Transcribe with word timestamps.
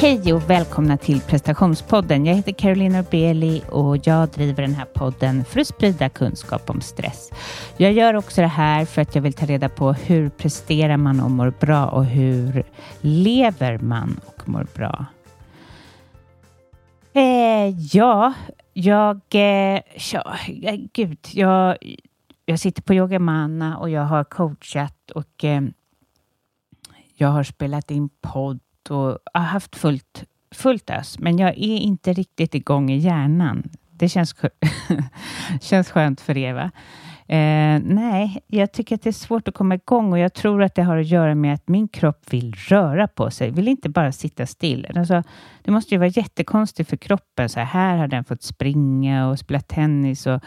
Hej 0.00 0.32
och 0.32 0.50
välkomna 0.50 0.96
till 0.96 1.20
prestationspodden. 1.20 2.26
Jag 2.26 2.34
heter 2.34 2.52
Carolina 2.52 3.02
Beli 3.10 3.62
och 3.70 4.06
jag 4.06 4.28
driver 4.28 4.62
den 4.62 4.74
här 4.74 4.84
podden 4.84 5.44
för 5.44 5.60
att 5.60 5.66
sprida 5.66 6.08
kunskap 6.08 6.70
om 6.70 6.80
stress. 6.80 7.30
Jag 7.76 7.92
gör 7.92 8.14
också 8.14 8.40
det 8.40 8.46
här 8.46 8.84
för 8.84 9.02
att 9.02 9.14
jag 9.14 9.22
vill 9.22 9.32
ta 9.32 9.46
reda 9.46 9.68
på 9.68 9.92
hur 9.92 10.28
presterar 10.28 10.96
man 10.96 11.20
och 11.20 11.30
mår 11.30 11.52
bra 11.60 11.86
och 11.86 12.04
hur 12.04 12.64
lever 13.00 13.78
man 13.78 14.20
och 14.26 14.48
mår 14.48 14.66
bra. 14.74 15.06
Eh, 17.12 17.76
ja, 17.92 18.32
jag... 18.72 19.20
Eh, 19.34 19.80
ja, 20.12 20.36
eh, 20.62 20.80
gud, 20.92 21.18
jag, 21.32 21.76
jag 22.44 22.60
sitter 22.60 22.82
på 22.82 22.94
Yogamana 22.94 23.78
och 23.78 23.90
jag 23.90 24.02
har 24.04 24.24
coachat 24.24 25.10
och 25.14 25.44
eh, 25.44 25.62
jag 27.14 27.28
har 27.28 27.42
spelat 27.42 27.90
in 27.90 28.08
podd 28.20 28.60
och 28.88 29.18
har 29.34 29.40
haft 29.40 29.76
fullt, 29.76 30.24
fullt 30.54 30.90
ös, 30.90 31.18
men 31.18 31.38
jag 31.38 31.50
är 31.50 31.76
inte 31.76 32.12
riktigt 32.12 32.54
igång 32.54 32.90
i 32.90 32.96
hjärnan. 32.96 33.70
Det 33.90 34.08
känns, 34.08 34.34
känns 35.60 35.90
skönt 35.90 36.20
för 36.20 36.36
Eva. 36.36 36.70
Eh, 37.30 37.80
nej, 37.84 38.42
jag 38.46 38.72
tycker 38.72 38.94
att 38.94 39.02
det 39.02 39.10
är 39.10 39.12
svårt 39.12 39.48
att 39.48 39.54
komma 39.54 39.74
igång 39.74 40.12
och 40.12 40.18
jag 40.18 40.34
tror 40.34 40.62
att 40.62 40.74
det 40.74 40.82
har 40.82 40.96
att 40.96 41.06
göra 41.06 41.34
med 41.34 41.54
att 41.54 41.68
min 41.68 41.88
kropp 41.88 42.32
vill 42.32 42.54
röra 42.68 43.08
på 43.08 43.30
sig, 43.30 43.50
vill 43.50 43.68
inte 43.68 43.88
bara 43.88 44.12
sitta 44.12 44.46
still. 44.46 44.86
Alltså, 44.96 45.22
det 45.62 45.70
måste 45.70 45.94
ju 45.94 45.98
vara 45.98 46.08
jättekonstigt 46.08 46.90
för 46.90 46.96
kroppen. 46.96 47.48
Så 47.48 47.60
här 47.60 47.96
har 47.96 48.08
den 48.08 48.24
fått 48.24 48.42
springa 48.42 49.28
och 49.28 49.38
spela 49.38 49.60
tennis 49.60 50.26
och 50.26 50.40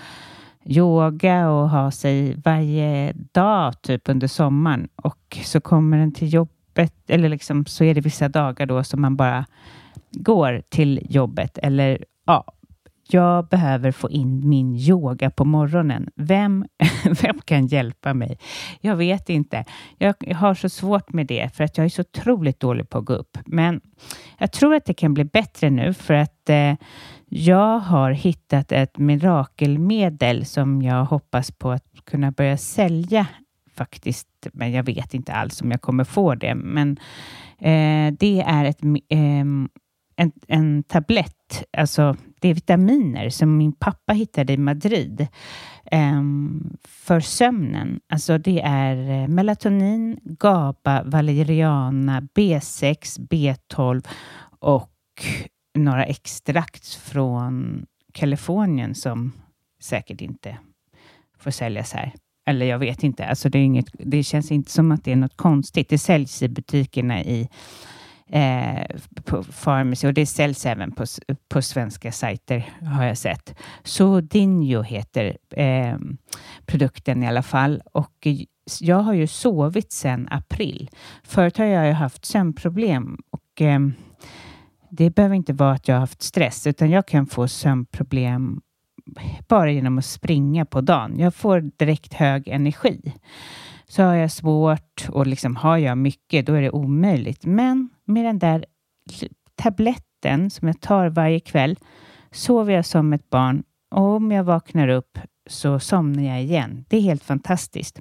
yoga 0.66 1.50
och 1.50 1.70
ha 1.70 1.92
sig 1.92 2.36
varje 2.36 3.14
dag 3.14 3.82
typ 3.82 4.10
under 4.10 4.28
sommaren 4.28 4.88
och 4.96 5.38
så 5.44 5.62
kommer 5.62 5.98
den 5.98 6.14
till 6.14 6.34
jobbet 6.34 6.63
jobbet 6.74 6.94
eller 7.08 7.30
liksom, 7.30 7.66
så 7.66 7.84
är 7.84 7.94
det 7.94 8.02
vissa 8.02 8.30
dagar 8.30 8.66
då 8.66 8.84
som 8.84 9.02
man 9.02 9.16
bara 9.16 9.46
går 10.12 10.62
till 10.70 11.00
jobbet 11.10 11.58
eller 11.58 12.06
ja, 12.26 12.46
jag 13.10 13.48
behöver 13.48 13.92
få 13.92 14.10
in 14.10 14.50
min 14.50 14.76
yoga 14.76 15.30
på 15.30 15.46
morgonen. 15.46 16.10
Vem, 16.16 16.66
vem 17.22 17.42
kan 17.46 17.68
hjälpa 17.68 18.14
mig? 18.14 18.38
Jag 18.82 18.96
vet 18.96 19.30
inte. 19.30 19.66
Jag 19.98 20.16
har 20.36 20.54
så 20.54 20.70
svårt 20.70 21.14
med 21.14 21.28
det 21.28 21.56
för 21.56 21.64
att 21.64 21.78
jag 21.78 21.86
är 21.86 21.90
så 21.90 22.02
otroligt 22.02 22.60
dålig 22.60 22.90
på 22.90 22.98
att 22.98 23.06
gå 23.06 23.14
upp. 23.14 23.38
Men 23.46 23.82
jag 24.40 24.52
tror 24.52 24.76
att 24.76 24.86
det 24.86 24.94
kan 24.94 25.14
bli 25.14 25.24
bättre 25.24 25.70
nu 25.70 25.94
för 25.94 26.14
att 26.14 26.50
eh, 26.50 26.76
jag 27.30 27.80
har 27.80 28.12
hittat 28.12 28.72
ett 28.72 28.98
mirakelmedel 28.98 30.46
som 30.46 30.82
jag 30.82 31.06
hoppas 31.06 31.52
på 31.52 31.72
att 31.72 32.06
kunna 32.06 32.32
börja 32.32 32.58
sälja 32.58 33.28
faktiskt, 33.76 34.28
men 34.54 34.72
jag 34.72 34.84
vet 34.84 35.14
inte 35.14 35.34
alls 35.34 35.62
om 35.62 35.72
jag 35.72 35.82
kommer 35.82 36.04
få 36.04 36.36
det. 36.36 36.56
Men 36.56 36.98
eh, 37.58 38.14
det 38.20 38.42
är 38.42 38.66
ett, 38.66 38.84
eh, 39.10 39.46
en, 40.16 40.32
en 40.48 40.84
tablett, 40.84 41.64
alltså 41.78 42.16
det 42.42 42.50
är 42.50 42.54
vitaminer 42.54 43.30
som 43.30 43.58
min 43.58 43.74
pappa 43.74 44.14
hittade 44.14 44.54
i 44.54 44.58
Madrid 44.58 45.28
eh, 45.92 46.22
för 46.88 47.20
sömnen. 47.20 48.00
Alltså 48.10 48.38
det 48.38 48.62
är 48.62 49.22
eh, 49.22 49.28
melatonin, 49.28 50.20
GABA, 50.24 51.04
valeriana, 51.04 52.22
B6, 52.22 53.20
B12 53.30 54.08
och 54.60 54.92
några 55.78 56.06
extrakt 56.06 56.94
från 56.94 57.86
Kalifornien 58.14 58.96
som 58.96 59.32
säkert 59.80 60.22
inte 60.22 60.58
får 61.38 61.52
säljas 61.52 61.94
här. 61.94 62.14
Eller 62.46 62.66
jag 62.66 62.80
vet 62.80 63.04
inte. 63.04 63.26
Alltså 63.26 63.50
det, 63.50 63.60
är 63.60 63.64
inget, 63.64 63.86
det 63.94 64.24
känns 64.24 64.52
inte 64.52 64.72
som 64.72 64.92
att 64.92 65.04
det 65.04 65.12
är 65.12 65.16
något 65.16 65.38
konstigt. 65.38 65.90
Det 65.90 65.98
säljs 65.98 66.44
i 66.44 66.50
butikerna 66.50 67.24
i 67.24 67.50
eh, 68.30 68.98
på 69.26 69.44
Pharmacy 69.44 70.08
och 70.08 70.14
det 70.14 70.26
säljs 70.26 70.66
även 70.66 70.92
på, 70.92 71.06
på 71.50 71.62
svenska 71.62 72.12
sajter 72.12 72.70
har 72.98 73.06
jag 73.06 73.18
sett. 73.18 73.56
Sodinho 73.84 74.82
heter 74.82 75.38
eh, 75.56 75.98
produkten 76.66 77.24
i 77.24 77.28
alla 77.28 77.44
fall 77.44 77.82
och 77.92 78.28
jag 78.80 79.00
har 79.00 79.14
ju 79.14 79.28
sovit 79.28 79.92
sedan 79.92 80.28
april. 80.32 80.90
Förut 81.24 81.58
har 81.58 81.66
jag 81.66 81.88
ju 81.88 81.94
haft 81.94 82.26
sömnproblem 82.26 83.18
och 83.30 83.62
eh, 83.62 83.80
det 84.90 85.10
behöver 85.10 85.36
inte 85.36 85.54
vara 85.54 85.72
att 85.72 85.88
jag 85.88 85.96
har 85.96 86.00
haft 86.00 86.22
stress 86.22 86.68
utan 86.68 86.90
jag 86.90 87.08
kan 87.08 87.28
få 87.28 87.48
sömnproblem 87.48 88.62
bara 89.48 89.72
genom 89.72 89.98
att 89.98 90.06
springa 90.06 90.66
på 90.66 90.82
dagen. 90.82 91.20
Jag 91.20 91.36
får 91.36 91.72
direkt 91.78 92.14
hög 92.14 92.48
energi. 92.48 93.14
Så 93.88 94.04
har 94.04 94.16
jag 94.16 94.32
svårt 94.32 95.10
och 95.10 95.28
liksom 95.28 95.56
har 95.56 95.78
jag 95.78 95.98
mycket, 95.98 96.46
då 96.46 96.54
är 96.54 96.62
det 96.62 96.72
omöjligt. 96.72 97.46
Men 97.46 97.90
med 98.06 98.26
den 98.26 98.40
där 98.40 98.66
tabletten 99.56 100.50
som 100.50 100.68
jag 100.68 100.82
tar 100.82 101.10
varje 101.10 101.40
kväll 101.40 101.80
sover 102.32 102.74
jag 102.74 102.86
som 102.86 103.14
ett 103.14 103.30
barn 103.30 103.64
och 103.92 104.04
om 104.04 104.32
jag 104.32 104.44
vaknar 104.44 104.88
upp 104.88 105.20
så 105.50 105.80
somnar 105.80 106.24
jag 106.24 106.44
igen. 106.44 106.86
Det 106.90 106.98
är 106.98 107.02
helt 107.02 107.24
fantastiskt. 107.24 108.00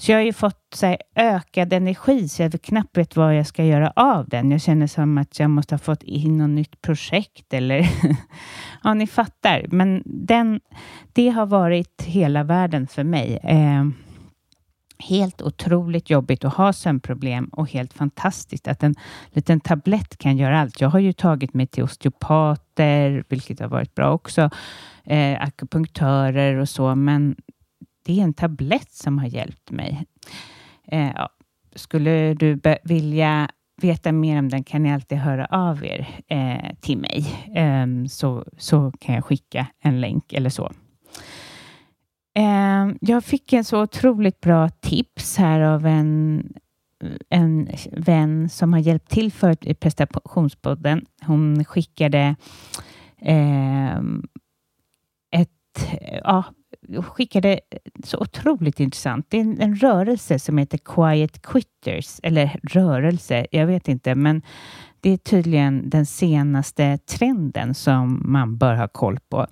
Så 0.00 0.12
jag 0.12 0.18
har 0.18 0.24
ju 0.24 0.32
fått 0.32 0.74
så 0.74 0.86
här, 0.86 0.96
ökad 1.14 1.72
energi 1.72 2.28
så 2.28 2.42
jag 2.42 2.62
knappt 2.62 2.96
vet 2.96 3.16
vad 3.16 3.36
jag 3.36 3.46
ska 3.46 3.64
göra 3.64 3.92
av 3.96 4.28
den. 4.28 4.50
Jag 4.50 4.60
känner 4.60 4.86
som 4.86 5.18
att 5.18 5.38
jag 5.38 5.50
måste 5.50 5.74
ha 5.74 5.78
fått 5.78 6.02
in 6.02 6.38
något 6.38 6.50
nytt 6.50 6.82
projekt 6.82 7.54
eller 7.54 7.90
ja, 8.84 8.94
ni 8.94 9.06
fattar. 9.06 9.66
Men 9.68 10.02
den, 10.04 10.60
det 11.12 11.28
har 11.28 11.46
varit 11.46 12.02
hela 12.02 12.42
världen 12.42 12.86
för 12.86 13.04
mig. 13.04 13.38
Eh, 13.42 13.84
helt 14.98 15.42
otroligt 15.42 16.10
jobbigt 16.10 16.44
att 16.44 16.54
ha 16.54 16.72
sömnproblem 16.72 17.44
och 17.44 17.70
helt 17.70 17.92
fantastiskt 17.92 18.68
att 18.68 18.82
en 18.82 18.94
liten 19.30 19.60
tablett 19.60 20.16
kan 20.18 20.36
göra 20.36 20.60
allt. 20.60 20.80
Jag 20.80 20.88
har 20.88 20.98
ju 20.98 21.12
tagit 21.12 21.54
mig 21.54 21.66
till 21.66 21.84
osteopater, 21.84 23.24
vilket 23.28 23.60
har 23.60 23.68
varit 23.68 23.94
bra 23.94 24.12
också, 24.12 24.50
eh, 25.04 25.42
akupunktörer 25.42 26.56
och 26.56 26.68
så, 26.68 26.94
men 26.94 27.36
det 28.04 28.20
är 28.20 28.22
en 28.22 28.34
tablett 28.34 28.90
som 28.90 29.18
har 29.18 29.26
hjälpt 29.26 29.70
mig. 29.70 30.06
Eh, 30.86 31.12
ja. 31.14 31.28
Skulle 31.74 32.34
du 32.34 32.60
vilja 32.82 33.50
veta 33.82 34.12
mer 34.12 34.38
om 34.38 34.48
den 34.48 34.64
kan 34.64 34.82
ni 34.82 34.92
alltid 34.92 35.18
höra 35.18 35.46
av 35.46 35.84
er 35.84 36.08
eh, 36.26 36.74
till 36.80 36.98
mig, 36.98 37.26
eh, 37.54 37.86
så, 38.08 38.44
så 38.58 38.92
kan 39.00 39.14
jag 39.14 39.24
skicka 39.24 39.66
en 39.80 40.00
länk 40.00 40.32
eller 40.32 40.50
så. 40.50 40.72
Eh, 42.34 42.88
jag 43.00 43.24
fick 43.24 43.52
en 43.52 43.64
så 43.64 43.82
otroligt 43.82 44.40
bra 44.40 44.68
tips 44.68 45.36
här 45.36 45.60
av 45.60 45.86
en, 45.86 46.44
en 47.28 47.68
vän 47.92 48.48
som 48.48 48.72
har 48.72 48.80
hjälpt 48.80 49.10
till 49.10 49.32
för 49.32 49.68
i 49.68 49.74
prestationspodden. 49.74 51.06
Hon 51.26 51.64
skickade 51.64 52.36
eh, 53.18 53.98
ett, 55.30 55.98
ja, 56.24 56.44
skickade 56.96 57.52
eh, 57.52 57.78
så 58.04 58.18
otroligt 58.18 58.80
intressant. 58.80 59.26
Det 59.28 59.36
är 59.36 59.40
en, 59.40 59.60
en, 59.60 59.76
rörelse 59.76 60.38
som 60.38 60.58
heter 60.58 60.78
Quiet 60.78 61.42
Quitters, 61.42 62.20
eller 62.22 62.60
rörelse, 62.62 63.46
jag 63.50 63.66
vet 63.66 63.88
inte, 63.88 64.14
men 64.14 64.42
det 65.00 65.10
är 65.10 65.16
tydligen 65.16 65.90
den 65.90 66.06
senaste 66.06 66.98
trenden 66.98 67.74
som 67.74 68.22
man 68.24 68.56
bör 68.56 68.74
ha 68.74 68.88
koll 68.88 69.18
på. 69.28 69.46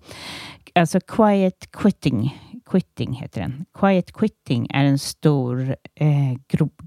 Alltså 0.75 1.01
Quiet 1.01 1.71
Quitting, 1.73 2.39
quitting 2.71 3.13
heter 3.13 3.41
den. 3.41 3.65
Quiet 3.79 4.13
Quitting 4.13 4.67
är 4.71 4.85
en 4.85 4.99
stor 4.99 5.77
eh, 5.95 6.39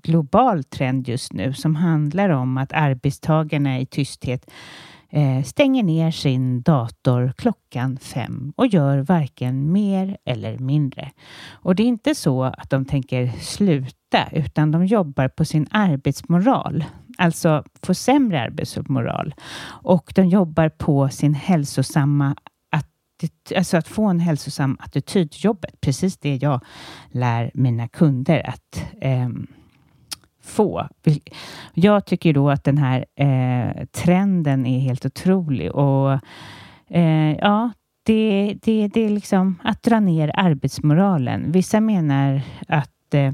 global 0.04 0.64
trend 0.64 1.08
just 1.08 1.34
nu 1.34 1.54
som 1.54 1.76
handlar 1.76 2.30
om 2.30 2.58
att 2.58 2.74
arbetstagarna 2.74 3.80
i 3.80 3.86
tysthet 3.86 4.52
Eh, 5.14 5.44
stänger 5.44 5.84
ner 5.84 6.12
sin 6.12 6.62
dator 6.62 7.34
klockan 7.38 7.98
fem 7.98 8.54
och 8.56 8.68
gör 8.68 8.98
varken 8.98 9.72
mer 9.72 10.18
eller 10.26 10.58
mindre. 10.58 11.12
Och 11.52 11.76
det 11.76 11.84
är 11.84 11.88
inte 11.88 12.16
så 12.16 12.44
att 12.44 12.70
de 12.70 12.86
tänker 12.86 13.28
sluta, 13.28 14.28
utan 14.32 14.72
de 14.72 14.86
jobbar 14.86 15.28
på 15.28 15.46
sin 15.46 15.68
arbetsmoral, 15.72 16.86
alltså 17.18 17.64
få 17.84 17.94
sämre 17.94 18.42
arbetsmoral. 18.42 19.34
Och 19.64 20.12
de 20.16 20.28
jobbar 20.28 20.70
på 20.70 21.10
sin 21.10 21.34
hälsosamma 21.34 22.36
Alltså 23.56 23.78
att 23.78 23.88
få 23.88 24.06
en 24.06 24.20
hälsosam 24.20 24.78
attityd 24.80 25.32
till 25.32 25.46
jobbet. 25.46 25.82
Precis 25.82 26.18
det 26.18 26.36
jag 26.36 26.62
lär 27.12 27.52
mina 27.54 27.88
kunder 27.88 28.50
att 28.50 28.86
eh, 29.02 29.30
få. 30.42 30.88
Jag 31.74 32.06
tycker 32.06 32.34
då 32.34 32.50
att 32.50 32.64
den 32.64 32.78
här 32.78 33.06
eh, 33.16 33.86
trenden 33.86 34.66
är 34.66 34.80
helt 34.80 35.06
otrolig 35.06 35.72
och 35.72 36.12
eh, 36.90 37.38
ja, 37.40 37.72
det, 38.04 38.58
det, 38.62 38.88
det 38.88 39.02
är 39.02 39.10
liksom 39.10 39.60
att 39.64 39.84
dra 39.84 40.00
ner 40.00 40.32
arbetsmoralen. 40.36 41.52
Vissa 41.52 41.82
menar 41.82 42.42
att 42.68 43.14
eh, 43.14 43.34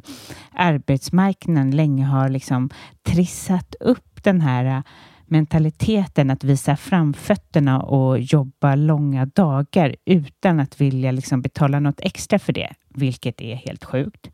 arbetsmarknaden 0.52 1.72
länge 1.72 2.06
har 2.06 2.30
liksom 2.30 2.70
trissat 3.04 3.76
upp 3.80 4.24
den 4.24 4.42
här 4.42 4.66
eh, 4.66 4.82
mentaliteten 5.26 6.30
att 6.30 6.44
visa 6.44 6.78
framfötterna 6.78 7.82
och 7.82 8.20
jobba 8.20 8.76
långa 8.76 9.26
dagar 9.26 9.96
utan 10.06 10.60
att 10.60 10.82
vilja 10.82 11.12
liksom 11.12 11.42
betala 11.42 11.80
något 11.80 12.00
extra 12.02 12.40
för 12.40 12.54
det, 12.54 12.74
vilket 12.90 13.42
är 13.42 13.56
helt 13.56 13.84
sjukt 13.84 14.30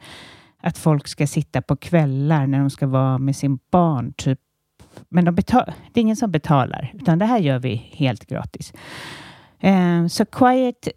att 0.63 0.77
folk 0.77 1.07
ska 1.07 1.27
sitta 1.27 1.61
på 1.61 1.75
kvällar 1.75 2.47
när 2.47 2.59
de 2.59 2.69
ska 2.69 2.87
vara 2.87 3.17
med 3.17 3.35
sin 3.35 3.59
barn, 3.71 4.13
typ 4.17 4.39
Men 5.09 5.25
de 5.25 5.35
betal, 5.35 5.71
det 5.93 5.99
är 5.99 6.01
ingen 6.01 6.15
som 6.15 6.31
betalar, 6.31 6.91
utan 6.93 7.19
det 7.19 7.25
här 7.25 7.39
gör 7.39 7.59
vi 7.59 7.75
helt 7.75 8.25
gratis. 8.25 8.73
Eh, 9.59 10.07
så 10.07 10.25
quiet 10.25 10.87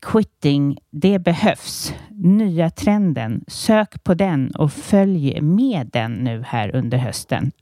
quitting, 0.00 0.78
det 0.90 1.18
behövs. 1.18 1.94
Nya 2.10 2.70
trenden. 2.70 3.44
Sök 3.46 4.04
på 4.04 4.14
den 4.14 4.50
och 4.50 4.72
följ 4.72 5.40
med 5.40 5.90
den 5.92 6.12
nu 6.12 6.44
här 6.46 6.76
under 6.76 6.98
hösten. 6.98 7.52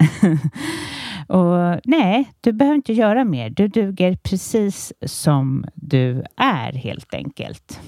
och 1.29 1.81
nej, 1.85 2.33
du 2.41 2.53
behöver 2.53 2.77
inte 2.77 2.93
göra 2.93 3.25
mer. 3.25 3.51
Du 3.51 3.69
duger 3.69 4.17
precis 4.23 4.93
som 5.07 5.65
du 5.75 6.25
är 6.37 6.73
helt 6.73 7.15
enkelt. 7.15 7.81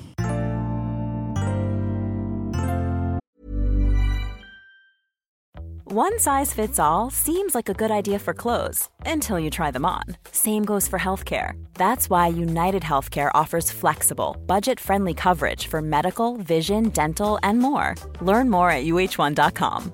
One 5.93 6.21
size 6.21 6.55
fits 6.55 6.79
all 6.79 7.11
seems 7.11 7.53
like 7.53 7.69
a 7.69 7.75
good 7.75 7.91
idea 7.91 8.21
for 8.21 8.33
clothes 8.33 8.89
until 9.05 9.41
you 9.41 9.51
try 9.51 9.73
them 9.73 9.85
on. 9.85 10.05
Same 10.31 10.65
goes 10.65 10.87
for 10.87 11.01
healthcare. 11.01 11.55
That's 11.75 12.09
why 12.09 12.29
United 12.29 12.85
Healthcare 12.85 13.33
offers 13.35 13.73
flexible, 13.73 14.37
budget 14.47 14.79
friendly 14.79 15.15
coverage 15.15 15.67
for 15.67 15.83
medical, 15.83 16.37
vision, 16.37 16.91
dental, 16.91 17.41
and 17.43 17.59
more. 17.59 17.97
Learn 18.21 18.49
more 18.51 18.71
at 18.71 18.87
uh1.com. 18.87 19.93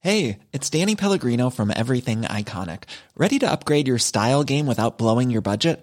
Hey, 0.00 0.40
it's 0.52 0.68
Danny 0.68 0.94
Pellegrino 0.94 1.48
from 1.48 1.72
Everything 1.74 2.24
Iconic. 2.28 2.82
Ready 3.16 3.38
to 3.38 3.50
upgrade 3.50 3.88
your 3.88 3.96
style 3.96 4.44
game 4.44 4.66
without 4.66 4.98
blowing 4.98 5.30
your 5.30 5.40
budget? 5.40 5.82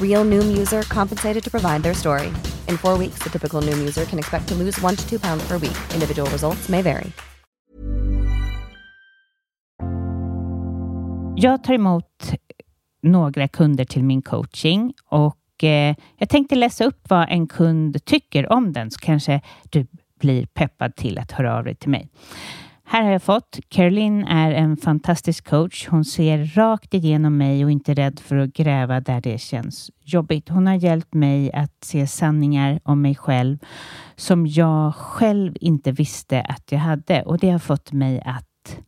Real 0.00 0.24
Noom 0.24 0.56
user 0.58 0.82
compensated 0.82 1.44
to 1.44 1.50
provide 1.50 1.82
their 1.82 1.94
story. 1.94 2.28
In 2.68 2.78
four 2.78 2.98
weeks, 2.98 3.18
the 3.24 3.30
typical 3.30 3.62
Noom 3.62 3.78
user 3.78 4.04
can 4.04 4.18
expect 4.18 4.48
to 4.48 4.54
lose 4.54 4.80
one 4.80 4.96
to 4.96 5.08
two 5.08 5.18
pounds 5.18 5.48
per 5.48 5.58
week. 5.58 5.76
Individual 5.94 6.30
results 6.30 6.68
may 6.68 6.82
vary. 6.82 7.12
Jag 11.36 11.64
tar 11.64 11.74
emot 11.74 12.32
några 13.02 13.48
kunder 13.48 13.84
till 13.84 14.04
min 14.04 14.22
coaching 14.22 14.92
och 15.04 15.64
eh, 15.64 15.94
jag 16.16 16.28
tänkte 16.28 16.54
läsa 16.54 16.84
upp 16.84 17.00
vad 17.08 17.28
en 17.30 17.46
kund 17.46 18.04
tycker 18.04 18.52
om 18.52 18.72
den 18.72 18.90
så 18.90 19.00
kanske 19.00 19.40
du 19.70 19.86
blir 20.20 20.46
peppad 20.46 20.96
till 20.96 21.18
att 21.18 21.32
höra 21.32 21.56
av 21.56 21.64
dig 21.64 21.74
till 21.74 21.90
mig. 21.90 22.08
Här 22.86 23.02
har 23.02 23.10
jag 23.10 23.22
fått. 23.22 23.58
Caroline 23.68 24.24
är 24.24 24.50
en 24.50 24.76
fantastisk 24.76 25.48
coach. 25.48 25.88
Hon 25.88 26.04
ser 26.04 26.44
rakt 26.44 26.94
igenom 26.94 27.36
mig 27.36 27.64
och 27.64 27.70
inte 27.70 27.94
rädd 27.94 28.20
för 28.20 28.36
att 28.36 28.52
gräva 28.52 29.00
där 29.00 29.20
det 29.20 29.38
känns 29.38 29.90
jobbigt. 30.00 30.48
Hon 30.48 30.66
har 30.66 30.74
hjälpt 30.74 31.14
mig 31.14 31.52
att 31.52 31.84
se 31.84 32.06
sanningar 32.06 32.80
om 32.82 33.02
mig 33.02 33.14
själv 33.14 33.58
som 34.16 34.46
jag 34.46 34.94
själv 34.94 35.56
inte 35.60 35.92
visste 35.92 36.40
att 36.40 36.72
jag 36.72 36.78
hade 36.78 37.22
och 37.22 37.38
det 37.38 37.50
har 37.50 37.58
fått 37.58 37.92
mig 37.92 38.22
att 38.24 38.78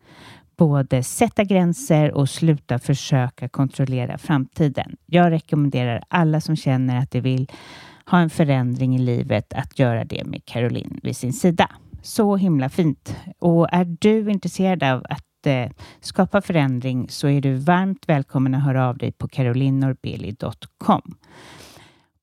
både 0.56 1.02
sätta 1.02 1.44
gränser 1.44 2.12
och 2.12 2.28
sluta 2.28 2.78
försöka 2.78 3.48
kontrollera 3.48 4.19
framtiden. 4.19 4.96
Jag 5.06 5.31
rekommenderar 5.31 6.02
alla 6.08 6.40
som 6.40 6.56
känner 6.56 6.98
att 6.98 7.10
de 7.10 7.20
vill 7.20 7.50
ha 8.06 8.19
en 8.19 8.31
förändring 8.31 8.96
i 8.96 8.98
livet 8.98 9.52
att 9.52 9.78
göra 9.78 10.04
det 10.04 10.25
med 10.25 10.44
Caroline 10.44 11.00
vid 11.02 11.16
sin 11.16 11.32
sida. 11.32 11.70
Så 12.06 12.37
himla 12.37 12.69
fint. 12.69 13.17
Och 13.38 13.69
är 13.73 13.85
du 13.85 14.31
intresserad 14.31 14.82
av 14.82 15.06
att 15.08 15.47
eh, 15.47 15.70
skapa 16.00 16.41
förändring 16.41 17.08
så 17.08 17.29
är 17.29 17.41
du 17.41 17.55
varmt 17.55 18.08
välkommen 18.08 18.55
att 18.55 18.62
höra 18.62 18.88
av 18.88 18.99
dig 18.99 19.12
på 19.12 19.29
carolinorbeli.com. 19.29 21.17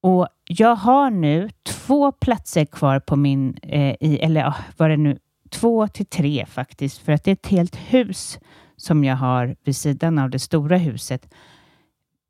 Och 0.02 0.28
jag 0.48 0.76
har 0.76 1.10
nu 1.10 1.50
två 1.64 2.12
platser 2.12 2.66
kvar 2.66 3.00
på 3.00 3.16
min, 3.16 3.58
eh, 3.64 3.96
i, 4.00 4.20
eller 4.22 4.42
ja, 4.42 4.56
vad 4.78 4.90
det 4.90 4.98
nu, 4.98 5.18
två 5.50 5.88
till 5.88 6.06
tre 6.06 6.46
faktiskt, 6.46 6.98
för 6.98 7.12
att 7.12 7.24
det 7.24 7.32
är 7.32 7.34
ett 7.34 7.48
helt 7.48 7.76
hus 7.76 8.40
som 8.78 9.04
jag 9.04 9.16
har 9.16 9.56
vid 9.64 9.76
sidan 9.76 10.20
av 10.20 10.30
det 10.30 10.40
stora 10.40 10.78
huset 10.78 11.34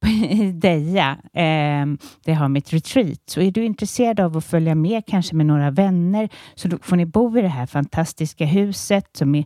i 0.08 0.52
Deja, 0.56 1.12
eh, 1.34 1.86
där 2.26 2.32
jag 2.32 2.36
har 2.36 2.50
mitt 2.50 2.74
retreat. 2.74 3.20
Så 3.26 3.42
är 3.42 3.52
du 3.52 3.66
intresserad 3.66 4.20
av 4.20 4.38
att 4.38 4.46
följa 4.46 4.76
med, 4.76 5.06
kanske 5.08 5.36
med 5.36 5.46
några 5.46 5.72
vänner, 5.72 6.30
så 6.56 6.68
då 6.68 6.78
får 6.82 6.96
ni 6.96 7.06
bo 7.06 7.38
i 7.38 7.42
det 7.42 7.48
här 7.48 7.66
fantastiska 7.66 8.46
huset 8.46 9.06
som 9.18 9.36
är 9.36 9.46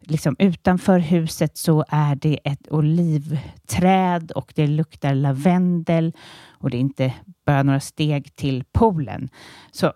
liksom 0.00 0.36
utanför 0.38 0.98
huset 0.98 1.56
så 1.56 1.84
är 1.88 2.14
det 2.14 2.38
ett 2.44 2.72
olivträd 2.72 4.30
och 4.30 4.52
det 4.56 4.66
luktar 4.66 5.14
lavendel 5.14 6.12
och 6.48 6.70
det 6.70 6.76
är 6.76 6.80
inte 6.80 7.14
bara 7.46 7.62
några 7.62 7.80
steg 7.80 8.36
till 8.36 8.64
poolen. 8.72 9.28
Så 9.72 9.92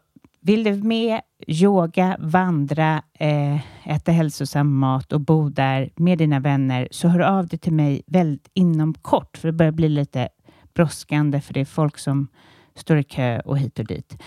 vill 0.47 0.65
du 0.65 0.75
med 0.75 1.21
yoga, 1.47 2.17
vandra, 2.21 3.03
eh, 3.19 3.91
äta 3.91 4.13
hälsosam 4.13 4.79
mat 4.79 5.13
och 5.13 5.21
bo 5.21 5.49
där 5.49 5.91
med 5.97 6.19
dina 6.19 6.41
vänner 6.41 6.89
så 6.91 7.09
hör 7.09 7.21
av 7.21 7.47
dig 7.47 7.59
till 7.59 7.73
mig 7.73 8.03
väldigt 8.07 8.51
inom 8.55 8.95
kort 8.95 9.37
för 9.37 9.49
det 9.49 9.53
börjar 9.53 9.73
bli 9.73 9.89
lite 9.89 10.29
brådskande 10.75 11.41
för 11.41 11.55
det 11.55 11.61
är 11.61 11.65
folk 11.65 11.99
som 11.99 12.29
står 12.75 12.97
i 12.97 13.03
kö 13.03 13.41
och 13.41 13.59
hit 13.59 13.79
och 13.79 13.87
dit. 13.87 14.23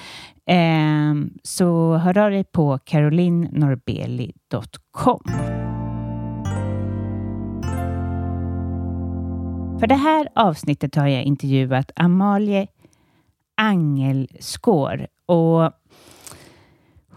Eh, 0.46 1.14
så 1.44 1.98
hör 1.98 2.18
av 2.18 2.32
dig 2.32 2.44
på 2.44 2.78
carolinnorbeli.com. 2.78 5.24
För 9.80 9.88
det 9.88 9.96
här 9.96 10.30
avsnittet 10.36 10.96
har 10.96 11.08
jag 11.08 11.24
intervjuat 11.24 11.92
Amalie 11.96 12.68
Angelskår 13.58 15.08
och 15.26 15.74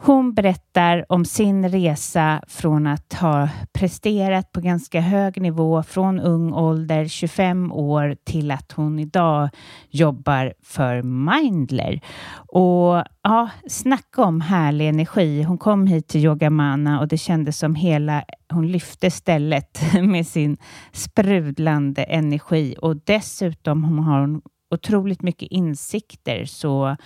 hon 0.04 0.34
berättar 0.34 1.04
om 1.08 1.24
sin 1.24 1.68
resa 1.68 2.42
från 2.46 2.86
att 2.86 3.12
ha 3.12 3.48
presterat 3.72 4.52
på 4.52 4.60
ganska 4.60 5.00
hög 5.00 5.42
nivå 5.42 5.82
från 5.82 6.20
ung 6.20 6.52
ålder, 6.52 7.08
25 7.08 7.72
år, 7.72 8.16
till 8.24 8.50
att 8.50 8.72
hon 8.72 8.98
idag 8.98 9.48
jobbar 9.90 10.54
för 10.62 11.02
Mindler. 11.02 12.00
Och 12.34 13.04
ja, 13.22 13.50
snacka 13.68 14.22
om 14.22 14.40
härlig 14.40 14.88
energi. 14.88 15.42
Hon 15.42 15.58
kom 15.58 15.86
hit 15.86 16.08
till 16.08 16.24
Yogamana 16.24 17.00
och 17.00 17.08
det 17.08 17.18
kändes 17.18 17.58
som 17.58 17.74
hela 17.74 18.24
hon 18.48 18.72
lyfte 18.72 19.10
stället 19.10 19.80
med 20.02 20.26
sin 20.26 20.56
sprudlande 20.92 22.02
energi 22.02 22.76
och 22.82 22.96
dessutom 22.96 23.84
hon 23.84 23.98
har 23.98 24.20
hon 24.20 24.42
otroligt 24.70 25.22
mycket 25.22 25.48
insikter 25.50 26.44
så 26.44 26.96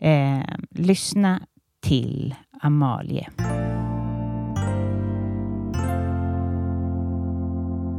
eh, 0.00 0.40
lyssna 0.70 1.40
till 1.80 2.34
Amalie. 2.60 3.26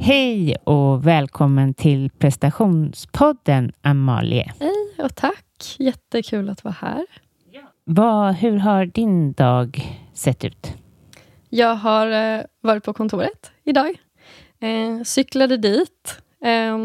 Hej 0.01 0.55
och 0.63 1.07
välkommen 1.07 1.73
till 1.73 2.09
prestationspodden 2.09 3.71
Amalie. 3.81 4.51
Hej 4.59 5.05
och 5.05 5.15
tack. 5.15 5.75
Jättekul 5.79 6.49
att 6.49 6.63
vara 6.63 6.75
här. 6.79 7.05
Vad, 7.83 8.33
hur 8.35 8.57
har 8.57 8.85
din 8.85 9.33
dag 9.33 9.99
sett 10.13 10.43
ut? 10.45 10.73
Jag 11.49 11.75
har 11.75 12.07
eh, 12.37 12.41
varit 12.61 12.83
på 12.83 12.93
kontoret 12.93 13.51
idag. 13.63 13.89
Eh, 14.59 15.03
cyklade 15.03 15.57
dit. 15.57 16.21
Eh, 16.43 16.75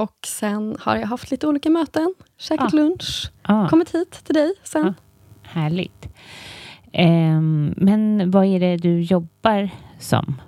och 0.00 0.16
sen 0.26 0.76
har 0.80 0.96
jag 0.96 1.06
haft 1.06 1.30
lite 1.30 1.46
olika 1.46 1.70
möten. 1.70 2.14
Käkat 2.38 2.74
Ah. 2.74 2.76
lunch. 2.76 3.30
Ah, 3.42 3.68
Kommit 3.68 3.94
hit 3.94 4.10
till 4.24 4.34
dig 4.34 4.54
sen. 4.64 4.94
Härligt. 5.48 6.08
Ehm, 6.92 7.74
men 7.76 8.30
vad 8.30 8.44
är 8.46 8.60
det 8.60 8.76
du 8.76 9.00
jobbar 9.00 9.70
som? 9.98 10.40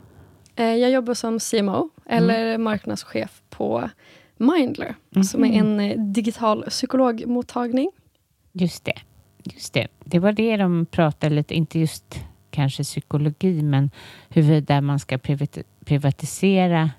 Eh, 0.56 0.64
jag 0.74 0.90
jobbar 0.90 1.14
som 1.14 1.38
CMO, 1.40 1.90
eller 2.06 2.58
marknadschef 2.58 3.42
på 3.50 3.90
Mindler, 4.36 4.94
som 5.24 5.44
är 5.44 5.52
en 5.52 5.80
eh, 5.80 6.00
digital 6.00 6.64
psykologmottagning. 6.68 7.90
Just 8.52 8.84
det. 8.84 8.98
Just 9.44 9.72
det. 9.74 9.86
Det 10.04 10.18
var 10.18 10.32
det 10.32 10.56
de 10.56 10.86
pratade 10.86 11.34
lite, 11.34 11.54
inte 11.54 11.78
just 11.78 12.20
kanske 12.50 12.82
psykologi, 12.82 13.62
men 13.62 13.90
huruvida 14.28 14.80
man 14.80 14.98
ska 14.98 15.18
privat- 15.18 15.62
privatisera 15.84 16.90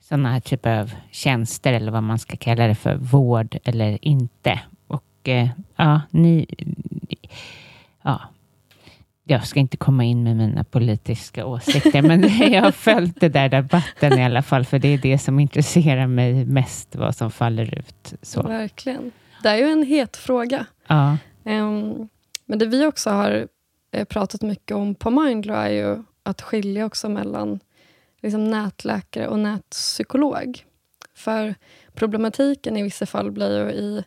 sådana 0.00 0.32
här 0.32 0.40
typer 0.40 0.80
av 0.80 0.92
tjänster 1.10 1.72
eller 1.72 1.92
vad 1.92 2.02
man 2.02 2.18
ska 2.18 2.36
kalla 2.36 2.66
det 2.66 2.74
för, 2.74 2.96
vård 2.96 3.58
eller 3.64 3.98
inte. 4.02 4.60
Eh, 5.28 5.48
ja, 5.76 6.00
ni... 6.10 6.46
Ja, 8.02 8.20
jag 9.24 9.46
ska 9.46 9.60
inte 9.60 9.76
komma 9.76 10.04
in 10.04 10.22
med 10.22 10.36
mina 10.36 10.64
politiska 10.64 11.46
åsikter, 11.46 12.02
men 12.02 12.20
jag 12.52 12.62
har 12.62 12.72
följt 12.72 13.20
det 13.20 13.28
där 13.28 13.48
debatten 13.48 14.18
i 14.18 14.24
alla 14.24 14.42
fall, 14.42 14.64
för 14.64 14.78
det 14.78 14.88
är 14.88 14.98
det 14.98 15.18
som 15.18 15.40
intresserar 15.40 16.06
mig 16.06 16.44
mest, 16.44 16.96
vad 16.96 17.16
som 17.16 17.30
faller 17.30 17.78
ut. 17.78 18.14
Så. 18.22 18.42
Verkligen. 18.42 19.12
Det 19.42 19.48
är 19.48 19.56
ju 19.56 19.64
en 19.64 19.82
het 19.82 20.16
fråga. 20.16 20.66
Ja. 20.86 21.16
Ehm, 21.44 22.08
men 22.46 22.58
det 22.58 22.66
vi 22.66 22.86
också 22.86 23.10
har 23.10 23.48
eh, 23.92 24.04
pratat 24.04 24.42
mycket 24.42 24.76
om 24.76 24.94
på 24.94 25.10
Mindler 25.10 25.54
är 25.54 25.68
ju 25.70 26.02
att 26.22 26.42
skilja 26.42 26.86
också 26.86 27.08
mellan 27.08 27.60
liksom, 28.22 28.50
nätläkare 28.50 29.28
och 29.28 29.38
nätpsykolog. 29.38 30.64
För 31.14 31.54
problematiken 31.94 32.76
i 32.76 32.82
vissa 32.82 33.06
fall 33.06 33.30
blir 33.30 33.64
ju 33.64 33.72
i 33.72 34.04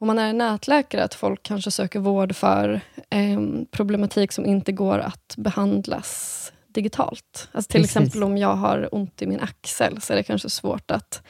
om 0.00 0.06
man 0.06 0.18
är 0.18 0.32
nätläkare, 0.32 1.04
att 1.04 1.14
folk 1.14 1.42
kanske 1.42 1.70
söker 1.70 1.98
vård 2.00 2.34
för 2.36 2.80
em, 3.10 3.66
problematik 3.70 4.32
som 4.32 4.46
inte 4.46 4.72
går 4.72 4.98
att 4.98 5.34
behandlas 5.36 6.52
digitalt. 6.66 7.48
Alltså 7.52 7.70
till 7.70 7.80
Precis. 7.80 7.96
exempel 7.96 8.22
om 8.22 8.38
jag 8.38 8.54
har 8.56 8.88
ont 8.94 9.22
i 9.22 9.26
min 9.26 9.40
axel, 9.40 10.00
så 10.00 10.12
är 10.12 10.16
det 10.16 10.22
kanske 10.22 10.50
svårt 10.50 10.90
att 10.90 11.22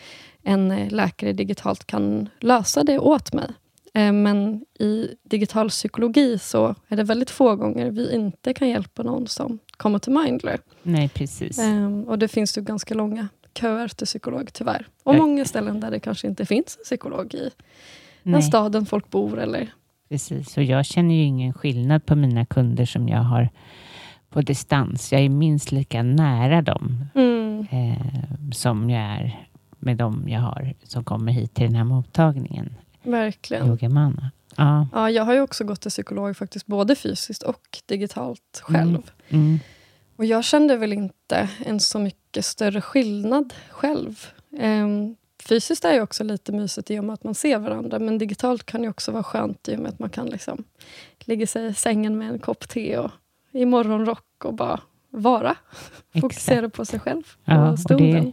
en 0.42 0.70
eh, 0.70 0.90
läkare 0.90 1.32
digitalt 1.32 1.86
kan 1.86 2.28
lösa 2.40 2.84
det 2.84 2.98
åt 2.98 3.32
mig. 3.32 3.48
Eh, 3.94 4.12
Men 4.12 4.64
i 4.78 5.08
digital 5.22 5.68
psykologi 5.68 6.38
så 6.38 6.74
är 6.88 6.96
det 6.96 7.02
väldigt 7.02 7.30
få 7.30 7.56
gånger 7.56 7.90
vi 7.90 8.14
inte 8.14 8.54
kan 8.54 8.68
hjälpa 8.68 9.02
någon 9.02 9.26
som 9.26 9.58
kommer 9.76 9.98
till 9.98 10.12
Mindler. 10.12 10.58
Nej, 10.82 11.08
precis. 11.08 11.58
Ehm, 11.58 12.04
och 12.04 12.18
det 12.18 12.28
finns 12.28 12.58
ju 12.58 12.62
ganska 12.62 12.94
långa 12.94 13.28
köer 13.54 13.88
till 13.88 14.06
psykolog 14.06 14.52
tyvärr. 14.52 14.86
Och 15.02 15.14
många 15.14 15.44
ställen 15.44 15.80
där 15.80 15.90
det 15.90 16.00
kanske 16.00 16.26
inte 16.26 16.46
finns 16.46 16.76
en 16.78 16.84
psykolog 16.84 17.34
i 17.34 17.50
den 18.22 18.32
Nej, 18.32 18.42
staden 18.42 18.86
folk 18.86 19.10
bor 19.10 19.40
eller 19.40 19.72
precis. 20.08 20.56
Och 20.56 20.62
jag 20.62 20.86
känner 20.86 21.14
ju 21.14 21.22
ingen 21.22 21.52
skillnad 21.52 22.06
på 22.06 22.14
mina 22.14 22.46
kunder 22.46 22.86
som 22.86 23.08
jag 23.08 23.22
har 23.22 23.48
på 24.30 24.40
distans. 24.40 25.12
Jag 25.12 25.20
är 25.20 25.28
minst 25.28 25.72
lika 25.72 26.02
nära 26.02 26.62
dem 26.62 27.04
eh, 27.70 28.52
som 28.52 28.90
jag 28.90 29.02
är 29.02 29.46
med 29.78 29.96
dem 29.96 30.24
jag 30.28 30.40
har 30.40 30.74
som 30.84 31.04
kommer 31.04 31.32
hit 31.32 31.54
till 31.54 31.66
den 31.66 31.74
här 31.74 31.84
mottagningen. 31.84 32.74
Verkligen. 33.02 33.66
Yogamanna. 33.66 34.30
Ja. 34.56 34.88
Ja, 34.92 35.10
jag 35.10 35.24
har 35.24 35.34
ju 35.34 35.40
också 35.40 35.64
gått 35.64 35.80
till 35.80 35.90
psykolog 35.90 36.36
faktiskt 36.36 36.66
både 36.66 36.96
fysiskt 36.96 37.42
och 37.42 37.78
digitalt 37.86 38.62
själv. 38.62 39.10
Mm. 39.28 39.58
Och 40.16 40.24
jag 40.24 40.44
kände 40.44 40.76
väl 40.76 40.92
inte 40.92 41.48
en 41.66 41.80
så 41.80 41.98
mycket 41.98 42.44
större 42.44 42.80
skillnad 42.80 43.54
själv. 43.70 44.26
Ehm, 44.58 45.16
fysiskt 45.42 45.84
är 45.84 45.92
ju 45.94 46.00
också 46.02 46.24
lite 46.24 46.52
mysigt 46.52 46.90
i 46.90 46.98
och 46.98 47.04
med 47.04 47.14
att 47.14 47.24
man 47.24 47.34
ser 47.34 47.58
varandra, 47.58 47.98
men 47.98 48.18
digitalt 48.18 48.66
kan 48.66 48.82
ju 48.82 48.88
också 48.88 49.12
vara 49.12 49.22
skönt 49.22 49.68
i 49.68 49.76
och 49.76 49.80
med 49.80 49.88
att 49.88 49.98
man 49.98 50.10
kan 50.10 50.26
liksom 50.26 50.64
ligga 51.24 51.46
sig 51.46 51.66
i 51.66 51.74
sängen 51.74 52.18
med 52.18 52.28
en 52.30 52.38
kopp 52.38 52.68
te 52.68 52.98
och 52.98 53.10
i 53.52 53.64
morgonrock 53.64 54.44
och 54.44 54.54
bara 54.54 54.80
vara. 55.10 55.56
Fokusera 56.20 56.68
på 56.68 56.84
sig 56.84 57.00
själv 57.00 57.22
Ja, 57.44 57.66
och 57.66 57.72
och 57.72 57.78
stunden. 57.78 58.24
det 58.24 58.32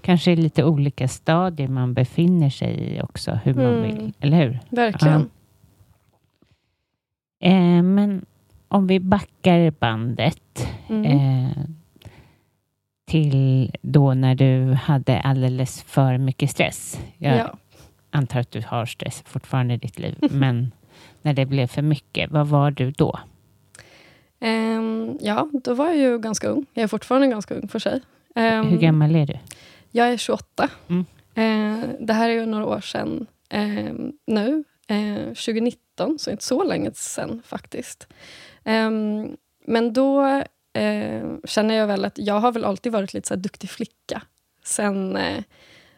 kanske 0.00 0.32
är 0.32 0.36
lite 0.36 0.64
olika 0.64 1.08
stadier 1.08 1.68
man 1.68 1.94
befinner 1.94 2.50
sig 2.50 2.96
i 2.96 3.00
också, 3.02 3.38
hur 3.44 3.54
man 3.54 3.64
Mm. 3.64 3.82
vill. 3.82 4.12
Eller 4.20 4.36
hur? 4.46 4.58
Verkligen. 4.70 5.30
Eh, 7.42 7.82
men 7.82 8.24
om 8.68 8.86
vi 8.86 9.00
backar 9.00 9.70
bandet 9.70 10.66
Mm. 10.88 11.04
eh, 11.04 11.56
till 13.10 13.70
då 13.82 14.14
när 14.14 14.34
du 14.34 14.72
hade 14.72 15.20
alldeles 15.20 15.82
för 15.82 16.18
mycket 16.18 16.50
stress. 16.50 17.00
Jag 17.18 17.38
ja. 17.38 17.56
antar 18.10 18.40
att 18.40 18.50
du 18.50 18.62
har 18.66 18.86
stress 18.86 19.22
fortfarande 19.26 19.74
i 19.74 19.76
ditt 19.76 19.98
liv, 19.98 20.16
men 20.30 20.72
när 21.22 21.32
det 21.32 21.46
blev 21.46 21.66
för 21.66 21.82
mycket, 21.82 22.30
vad 22.30 22.46
var 22.46 22.70
du 22.70 22.90
då? 22.90 23.18
Ehm, 24.40 25.18
ja, 25.20 25.50
då 25.64 25.74
var 25.74 25.86
jag 25.86 25.96
ju 25.96 26.18
ganska 26.18 26.48
ung. 26.48 26.66
Jag 26.74 26.82
är 26.82 26.88
fortfarande 26.88 27.28
ganska 27.28 27.54
ung 27.54 27.68
för 27.68 27.78
sig. 27.78 28.00
Ehm, 28.34 28.66
Hur 28.66 28.78
gammal 28.78 29.16
är 29.16 29.26
du? 29.26 29.38
Jag 29.90 30.08
är 30.08 30.16
28. 30.16 30.68
Mm. 30.88 31.04
Eh, 31.34 31.88
det 32.00 32.12
här 32.12 32.28
är 32.30 32.34
ju 32.34 32.46
några 32.46 32.66
år 32.66 32.80
sedan 32.80 33.26
eh, 33.50 33.94
nu. 34.26 34.64
Eh, 34.88 35.24
2019, 35.24 36.18
så 36.18 36.30
inte 36.30 36.44
så 36.44 36.64
länge 36.64 36.90
sedan 36.94 37.42
faktiskt. 37.44 38.06
Ehm, 38.64 39.36
men 39.66 39.92
då 39.92 40.42
eh, 40.72 41.22
känner 41.44 41.74
jag 41.74 41.86
väl 41.86 42.04
att 42.04 42.18
jag 42.18 42.40
har 42.40 42.52
väl 42.52 42.64
alltid 42.64 42.92
varit 42.92 43.14
lite 43.14 43.28
så 43.28 43.34
här 43.34 43.40
duktig 43.40 43.70
flicka. 43.70 44.22
Sen 44.64 45.16
eh, 45.16 45.42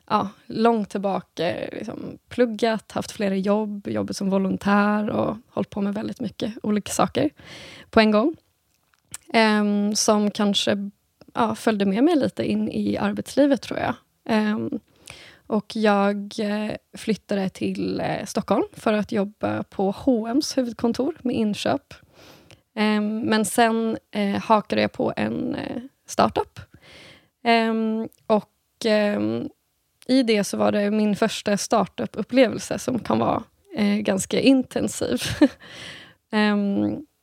ja, 0.09 0.29
långt 0.47 0.91
tillbaka 0.91 1.55
liksom, 1.73 2.19
pluggat, 2.29 2.93
haft 2.93 3.12
flera 3.12 3.37
jobb, 3.37 3.88
jobbat 3.88 4.17
som 4.17 4.31
volontär 4.31 5.11
och 5.11 5.37
hållit 5.49 5.71
på 5.71 5.81
med 5.81 5.95
väldigt 5.95 6.21
mycket 6.21 6.55
olika 6.62 6.93
saker 6.93 7.31
på 7.91 8.00
en 8.00 8.11
gång. 8.11 8.37
Eh, 9.33 9.93
som 9.95 10.31
kanske 10.31 10.91
ja, 11.35 11.55
följde 11.55 11.85
med 11.85 12.05
mig 12.05 12.17
lite 12.17 12.45
in 12.45 12.71
i 12.71 12.97
arbetslivet, 12.97 13.62
tror 13.62 13.79
jag. 13.79 13.95
Ehm, 14.25 14.81
och 15.47 15.76
jag 15.76 16.33
eh, 16.38 16.76
flyttade 16.97 17.49
till 17.49 18.00
eh, 18.00 18.25
Stockholm 18.26 18.64
för 18.73 18.93
att 18.93 19.12
jobba 19.12 19.62
på 19.62 19.91
H&M's 19.91 20.57
huvudkontor 20.57 21.17
med 21.23 21.37
inköp. 21.37 21.95
Ehm, 22.75 23.21
men 23.21 23.45
sen 23.45 23.99
eh, 24.11 24.43
hakade 24.43 24.83
jag 24.83 24.93
på 24.93 25.12
en 25.17 25.55
eh, 25.55 25.83
startup. 26.07 26.61
Ehm, 27.45 28.09
och 28.26 28.49
ehm, 28.85 29.49
i 30.07 30.23
det 30.23 30.45
så 30.45 30.57
var 30.57 30.73
det 30.73 30.91
min 30.91 31.17
första 31.17 31.57
startup-upplevelse 31.57 32.79
som 32.79 32.99
kan 32.99 33.19
vara 33.19 33.43
eh, 33.76 33.97
ganska 33.97 34.41
intensiv. 34.41 35.23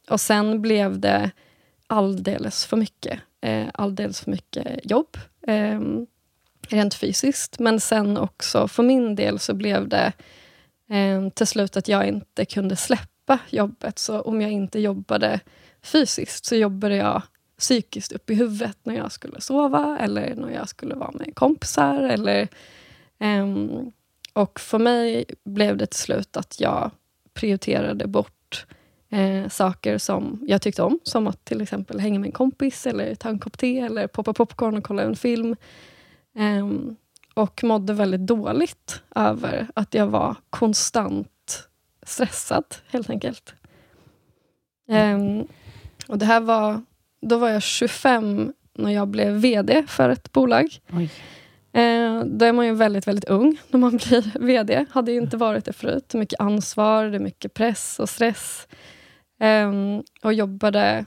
Och 0.10 0.22
sen 0.22 0.62
blev 0.62 1.00
det 1.00 1.32
alldeles 1.88 2.65
för 2.65 2.77
mycket. 2.77 3.20
Eh, 3.41 3.68
alldeles 3.74 4.22
för 4.22 4.32
mycket 4.32 4.91
jobb. 4.91 5.18
rent 6.70 6.94
fysiskt. 6.94 7.60
Men 7.60 7.79
sen 7.79 8.18
också 8.18 8.68
för 8.68 8.84
min 8.84 9.15
del 9.15 9.39
så 9.39 9.53
blev 9.53 9.88
det 9.88 10.13
eh, 10.89 11.29
till 11.29 11.48
slut 11.48 11.77
att 11.77 11.88
jag 11.88 12.08
inte 12.08 12.46
kunde 12.46 12.75
släppa 12.75 13.09
jobbet. 13.50 14.00
Så 14.00 14.22
om 14.22 14.42
jag 14.42 14.52
inte 14.52 14.80
jobbade 14.80 15.40
fysiskt 15.82 16.46
så 16.46 16.56
jobbade 16.56 16.96
jag 16.96 17.22
psykiskt 17.58 18.12
upp 18.12 18.30
i 18.30 18.34
huvudet 18.34 18.78
när 18.84 18.96
jag 18.96 19.12
skulle 19.12 19.42
sova 19.42 19.98
eller 20.00 20.36
när 20.36 20.52
jag 20.52 20.70
skulle 20.70 20.96
vara 20.96 21.12
med 21.12 21.36
kompisar. 21.36 22.04
Eller, 22.04 22.48
um, 23.20 23.92
och 24.34 24.60
för 24.60 24.80
mig 24.80 25.26
blev 25.44 25.78
det 25.78 25.86
till 25.86 26.00
slut 26.00 26.38
att 26.38 26.60
jag 26.60 26.92
prioriterade 27.34 28.08
bort 28.08 28.66
eh, 29.10 29.50
saker 29.50 29.98
som 29.98 30.40
jag 30.48 30.62
tyckte 30.62 30.84
om. 30.84 31.00
Som 31.04 31.28
att 31.28 31.46
till 31.46 31.62
exempel 31.62 32.00
hänga 32.00 32.20
med 32.20 32.28
en 32.28 32.32
kompis, 32.32 32.88
eller 32.88 33.16
ta 33.16 33.30
en 33.30 33.40
kopp 33.40 33.58
te, 33.58 33.80
eller 33.80 34.08
poppa 34.08 34.34
popcorn 34.34 34.78
och 34.78 34.84
kolla 34.84 35.04
en 35.04 35.16
film. 35.16 35.56
Um, 36.36 36.96
och 37.34 37.64
mådde 37.64 37.94
väldigt 37.94 38.28
dåligt 38.28 39.02
över 39.16 39.68
att 39.74 39.94
jag 39.94 40.08
var 40.08 40.36
konstant 40.50 41.28
stressad, 42.10 42.66
helt 42.88 43.10
enkelt. 43.10 43.54
Ehm, 44.89 45.48
och 46.08 46.18
det 46.18 46.25
här 46.25 46.39
var, 46.39 46.82
då 47.22 47.38
var 47.38 47.50
jag 47.50 47.62
25 47.62 48.54
när 48.74 48.92
jag 48.92 49.08
blev 49.08 49.34
VD 49.34 49.84
för 49.88 50.10
ett 50.10 50.32
bolag. 50.32 50.80
Oj. 50.92 51.10
Eh, 51.72 52.24
då 52.25 52.46
är 52.46 52.54
man 52.54 52.66
ju 52.66 52.74
väldigt, 52.74 53.08
väldigt 53.08 53.25
ung 53.30 53.58
när 53.70 53.80
man 53.80 53.98
blir 53.98 54.39
VD. 54.39 54.86
Hade 54.92 55.12
ju 55.12 55.18
inte 55.18 55.38
varit 55.38 55.66
det 55.66 55.74
förut. 55.74 56.06
Det 56.10 56.18
är 56.18 56.20
mycket 56.20 56.39
ansvar, 56.39 57.06
det 57.06 57.18
är 57.18 57.20
mycket 57.20 57.54
press 57.54 58.00
och 58.00 58.10
stress. 58.10 58.68
Ehm, 59.39 60.04
och 60.24 60.34
jobbade 60.34 61.06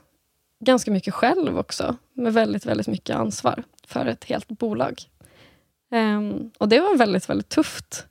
ganska 0.60 0.90
mycket 0.90 1.14
själv 1.14 1.58
också, 1.58 1.96
med 2.14 2.32
väldigt, 2.32 2.66
väldigt 2.66 2.86
mycket 2.86 3.16
ansvar 3.16 3.62
för 3.86 4.06
ett 4.06 4.24
helt 4.24 4.48
bolag. 4.48 5.02
Ehm, 5.90 6.50
och 6.58 6.68
det 6.68 6.80
var 6.80 6.96
väldigt, 6.96 7.28
väldigt 7.28 7.48
tufft. 7.48 8.06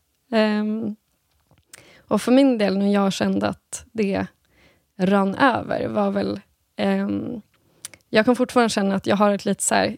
Och 2.12 2.22
för 2.22 2.32
min 2.32 2.58
del, 2.58 2.78
när 2.78 2.94
jag 2.94 3.14
kände 3.14 3.48
att 3.48 3.86
det 3.92 4.26
rann 4.98 5.36
över, 5.36 5.88
var 5.88 6.12
väl 6.12 6.40
ehm, 6.76 7.42
jag 8.10 8.26
kan 8.26 8.36
fortfarande 8.36 8.70
känna 8.70 8.96
att 8.96 9.08
jag 9.08 9.16
har 9.16 9.32
ett 9.32 9.46
lite 9.46 9.64
så 9.64 9.76
här, 9.76 9.98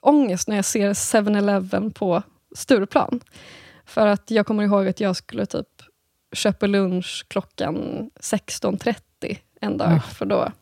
ångest 0.00 0.48
när 0.48 0.56
jag 0.56 0.64
ser 0.64 0.92
7-Eleven 0.92 1.90
på 1.90 2.22
Stureplan. 2.56 3.20
För 3.84 4.06
att 4.06 4.30
jag 4.30 4.46
kommer 4.46 4.64
ihåg 4.64 4.88
att 4.88 5.00
jag 5.00 5.16
skulle 5.16 5.46
typ 5.46 5.82
köpa 6.32 6.66
lunch 6.66 7.26
klockan 7.28 8.10
16.30 8.20 9.38
en 9.60 9.76
dag. 9.76 9.88
Mm. 9.88 10.00
För 10.00 10.26
då 10.26 10.52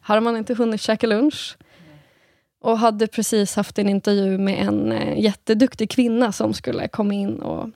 hade 0.00 0.20
man 0.20 0.36
inte 0.36 0.54
hunnit 0.54 0.80
käka 0.80 1.06
lunch. 1.06 1.56
Och 2.60 2.78
hade 2.78 3.06
precis 3.06 3.56
haft 3.56 3.78
en 3.78 3.88
intervju 3.88 4.38
med 4.38 4.68
en 4.68 4.92
eh, 4.92 5.20
jätteduktig 5.20 5.90
kvinna 5.90 6.32
som 6.32 6.54
skulle 6.54 6.88
komma 6.88 7.14
in 7.14 7.42
och 7.42 7.70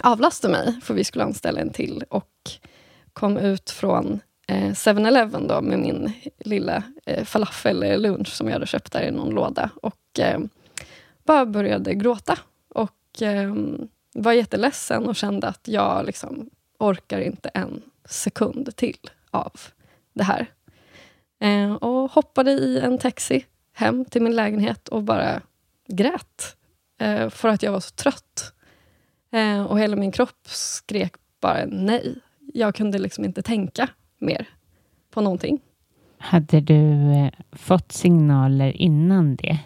avlasta 0.00 0.48
mig, 0.48 0.80
för 0.82 0.94
vi 0.94 1.04
skulle 1.04 1.24
anställa 1.24 1.60
en 1.60 1.70
till. 1.70 2.04
Och 2.08 2.50
kom 3.12 3.36
ut 3.36 3.70
från 3.70 4.20
eh, 4.46 4.70
7-Eleven 4.70 5.66
med 5.66 5.78
min 5.78 6.12
lilla 6.38 6.82
eh, 7.06 7.24
falafel-lunch 7.24 8.28
som 8.28 8.46
jag 8.46 8.52
hade 8.54 8.66
köpt 8.66 8.92
där 8.92 9.02
i 9.02 9.10
någon 9.10 9.34
låda. 9.34 9.70
Och 9.82 10.18
eh, 10.18 10.40
bara 11.24 11.46
började 11.46 11.94
gråta. 11.94 12.38
Och 12.68 13.22
eh, 13.22 13.54
var 14.14 14.32
jätteledsen 14.32 15.06
och 15.06 15.16
kände 15.16 15.48
att 15.48 15.68
jag 15.68 16.06
liksom 16.06 16.50
orkar 16.78 17.20
inte 17.20 17.48
en 17.48 17.82
sekund 18.04 18.76
till 18.76 19.10
av 19.30 19.52
det 20.12 20.24
här. 20.24 20.46
Eh, 21.40 21.72
och 21.72 22.10
hoppade 22.10 22.52
i 22.52 22.78
en 22.78 22.98
taxi 22.98 23.46
hem 23.72 24.04
till 24.04 24.22
min 24.22 24.36
lägenhet 24.36 24.88
och 24.88 25.02
bara 25.02 25.40
grät. 25.88 26.56
Eh, 27.00 27.28
för 27.30 27.48
att 27.48 27.62
jag 27.62 27.72
var 27.72 27.80
så 27.80 27.90
trött. 27.90 28.54
Eh, 29.32 29.62
och 29.62 29.80
hela 29.80 29.96
min 29.96 30.12
kropp 30.12 30.48
skrek 30.48 31.12
bara 31.40 31.64
nej. 31.66 32.14
Jag 32.54 32.74
kunde 32.74 32.98
liksom 32.98 33.24
inte 33.24 33.42
tänka 33.42 33.88
mer 34.18 34.48
på 35.10 35.20
någonting. 35.20 35.60
Hade 36.18 36.60
du 36.60 37.12
eh, 37.12 37.30
fått 37.52 37.92
signaler 37.92 38.72
innan 38.72 39.36
det? 39.36 39.58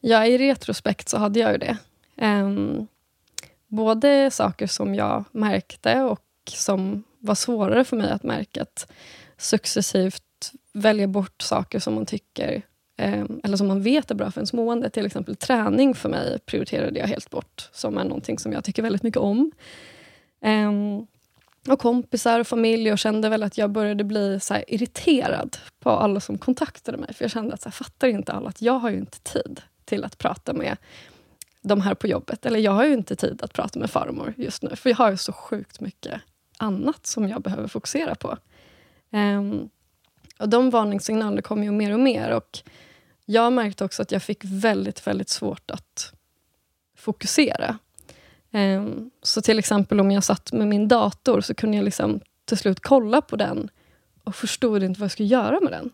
Ja, 0.00 0.26
i 0.26 0.38
retrospekt 0.38 1.08
så 1.08 1.18
hade 1.18 1.40
jag 1.40 1.52
ju 1.52 1.58
det. 1.58 1.76
Um, 2.26 2.86
både 3.68 4.30
saker 4.30 4.66
som 4.66 4.94
jag 4.94 5.24
märkte 5.32 6.02
och 6.02 6.22
som 6.50 7.04
var 7.18 7.34
svårare 7.34 7.84
för 7.84 7.96
mig 7.96 8.10
att 8.10 8.22
märka. 8.22 8.62
Att 8.62 8.92
successivt 9.36 10.52
välja 10.72 11.06
bort 11.06 11.42
saker 11.42 11.78
som 11.78 11.94
man 11.94 12.06
tycker 12.06 12.62
Ehm, 12.96 13.40
eller 13.44 13.56
som 13.56 13.66
man 13.66 13.82
vet 13.82 14.10
är 14.10 14.14
bra 14.14 14.30
för 14.30 14.40
ens 14.40 14.52
mående. 14.52 14.90
Till 14.90 15.06
exempel 15.06 15.36
träning 15.36 15.94
för 15.94 16.08
mig 16.08 16.38
prioriterade 16.38 16.98
jag 16.98 17.06
helt 17.06 17.30
bort, 17.30 17.68
som 17.72 17.98
är 17.98 18.04
någonting 18.04 18.38
som 18.38 18.52
jag 18.52 18.64
tycker 18.64 18.82
väldigt 18.82 19.02
mycket 19.02 19.20
om. 19.20 19.52
Um, 20.40 21.06
och 21.68 21.78
kompisar 21.78 22.40
och 22.40 22.46
familj 22.46 22.88
Jag 22.88 22.98
kände 22.98 23.28
väl 23.28 23.42
att 23.42 23.58
jag 23.58 23.70
började 23.70 24.04
bli 24.04 24.40
så 24.40 24.56
irriterad 24.68 25.56
på 25.80 25.90
alla 25.90 26.20
som 26.20 26.38
kontaktade 26.38 26.98
mig. 26.98 27.14
För 27.14 27.24
jag 27.24 27.30
kände 27.30 27.54
att 27.54 27.62
så 27.62 27.68
här, 27.68 27.72
fattar 27.72 28.08
inte 28.08 28.32
alla 28.32 28.48
att 28.48 28.62
jag 28.62 28.78
har 28.78 28.90
ju 28.90 28.98
inte 28.98 29.20
tid 29.20 29.60
till 29.84 30.04
att 30.04 30.18
prata 30.18 30.52
med 30.52 30.76
de 31.62 31.80
här 31.80 31.94
på 31.94 32.06
jobbet. 32.06 32.46
Eller 32.46 32.60
jag 32.60 32.72
har 32.72 32.84
ju 32.84 32.92
inte 32.92 33.16
tid 33.16 33.42
att 33.42 33.52
prata 33.52 33.78
med 33.78 33.90
farmor 33.90 34.34
just 34.36 34.62
nu. 34.62 34.76
För 34.76 34.90
jag 34.90 34.96
har 34.96 35.10
ju 35.10 35.16
så 35.16 35.32
sjukt 35.32 35.80
mycket 35.80 36.20
annat 36.58 37.06
som 37.06 37.28
jag 37.28 37.42
behöver 37.42 37.68
fokusera 37.68 38.14
på. 38.14 38.36
Um, 39.10 39.70
och 40.38 40.48
De 40.48 40.70
varningssignalerna 40.70 41.42
kom 41.42 41.64
ju 41.64 41.70
mer 41.70 41.92
och 41.92 42.00
mer. 42.00 42.30
Och 42.30 42.62
jag 43.28 43.52
märkte 43.52 43.84
också 43.84 44.02
att 44.02 44.12
jag 44.12 44.22
fick 44.22 44.44
väldigt, 44.44 45.06
väldigt 45.06 45.28
svårt 45.28 45.70
att 45.70 46.12
fokusera. 46.96 47.78
Um, 48.52 49.10
så 49.22 49.42
till 49.42 49.58
exempel 49.58 50.00
om 50.00 50.10
jag 50.10 50.24
satt 50.24 50.52
med 50.52 50.68
min 50.68 50.88
dator 50.88 51.40
så 51.40 51.54
kunde 51.54 51.76
jag 51.76 51.84
liksom 51.84 52.20
till 52.44 52.56
slut 52.56 52.80
kolla 52.80 53.20
på 53.20 53.36
den 53.36 53.68
och 54.24 54.34
förstod 54.34 54.82
inte 54.82 55.00
vad 55.00 55.04
jag 55.04 55.12
skulle 55.12 55.28
göra 55.28 55.60
med 55.60 55.72
den. 55.72 55.92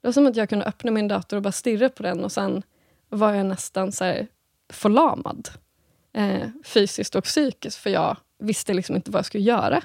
Det 0.00 0.08
var 0.08 0.12
som 0.12 0.26
att 0.26 0.36
jag 0.36 0.48
kunde 0.48 0.64
öppna 0.64 0.90
min 0.90 1.08
dator 1.08 1.36
och 1.36 1.42
bara 1.42 1.52
stirra 1.52 1.88
på 1.88 2.02
den 2.02 2.24
och 2.24 2.32
sen 2.32 2.62
var 3.08 3.34
jag 3.34 3.46
nästan 3.46 3.92
så 3.92 4.04
här 4.04 4.26
förlamad. 4.72 5.48
Eh, 6.12 6.48
fysiskt 6.64 7.14
och 7.14 7.24
psykiskt, 7.24 7.78
för 7.78 7.90
jag 7.90 8.16
visste 8.38 8.74
liksom 8.74 8.96
inte 8.96 9.10
vad 9.10 9.18
jag 9.18 9.26
skulle 9.26 9.44
göra. 9.44 9.82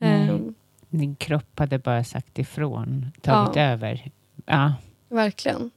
Um, 0.00 0.54
Din 0.88 1.16
kropp 1.16 1.58
hade 1.58 1.78
bara 1.78 2.04
sagt 2.04 2.38
ifrån, 2.38 3.10
tagit 3.22 3.56
ja, 3.56 3.62
över. 3.62 4.10
Ja. 4.46 4.72
Verkligen. 5.14 5.70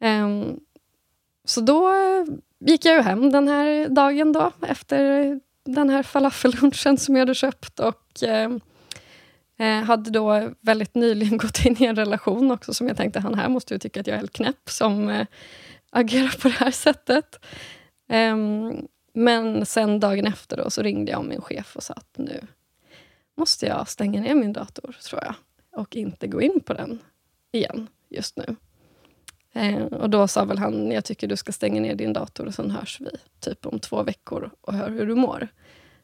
Um, 0.00 0.60
så 1.44 1.60
då 1.60 1.92
gick 2.58 2.84
jag 2.84 2.94
ju 2.94 3.02
hem 3.02 3.32
den 3.32 3.48
här 3.48 3.88
dagen 3.88 4.32
då, 4.32 4.52
efter 4.62 5.40
den 5.64 5.90
här 5.90 6.02
falafellunchen 6.02 6.98
som 6.98 7.16
jag 7.16 7.20
hade 7.20 7.34
köpt. 7.34 7.80
Och 7.80 8.22
ehm, 8.22 8.60
eh, 9.58 9.82
hade 9.82 10.10
då 10.10 10.50
väldigt 10.60 10.94
nyligen 10.94 11.38
gått 11.38 11.64
in 11.64 11.76
i 11.82 11.84
en 11.84 11.96
relation 11.96 12.50
också, 12.50 12.74
som 12.74 12.88
jag 12.88 12.96
tänkte, 12.96 13.20
han 13.20 13.34
här 13.34 13.48
måste 13.48 13.74
ju 13.74 13.78
tycka 13.78 14.00
att 14.00 14.06
jag 14.06 14.14
är 14.14 14.18
helt 14.18 14.32
knäpp, 14.32 14.70
som 14.70 15.08
eh, 15.08 15.26
agerar 15.90 16.40
på 16.42 16.48
det 16.48 16.54
här 16.54 16.70
sättet. 16.70 17.44
Eh, 18.08 18.36
men 19.12 19.66
sen 19.66 20.00
dagen 20.00 20.26
efter 20.26 20.56
då, 20.56 20.70
så 20.70 20.82
ringde 20.82 21.12
jag 21.12 21.24
min 21.24 21.40
chef 21.40 21.76
och 21.76 21.82
sa 21.82 21.94
att 21.94 22.18
nu 22.18 22.40
måste 23.36 23.66
jag 23.66 23.88
stänga 23.88 24.20
ner 24.20 24.34
min 24.34 24.52
dator, 24.52 24.96
tror 25.08 25.22
jag. 25.24 25.34
Och 25.72 25.96
inte 25.96 26.26
gå 26.26 26.42
in 26.42 26.60
på 26.60 26.74
den 26.74 26.98
igen 27.52 27.88
just 28.10 28.36
nu. 28.36 28.56
Eh, 29.52 29.82
och 29.82 30.10
då 30.10 30.28
sa 30.28 30.44
väl 30.44 30.58
han, 30.58 30.90
jag 30.90 31.04
tycker 31.04 31.26
du 31.26 31.36
ska 31.36 31.52
stänga 31.52 31.80
ner 31.80 31.94
din 31.94 32.12
dator 32.12 32.46
och 32.46 32.54
sen 32.54 32.70
hörs 32.70 33.00
vi 33.00 33.10
typ 33.40 33.66
om 33.66 33.78
två 33.78 34.02
veckor 34.02 34.50
och 34.60 34.74
hör 34.74 34.90
hur 34.90 35.06
du 35.06 35.14
mår. 35.14 35.48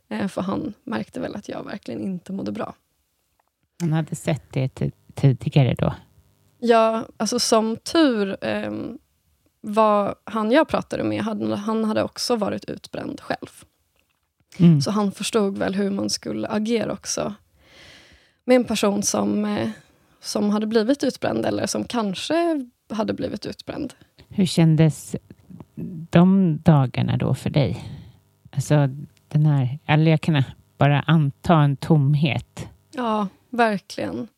Eh, 0.09 0.29
för 0.29 0.43
han 0.43 0.75
märkte 0.85 1.21
väl 1.21 1.37
att 1.37 1.49
jag 1.49 1.65
verkligen 1.65 2.03
inte 2.05 2.33
mådde 2.33 2.53
bra. 2.53 2.75
Han 3.81 3.93
hade 3.93 4.17
sett 4.17 4.53
det 4.53 4.91
tidigare 5.15 5.75
då? 5.75 5.95
Ja, 6.59 7.07
alltså 7.17 7.39
som 7.39 7.77
tur 7.77 8.45
eh, 8.45 8.73
var 9.61 10.15
han 10.25 10.53
jag 10.53 10.69
pratade 10.69 11.05
med, 11.05 11.23
han, 11.23 11.53
han 11.53 11.85
hade 11.85 12.03
också 12.03 12.37
varit 12.37 12.65
utbränd 12.65 13.21
själv. 13.21 13.65
Mm. 14.59 14.81
Så 14.81 14.91
han 14.91 15.13
förstod 15.13 15.59
väl 15.59 15.75
hur 15.75 15.91
man 15.91 16.11
skulle 16.11 16.49
agera 16.49 16.93
också 16.93 17.35
med 18.45 18.57
en 18.57 18.65
person 18.65 19.03
som, 19.03 19.45
eh, 19.45 19.69
som 20.25 20.51
hade 20.51 20.67
blivit 20.67 21.05
utbränd 21.05 21.47
eller 21.47 21.67
som 21.67 21.85
kanske 21.85 22.67
hade 22.91 23.13
blivit 23.13 23.47
utbränd. 23.47 23.95
Hur 24.29 24.47
kändes 24.47 25.17
de 26.11 26.59
dagarna 26.63 27.17
då 27.17 27.35
för 27.35 27.51
dig? 27.51 27.85
Alltså 28.51 28.89
den 29.29 29.47
här, 29.47 29.79
eller 29.87 30.11
jag 30.11 30.21
kan 30.21 30.43
bara 30.79 31.01
anta 31.01 31.55
en 31.55 31.77
tomhet. 31.77 32.69
Ja, 32.91 33.29
verkligen. 33.51 34.29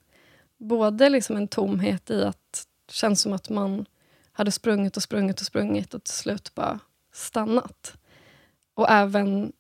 Både 0.59 1.09
liksom 1.09 1.37
en 1.37 1.49
tomhet 1.49 2.11
i 2.11 2.25
att 2.25 2.67
det 2.87 2.95
känns 2.95 3.21
som 3.21 3.33
att 3.33 3.49
man 3.51 3.87
hade 4.33 4.51
sprungit 4.51 4.97
och 4.97 5.03
sprungit 5.03 5.41
och 5.41 5.47
sprungit 5.47 5.95
och 5.95 6.05
till 6.05 6.15
slut 6.15 6.55
bara 6.55 6.79
stannat. 7.13 7.97
Och 8.75 8.91
även 8.91 9.53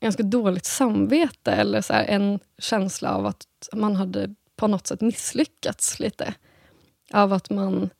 ganska 0.00 0.22
dåligt 0.22 0.64
samvete 0.64 1.52
eller 1.52 1.80
så 1.80 1.92
en 1.92 2.40
känsla 2.58 3.14
av 3.14 3.26
att 3.26 3.68
man 3.72 3.96
hade 3.96 4.34
på 4.56 4.66
något 4.66 4.86
sätt 4.86 5.00
misslyckats 5.00 6.00
lite. 6.00 6.34
Av 7.12 7.32
att 7.32 7.50
man 7.50 7.90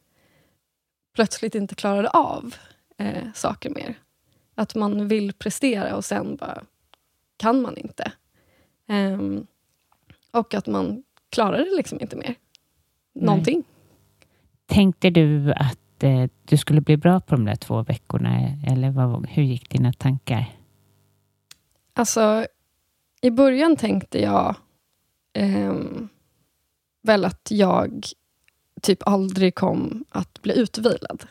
plötsligt 1.14 1.54
inte 1.54 1.74
klarade 1.74 2.08
av 2.08 2.54
eh, 2.98 3.32
saker 3.34 3.70
mer. 3.70 3.98
Att 4.54 4.74
man 4.74 5.08
vill 5.08 5.32
prestera 5.32 5.96
och 5.96 6.04
sen 6.04 6.36
bara 6.36 6.62
kan 7.36 7.62
man 7.62 7.76
inte. 7.76 8.12
Um, 8.88 9.46
och 10.30 10.54
att 10.54 10.66
man 10.66 11.02
klarar 11.30 11.58
det 11.58 11.76
liksom 11.76 12.00
inte 12.00 12.16
mer. 12.16 12.34
Någonting. 13.14 13.54
Nej. 13.56 13.64
Tänkte 14.66 15.10
du 15.10 15.52
att 15.52 16.02
eh, 16.02 16.24
du 16.44 16.56
skulle 16.56 16.80
bli 16.80 16.96
bra 16.96 17.20
på 17.20 17.34
de 17.34 17.44
där 17.44 17.56
två 17.56 17.82
veckorna? 17.82 18.58
Eller 18.66 18.90
vad, 18.90 19.26
hur 19.26 19.42
gick 19.42 19.70
dina 19.70 19.92
tankar? 19.92 20.52
Alltså, 21.92 22.46
i 23.20 23.30
början 23.30 23.76
tänkte 23.76 24.22
jag 24.22 24.54
eh, 25.32 25.74
väl 27.06 27.24
att 27.24 27.48
jag 27.50 28.06
typ 28.82 29.06
aldrig 29.06 29.54
kom 29.54 30.04
att 30.08 30.42
bli 30.42 30.58
utvilad. 30.58 31.26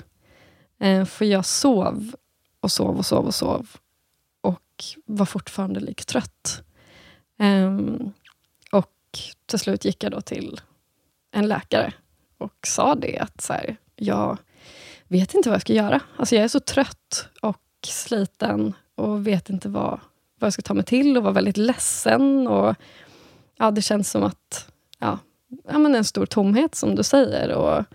Eh, 0.79 1.05
för 1.05 1.25
jag 1.25 1.45
sov 1.45 2.15
och 2.59 2.71
sov 2.71 2.97
och 2.97 3.05
sov 3.05 3.25
och 3.25 3.35
sov 3.35 3.67
och 4.41 4.83
var 5.05 5.25
fortfarande 5.25 5.79
lika 5.79 6.03
trött. 6.03 6.61
Eh, 7.39 7.79
och 8.71 8.93
till 9.45 9.59
slut 9.59 9.85
gick 9.85 10.03
jag 10.03 10.11
då 10.11 10.21
till 10.21 10.61
en 11.31 11.47
läkare 11.47 11.93
och 12.37 12.67
sa 12.67 12.95
det 12.95 13.19
att 13.19 13.41
så 13.41 13.53
här, 13.53 13.77
jag 13.95 14.37
vet 15.07 15.33
inte 15.33 15.49
vad 15.49 15.55
jag 15.55 15.61
ska 15.61 15.73
göra. 15.73 16.01
Alltså 16.17 16.35
jag 16.35 16.43
är 16.43 16.47
så 16.47 16.59
trött 16.59 17.27
och 17.41 17.61
sliten 17.87 18.73
och 18.95 19.27
vet 19.27 19.49
inte 19.49 19.69
vad, 19.69 19.99
vad 20.39 20.47
jag 20.47 20.53
ska 20.53 20.61
ta 20.61 20.73
mig 20.73 20.83
till 20.85 21.17
och 21.17 21.23
var 21.23 21.31
väldigt 21.31 21.57
ledsen. 21.57 22.47
Och, 22.47 22.75
ja, 23.57 23.71
det 23.71 23.81
känns 23.81 24.11
som 24.11 24.23
att 24.23 24.71
ja, 24.99 25.19
ja, 25.67 25.77
men 25.77 25.95
en 25.95 26.03
stor 26.03 26.25
tomhet, 26.25 26.75
som 26.75 26.95
du 26.95 27.03
säger. 27.03 27.53
Och, 27.53 27.85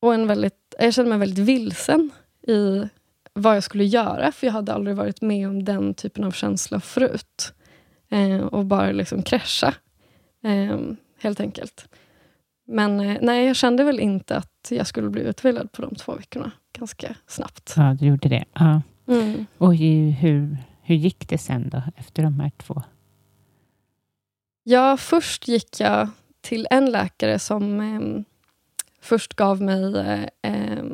och 0.00 0.14
en 0.14 0.26
väldigt, 0.26 0.74
jag 0.78 0.94
kände 0.94 1.08
mig 1.08 1.18
väldigt 1.18 1.44
vilsen 1.44 2.10
i 2.46 2.88
vad 3.32 3.56
jag 3.56 3.62
skulle 3.62 3.84
göra, 3.84 4.32
för 4.32 4.46
jag 4.46 4.54
hade 4.54 4.74
aldrig 4.74 4.96
varit 4.96 5.22
med 5.22 5.48
om 5.48 5.64
den 5.64 5.94
typen 5.94 6.24
av 6.24 6.30
känsla 6.30 6.80
förut. 6.80 7.54
Eh, 8.08 8.40
och 8.40 8.64
bara 8.64 8.92
liksom 8.92 9.22
krascha, 9.22 9.74
eh, 10.42 10.78
helt 11.18 11.40
enkelt. 11.40 11.88
Men 12.66 13.00
eh, 13.00 13.18
nej, 13.22 13.46
jag 13.46 13.56
kände 13.56 13.84
väl 13.84 14.00
inte 14.00 14.36
att 14.36 14.66
jag 14.70 14.86
skulle 14.86 15.10
bli 15.10 15.22
utvilad 15.22 15.72
på 15.72 15.82
de 15.82 15.94
två 15.94 16.14
veckorna. 16.14 16.50
Ganska 16.78 17.16
snabbt. 17.26 17.74
Ja, 17.76 17.96
du 18.00 18.06
gjorde 18.06 18.28
det. 18.28 18.44
Ja. 18.52 18.82
Mm. 19.06 19.46
Och 19.58 19.76
hur, 19.76 20.10
hur, 20.10 20.56
hur 20.82 20.94
gick 20.94 21.28
det 21.28 21.38
sen 21.38 21.68
då, 21.68 21.82
efter 21.96 22.22
de 22.22 22.40
här 22.40 22.50
två? 22.56 22.82
Ja, 24.62 24.96
först 24.96 25.48
gick 25.48 25.80
jag 25.80 26.08
till 26.44 26.66
en 26.70 26.90
läkare 26.90 27.38
som 27.38 27.80
eh, 27.80 28.22
först 29.00 29.34
gav 29.34 29.62
mig 29.62 29.96
eh, 30.42 30.84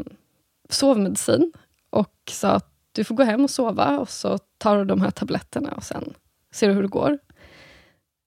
sovmedicin 0.69 1.53
och 1.91 2.15
sa 2.31 2.49
att 2.49 2.73
du 2.93 3.05
får 3.05 3.15
gå 3.15 3.23
hem 3.23 3.45
och 3.45 3.51
sova 3.51 3.99
och 3.99 4.11
så 4.11 4.39
tar 4.39 4.79
du 4.79 4.85
de 4.85 5.01
här 5.01 5.11
tabletterna 5.11 5.73
och 5.73 5.85
sen 5.85 6.15
ser 6.53 6.69
du 6.69 6.75
hur 6.75 6.83
det 6.83 6.89
går. 6.89 7.19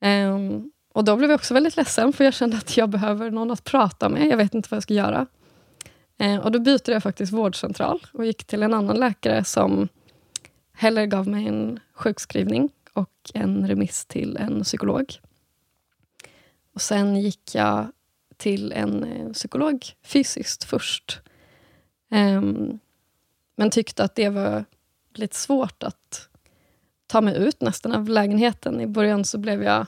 Um, 0.06 0.72
och 0.94 1.04
Då 1.04 1.16
blev 1.16 1.30
jag 1.30 1.38
också 1.38 1.54
väldigt 1.54 1.76
ledsen, 1.76 2.14
för 2.14 2.24
jag 2.24 2.34
kände 2.34 2.58
att 2.58 2.78
jag 2.78 2.90
behöver 2.90 3.32
någon 3.32 3.52
att 3.52 3.64
prata 3.64 4.10
med. 4.10 4.28
Jag 4.28 4.38
vet 4.38 4.54
inte 4.54 4.68
vad 4.72 4.76
jag 4.76 4.84
ska 4.84 4.94
göra. 4.94 5.28
Uh, 6.24 6.38
och 6.38 6.52
Då 6.52 6.60
bytte 6.60 6.92
jag 6.92 7.04
faktiskt 7.04 7.34
vårdcentral 7.34 8.06
och 8.14 8.26
gick 8.26 8.44
till 8.44 8.64
en 8.64 8.74
annan 8.74 8.96
läkare 8.96 9.44
som 9.44 9.88
hellre 10.74 11.08
gav 11.08 11.28
mig 11.28 11.48
en 11.48 11.80
sjukskrivning 11.94 12.70
och 12.94 13.32
en 13.34 13.68
remiss 13.68 14.06
till 14.06 14.38
en 14.38 14.64
psykolog. 14.64 15.06
Och 16.74 16.82
Sen 16.82 17.16
gick 17.16 17.56
jag 17.56 17.92
till 18.38 18.72
en 18.72 19.04
eh, 19.04 19.32
psykolog 19.32 19.86
fysiskt 20.04 20.64
först. 20.64 21.22
Um, 22.12 22.80
men 23.56 23.70
tyckte 23.70 24.04
att 24.04 24.16
det 24.16 24.30
var 24.30 24.66
lite 25.14 25.36
svårt 25.36 25.84
att 25.84 26.30
ta 27.08 27.22
mig 27.22 27.38
ut 27.38 27.62
nästan 27.62 27.92
av 27.92 28.10
lägenheten. 28.10 28.82
I 28.82 28.88
början 28.88 29.26
så 29.26 29.38
blev 29.38 29.64
jag 29.64 29.86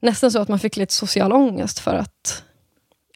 nästan 0.00 0.30
så 0.30 0.38
att 0.38 0.48
man 0.48 0.58
fick 0.58 0.76
lite 0.76 0.94
social 0.94 1.32
ångest 1.32 1.78
för 1.78 1.94
att 1.94 2.44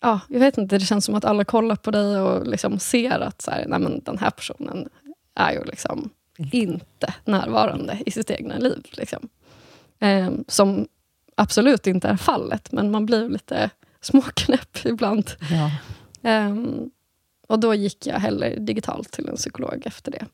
ja, 0.00 0.20
jag 0.28 0.40
vet 0.40 0.58
inte, 0.58 0.78
det 0.78 0.84
känns 0.84 1.04
som 1.04 1.14
att 1.14 1.24
alla 1.24 1.44
kollar 1.44 1.76
på 1.76 1.90
dig 1.90 2.20
och 2.20 2.46
liksom 2.46 2.78
ser 2.78 3.20
att 3.20 3.42
så 3.42 3.50
här, 3.50 3.64
nej, 3.68 3.78
men 3.78 4.00
den 4.04 4.18
här 4.18 4.30
personen 4.30 4.88
är 5.34 5.52
ju 5.52 5.64
liksom 5.64 6.10
inte 6.36 7.14
närvarande 7.24 7.98
i 8.06 8.10
sitt 8.10 8.30
egna 8.30 8.58
liv. 8.58 8.86
Liksom. 8.90 9.28
Eh, 9.98 10.30
som 10.48 10.88
absolut 11.34 11.86
inte 11.86 12.08
är 12.08 12.16
fallet, 12.16 12.72
men 12.72 12.90
man 12.90 13.06
blir 13.06 13.28
lite 13.28 13.70
småknäpp 14.00 14.78
ibland. 14.84 15.30
Ja. 15.50 15.70
Eh, 16.30 16.56
och 17.46 17.60
då 17.60 17.74
gick 17.74 18.06
jag 18.06 18.18
heller 18.18 18.56
digitalt 18.60 19.12
till 19.12 19.28
en 19.28 19.36
psykolog 19.36 19.82
efter 19.86 20.12
det. 20.12 20.26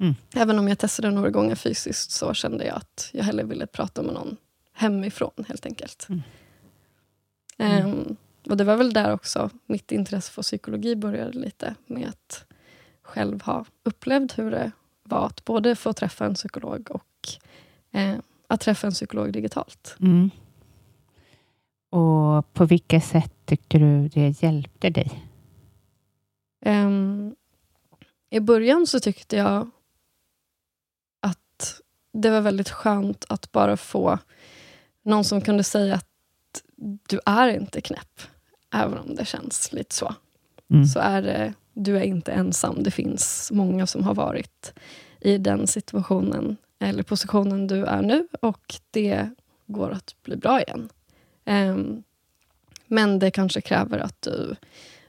Mm. 0.00 0.14
Även 0.34 0.58
om 0.58 0.68
jag 0.68 0.78
testade 0.78 1.10
några 1.10 1.30
gånger 1.30 1.54
fysiskt 1.54 2.10
så 2.10 2.34
kände 2.34 2.64
jag 2.64 2.76
att 2.76 3.10
jag 3.12 3.24
hellre 3.24 3.44
ville 3.44 3.66
prata 3.66 4.02
med 4.02 4.14
någon 4.14 4.36
hemifrån 4.72 5.44
helt 5.48 5.66
enkelt. 5.66 6.08
Mm. 6.08 7.86
Um, 7.86 8.16
och 8.48 8.56
det 8.56 8.64
var 8.64 8.76
väl 8.76 8.92
där 8.92 9.12
också 9.12 9.50
mitt 9.66 9.92
intresse 9.92 10.32
för 10.32 10.42
psykologi 10.42 10.96
började 10.96 11.38
lite 11.38 11.74
med 11.86 12.08
att 12.08 12.44
själv 13.02 13.42
ha 13.42 13.64
upplevt 13.82 14.38
hur 14.38 14.50
det 14.50 14.72
var 15.02 15.26
att 15.26 15.44
både 15.44 15.76
få 15.76 15.92
träffa 15.92 16.26
en 16.26 16.34
psykolog 16.34 16.90
och 16.90 17.28
eh, 17.92 18.16
att 18.46 18.60
träffa 18.60 18.86
en 18.86 18.92
psykolog 18.92 19.32
digitalt. 19.32 19.96
Mm. 20.00 20.30
Och 21.92 22.52
på 22.52 22.64
vilka 22.64 23.00
sätt 23.00 23.32
tyckte 23.44 23.78
du 23.78 24.08
det 24.08 24.42
hjälpte 24.42 24.90
dig? 24.90 25.28
Um, 26.66 27.34
I 28.30 28.40
början 28.40 28.86
så 28.86 29.00
tyckte 29.00 29.36
jag 29.36 29.70
att 31.20 31.80
det 32.12 32.30
var 32.30 32.40
väldigt 32.40 32.70
skönt 32.70 33.24
att 33.28 33.52
bara 33.52 33.76
få 33.76 34.18
någon 35.02 35.24
som 35.24 35.40
kunde 35.40 35.64
säga 35.64 35.94
att 35.94 36.08
du 37.08 37.20
är 37.26 37.48
inte 37.48 37.80
knäpp, 37.80 38.20
även 38.74 38.98
om 38.98 39.14
det 39.14 39.24
känns 39.24 39.72
lite 39.72 39.94
så. 39.94 40.14
Mm. 40.70 40.86
Så 40.86 40.98
är 40.98 41.22
det, 41.22 41.54
du 41.72 41.96
är 41.96 42.02
inte 42.02 42.32
ensam. 42.32 42.82
Det 42.82 42.90
finns 42.90 43.50
många 43.54 43.86
som 43.86 44.04
har 44.04 44.14
varit 44.14 44.72
i 45.20 45.38
den 45.38 45.66
situationen, 45.66 46.56
eller 46.78 47.02
positionen 47.02 47.66
du 47.66 47.84
är 47.84 48.02
nu, 48.02 48.28
och 48.40 48.74
det 48.90 49.30
går 49.66 49.90
att 49.90 50.16
bli 50.22 50.36
bra 50.36 50.60
igen. 50.60 50.88
Um, 51.44 52.02
men 52.86 53.18
det 53.18 53.30
kanske 53.30 53.60
kräver 53.60 53.98
att 53.98 54.22
du 54.22 54.56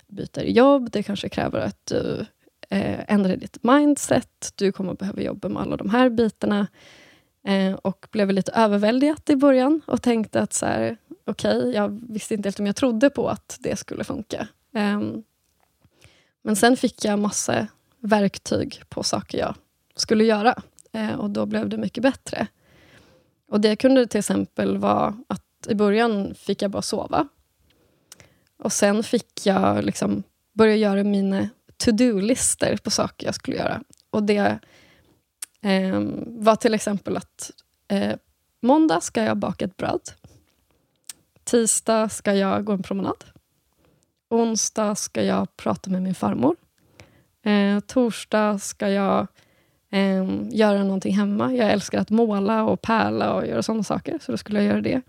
byter 0.08 0.44
jobb, 0.44 0.92
det 0.92 1.04
kanske 1.04 1.30
kräver 1.30 1.60
att 1.60 1.86
du 1.86 2.26
eh, 2.70 3.00
ändrar 3.14 3.36
ditt 3.36 3.64
mindset. 3.64 4.54
Du 4.56 4.72
kommer 4.72 4.94
behöva 4.94 5.22
jobba 5.22 5.50
med 5.50 5.62
alla 5.62 5.78
de 5.78 5.90
här 5.90 6.10
bitarna. 6.10 6.68
Eh, 7.46 7.74
och 7.74 8.08
blev 8.12 8.32
lite 8.32 8.52
överväldigad 8.52 9.22
i 9.30 9.36
början 9.36 9.82
och 9.86 10.02
tänkte 10.02 10.42
att 10.42 10.54
så 10.54 10.66
här, 10.66 10.98
okej, 11.26 11.58
okay, 11.58 11.72
jag 11.72 12.02
visste 12.10 12.34
inte 12.34 12.48
helt 12.48 12.60
om 12.60 12.66
jag 12.66 12.76
trodde 12.76 13.10
på 13.10 13.30
att 13.30 13.58
det 13.60 13.76
skulle 13.76 14.04
funka. 14.04 14.48
Ehm, 14.74 15.24
men 16.42 16.56
sen 16.56 16.78
fick 16.78 17.06
jag 17.06 17.20
massa 17.20 17.68
verktyg 18.00 18.82
på 18.90 19.04
saker 19.04 19.38
jag 19.38 19.56
skulle 19.96 20.24
göra 20.24 20.62
eh, 20.92 21.14
och 21.14 21.30
då 21.30 21.46
blev 21.46 21.70
det 21.70 21.78
mycket 21.78 22.04
bättre. 22.04 22.48
Och 23.48 23.62
Det 23.62 23.76
kunde 23.76 24.08
till 24.08 24.20
exempel 24.20 24.78
vara 24.78 25.18
att 25.28 25.46
i 25.68 25.76
början 25.76 26.36
fick 26.36 26.62
jag 26.62 26.72
bara 26.72 26.82
sova. 26.82 27.28
Och 28.58 28.74
sen 28.74 29.04
fick 29.04 29.46
jag 29.46 29.84
liksom 29.84 30.24
börja 30.54 30.76
göra 30.76 31.04
mina 31.04 31.50
to-do-listor 31.78 32.78
på 32.78 32.92
saker 32.92 33.26
jag 33.26 33.36
skulle 33.36 33.58
göra. 33.58 33.84
Och 34.10 34.24
det 34.24 34.60
eh, 35.62 36.02
var 36.26 36.56
till 36.56 36.74
exempel 36.74 37.18
att 37.18 37.52
eh, 37.88 38.16
måndag 38.62 39.02
ska 39.02 39.24
jag 39.24 39.38
baka 39.38 39.66
ett 39.66 39.78
bröd. 39.78 40.02
Tisdag 41.44 42.10
ska 42.10 42.34
jag 42.34 42.66
gå 42.66 42.72
en 42.72 42.84
promenad. 42.84 43.24
Onsdag 44.30 44.96
ska 44.96 45.24
jag 45.24 45.58
prata 45.58 45.90
med 45.90 46.02
min 46.02 46.16
farmor. 46.16 46.56
Eh, 47.44 47.80
torsdag 47.80 48.60
ska 48.60 48.90
jag 48.90 49.28
eh, 49.90 50.26
göra 50.50 50.84
någonting 50.84 51.16
hemma. 51.16 51.54
Jag 51.54 51.72
älskar 51.72 52.00
att 52.00 52.10
måla 52.10 52.64
och 52.64 52.82
pärla 52.82 53.34
och 53.34 53.48
göra 53.48 53.64
sådana 53.64 53.84
saker, 53.84 54.20
så 54.22 54.32
då 54.32 54.38
skulle 54.38 54.60
jag 54.60 54.68
göra 54.68 54.82
det. 54.82 55.02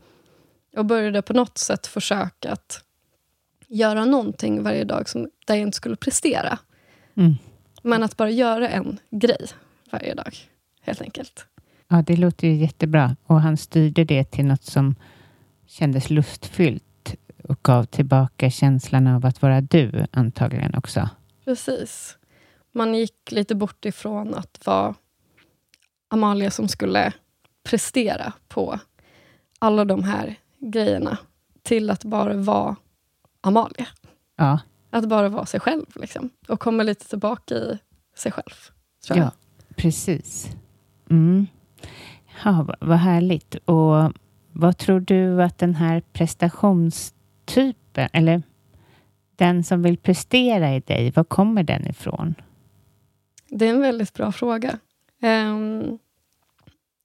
Och 0.77 0.85
började 0.85 1.23
på 1.23 1.33
något 1.33 1.59
sätt 1.59 1.87
försöka 1.87 2.53
att 2.53 2.85
göra 3.69 4.05
någonting 4.05 4.63
varje 4.63 4.85
dag 4.85 5.09
som, 5.09 5.31
där 5.47 5.55
jag 5.55 5.63
inte 5.63 5.77
skulle 5.77 5.97
prestera. 5.97 6.59
Mm. 7.15 7.35
Men 7.83 8.03
att 8.03 8.17
bara 8.17 8.31
göra 8.31 8.69
en 8.69 8.99
grej 9.11 9.47
varje 9.91 10.15
dag, 10.15 10.37
helt 10.81 11.03
enkelt. 11.03 11.47
Ja, 11.89 12.03
det 12.03 12.17
låter 12.17 12.49
ju 12.49 12.55
jättebra. 12.55 13.17
Och 13.27 13.41
han 13.41 13.57
styrde 13.57 14.05
det 14.05 14.25
till 14.25 14.45
något 14.45 14.65
som 14.65 14.95
kändes 15.67 16.11
lustfyllt 16.11 17.15
och 17.49 17.59
gav 17.63 17.85
tillbaka 17.85 18.51
känslan 18.51 19.07
av 19.07 19.27
att 19.27 19.43
vara 19.43 19.61
du, 19.61 20.07
antagligen 20.11 20.75
också. 20.75 21.09
Precis. 21.45 22.17
Man 22.73 22.95
gick 22.95 23.33
lite 23.33 23.55
bort 23.55 23.85
ifrån 23.85 24.35
att 24.35 24.67
vara 24.67 24.95
Amalia 26.09 26.51
som 26.51 26.69
skulle 26.69 27.13
prestera 27.63 28.33
på 28.49 28.79
alla 29.59 29.85
de 29.85 30.05
här 30.05 30.37
grejerna 30.71 31.19
till 31.63 31.91
att 31.91 32.05
bara 32.05 32.35
vara 32.35 32.77
Amalia. 33.41 33.87
Ja. 34.37 34.61
Att 34.91 35.09
bara 35.09 35.29
vara 35.29 35.47
sig 35.47 35.61
själv 35.61 35.87
liksom. 35.95 36.31
och 36.49 36.61
komma 36.61 36.83
lite 36.83 37.09
tillbaka 37.09 37.55
i 37.55 37.79
sig 38.17 38.33
själv. 38.33 38.55
Ja, 39.09 39.31
precis. 39.77 40.51
Mm. 41.11 41.47
Ja, 42.45 42.77
vad 42.81 42.99
härligt. 42.99 43.55
Och 43.55 44.13
vad 44.53 44.79
tror 44.79 45.01
du 45.01 45.43
att 45.43 45.59
den 45.59 45.75
här 45.75 46.03
prestationstypen, 46.13 48.09
eller 48.13 48.43
den 49.37 49.65
som 49.65 49.83
vill 49.83 49.97
prestera 49.97 50.75
i 50.75 50.81
dig, 50.81 51.11
var 51.11 51.25
kommer 51.25 51.63
den 51.63 51.87
ifrån? 51.89 52.35
Det 53.49 53.67
är 53.67 53.71
en 53.71 53.81
väldigt 53.81 54.15
bra 54.15 54.33
fråga. 54.33 54.79
Um, 55.23 55.99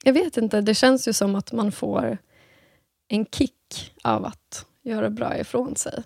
jag 0.04 0.13
vet 0.13 0.38
inte, 0.38 0.62
det 0.62 0.76
känns 0.76 1.08
ju 1.08 1.13
som 1.13 1.36
att 1.36 1.52
man 1.52 1.72
får 1.72 2.17
en 3.10 3.26
kick 3.26 3.93
av 4.04 4.26
att 4.26 4.65
göra 4.82 5.10
bra 5.10 5.38
ifrån 5.38 5.76
sig. 5.76 6.04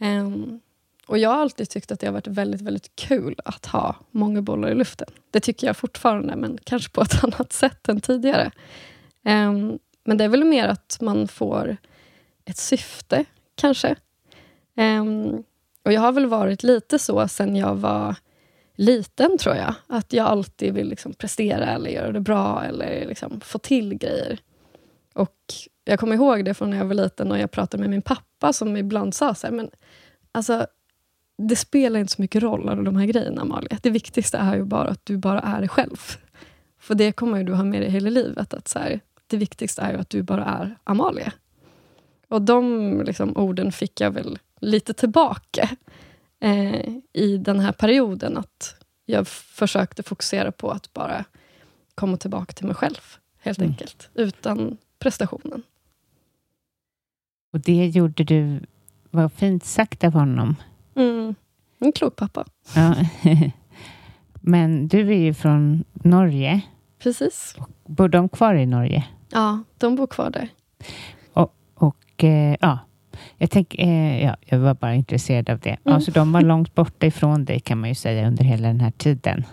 Um, 0.00 0.60
och 1.06 1.18
Jag 1.18 1.30
har 1.30 1.36
alltid 1.36 1.68
tyckt 1.68 1.92
att 1.92 2.00
det 2.00 2.06
har 2.06 2.12
varit 2.12 2.26
väldigt, 2.26 2.60
väldigt 2.60 2.96
kul 2.96 3.34
att 3.44 3.66
ha 3.66 3.96
många 4.10 4.42
bollar 4.42 4.70
i 4.70 4.74
luften. 4.74 5.08
Det 5.30 5.40
tycker 5.40 5.66
jag 5.66 5.76
fortfarande, 5.76 6.36
men 6.36 6.58
kanske 6.64 6.90
på 6.90 7.00
ett 7.02 7.24
annat 7.24 7.52
sätt 7.52 7.88
än 7.88 8.00
tidigare. 8.00 8.50
Um, 9.24 9.78
men 10.04 10.18
det 10.18 10.24
är 10.24 10.28
väl 10.28 10.44
mer 10.44 10.68
att 10.68 10.98
man 11.00 11.28
får 11.28 11.76
ett 12.44 12.56
syfte, 12.56 13.24
kanske. 13.54 13.96
Um, 14.76 15.44
och 15.82 15.92
Jag 15.92 16.00
har 16.00 16.12
väl 16.12 16.26
varit 16.26 16.62
lite 16.62 16.98
så 16.98 17.28
sen 17.28 17.56
jag 17.56 17.74
var 17.74 18.14
liten, 18.76 19.38
tror 19.38 19.54
jag. 19.54 19.74
Att 19.86 20.12
jag 20.12 20.26
alltid 20.26 20.74
vill 20.74 20.88
liksom 20.88 21.14
prestera 21.14 21.66
eller 21.66 21.90
göra 21.90 22.12
det 22.12 22.20
bra 22.20 22.64
eller 22.64 23.06
liksom 23.06 23.40
få 23.40 23.58
till 23.58 23.94
grejer. 23.94 24.38
Och 25.12 25.54
jag 25.84 25.98
kommer 26.00 26.14
ihåg 26.14 26.44
det 26.44 26.54
från 26.54 26.70
när 26.70 26.76
jag 26.76 26.84
var 26.84 26.94
liten 26.94 27.30
och 27.30 27.38
jag 27.38 27.50
pratade 27.50 27.80
med 27.80 27.90
min 27.90 28.02
pappa 28.02 28.52
som 28.52 28.76
ibland 28.76 29.14
sa 29.14 29.34
så 29.34 29.46
här, 29.46 29.54
men 29.54 29.70
alltså, 30.32 30.66
det 31.38 31.56
spelar 31.56 32.00
inte 32.00 32.12
så 32.12 32.22
mycket 32.22 32.42
roll, 32.42 32.68
alla 32.68 32.82
de 32.82 32.96
här 32.96 33.06
grejerna, 33.06 33.42
Amalia. 33.42 33.78
Det 33.82 33.90
viktigaste 33.90 34.38
är 34.38 34.56
ju 34.56 34.64
bara 34.64 34.88
att 34.88 35.06
du 35.06 35.16
bara 35.16 35.40
är 35.40 35.58
dig 35.60 35.68
själv. 35.68 35.96
För 36.78 36.94
det 36.94 37.12
kommer 37.12 37.38
ju 37.38 37.44
du 37.44 37.52
ha 37.54 37.64
med 37.64 37.82
dig 37.82 37.90
hela 37.90 38.10
livet. 38.10 38.54
Att 38.54 38.68
så 38.68 38.78
här, 38.78 39.00
det 39.26 39.36
viktigaste 39.36 39.82
är 39.82 39.92
ju 39.92 39.98
att 39.98 40.10
du 40.10 40.22
bara 40.22 40.44
är 40.44 40.76
Amalia. 40.84 41.32
Och 42.28 42.42
de 42.42 43.02
liksom, 43.06 43.36
orden 43.36 43.72
fick 43.72 44.00
jag 44.00 44.10
väl 44.10 44.38
lite 44.60 44.94
tillbaka 44.94 45.68
eh, 46.40 46.88
i 47.12 47.36
den 47.38 47.60
här 47.60 47.72
perioden. 47.72 48.36
Att 48.36 48.76
jag 49.06 49.28
försökte 49.28 50.02
fokusera 50.02 50.52
på 50.52 50.70
att 50.70 50.92
bara 50.92 51.24
komma 51.94 52.16
tillbaka 52.16 52.52
till 52.52 52.66
mig 52.66 52.74
själv, 52.74 53.00
helt 53.38 53.58
Mm. 53.58 53.70
enkelt. 53.70 54.08
Utan 54.14 54.76
prestationen. 54.98 55.62
Och 57.54 57.60
det 57.60 57.86
gjorde 57.86 58.24
du, 58.24 58.60
vad 59.10 59.32
fint 59.32 59.64
sagt 59.64 60.04
av 60.04 60.12
honom. 60.12 60.56
Mm. 60.94 61.34
En 61.78 61.92
klok 61.92 62.16
pappa. 62.16 62.44
Ja. 62.74 62.94
Men 64.40 64.88
du 64.88 65.08
är 65.08 65.18
ju 65.18 65.34
från 65.34 65.84
Norge. 65.92 66.60
Precis. 66.98 67.56
Bor 67.86 68.08
de 68.08 68.28
kvar 68.28 68.54
i 68.54 68.66
Norge? 68.66 69.04
Ja, 69.30 69.62
de 69.78 69.96
bor 69.96 70.06
kvar 70.06 70.30
där. 70.30 70.48
Och 71.74 72.24
eh, 72.24 72.56
ja, 72.60 72.78
jag, 73.38 73.50
tänk, 73.50 73.74
eh, 73.74 74.24
ja, 74.24 74.36
jag 74.40 74.58
var 74.58 74.74
bara 74.74 74.94
intresserad 74.94 75.50
av 75.50 75.58
det. 75.58 75.76
Mm. 75.84 75.94
Alltså, 75.94 76.10
de 76.10 76.32
var 76.32 76.42
långt 76.42 76.74
borta 76.74 77.06
ifrån 77.06 77.44
dig 77.44 77.60
kan 77.60 77.80
man 77.80 77.88
ju 77.88 77.94
säga 77.94 78.26
under 78.26 78.44
hela 78.44 78.68
den 78.68 78.80
här 78.80 78.90
tiden. 78.90 79.44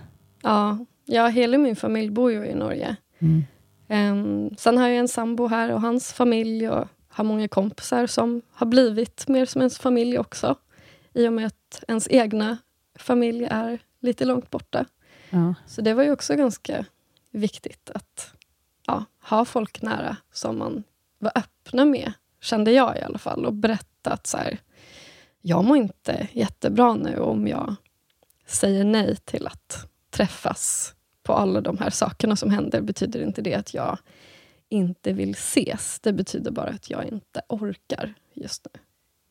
Ja, 0.44 0.86
ja 1.06 1.28
hela 1.28 1.58
min 1.58 1.76
familj 1.76 2.10
bor 2.10 2.32
ju 2.32 2.46
i 2.46 2.56
Norge. 2.56 2.96
Mm. 3.20 3.44
Um, 3.90 4.56
sen 4.58 4.78
har 4.78 4.88
jag 4.88 4.98
en 4.98 5.08
sambo 5.08 5.48
här 5.48 5.72
och 5.72 5.82
hans 5.82 6.14
familj 6.14 6.70
och 6.70 6.88
har 7.12 7.24
många 7.24 7.48
kompisar 7.48 8.08
som 8.08 8.42
har 8.52 8.68
blivit 8.68 9.28
mer 9.28 9.46
som 9.46 9.62
ens 9.62 9.80
familj 9.80 10.20
också. 10.20 10.56
I 11.14 11.28
och 11.28 11.34
med 11.34 11.48
att 11.48 11.84
ens 11.88 12.08
egna 12.10 12.58
familj 12.96 13.48
är 13.52 13.80
lite 14.00 14.26
långt 14.26 14.50
borta. 14.50 14.86
Ja. 15.30 15.54
Så 15.68 15.82
det 15.82 15.94
var 15.94 16.04
ju 16.04 16.12
också 16.12 16.36
ganska 16.36 16.86
viktigt 17.32 17.92
att 17.96 18.34
ja, 18.88 19.06
ha 19.22 19.46
folk 19.46 19.82
nära 19.82 20.18
som 20.32 20.58
man 20.58 20.84
var 21.20 21.32
öppna 21.36 21.86
med, 21.86 22.14
kände 22.42 22.72
jag 22.72 22.98
i 22.98 23.02
alla 23.02 23.18
fall. 23.18 23.46
Och 23.46 23.54
berätta 23.54 24.12
att 24.12 24.28
så 24.28 24.38
här, 24.38 24.60
jag 25.42 25.64
mår 25.64 25.78
inte 25.78 26.28
jättebra 26.32 26.96
nu 26.96 27.20
om 27.20 27.48
jag 27.48 27.76
säger 28.46 28.84
nej 28.84 29.16
till 29.16 29.48
att 29.48 29.88
träffas 30.10 30.94
på 31.24 31.34
alla 31.34 31.62
de 31.62 31.78
här 31.78 31.90
sakerna 31.90 32.36
som 32.36 32.50
händer. 32.50 32.82
betyder 32.82 33.24
inte 33.24 33.42
det 33.42 33.54
att 33.54 33.74
jag 33.74 33.98
inte 34.72 35.14
vill 35.14 35.32
ses. 35.32 36.00
Det 36.00 36.14
betyder 36.14 36.52
bara 36.52 36.70
att 36.70 36.90
jag 36.90 37.06
inte 37.06 37.42
orkar 37.48 38.14
just 38.34 38.68
nu. 38.74 38.82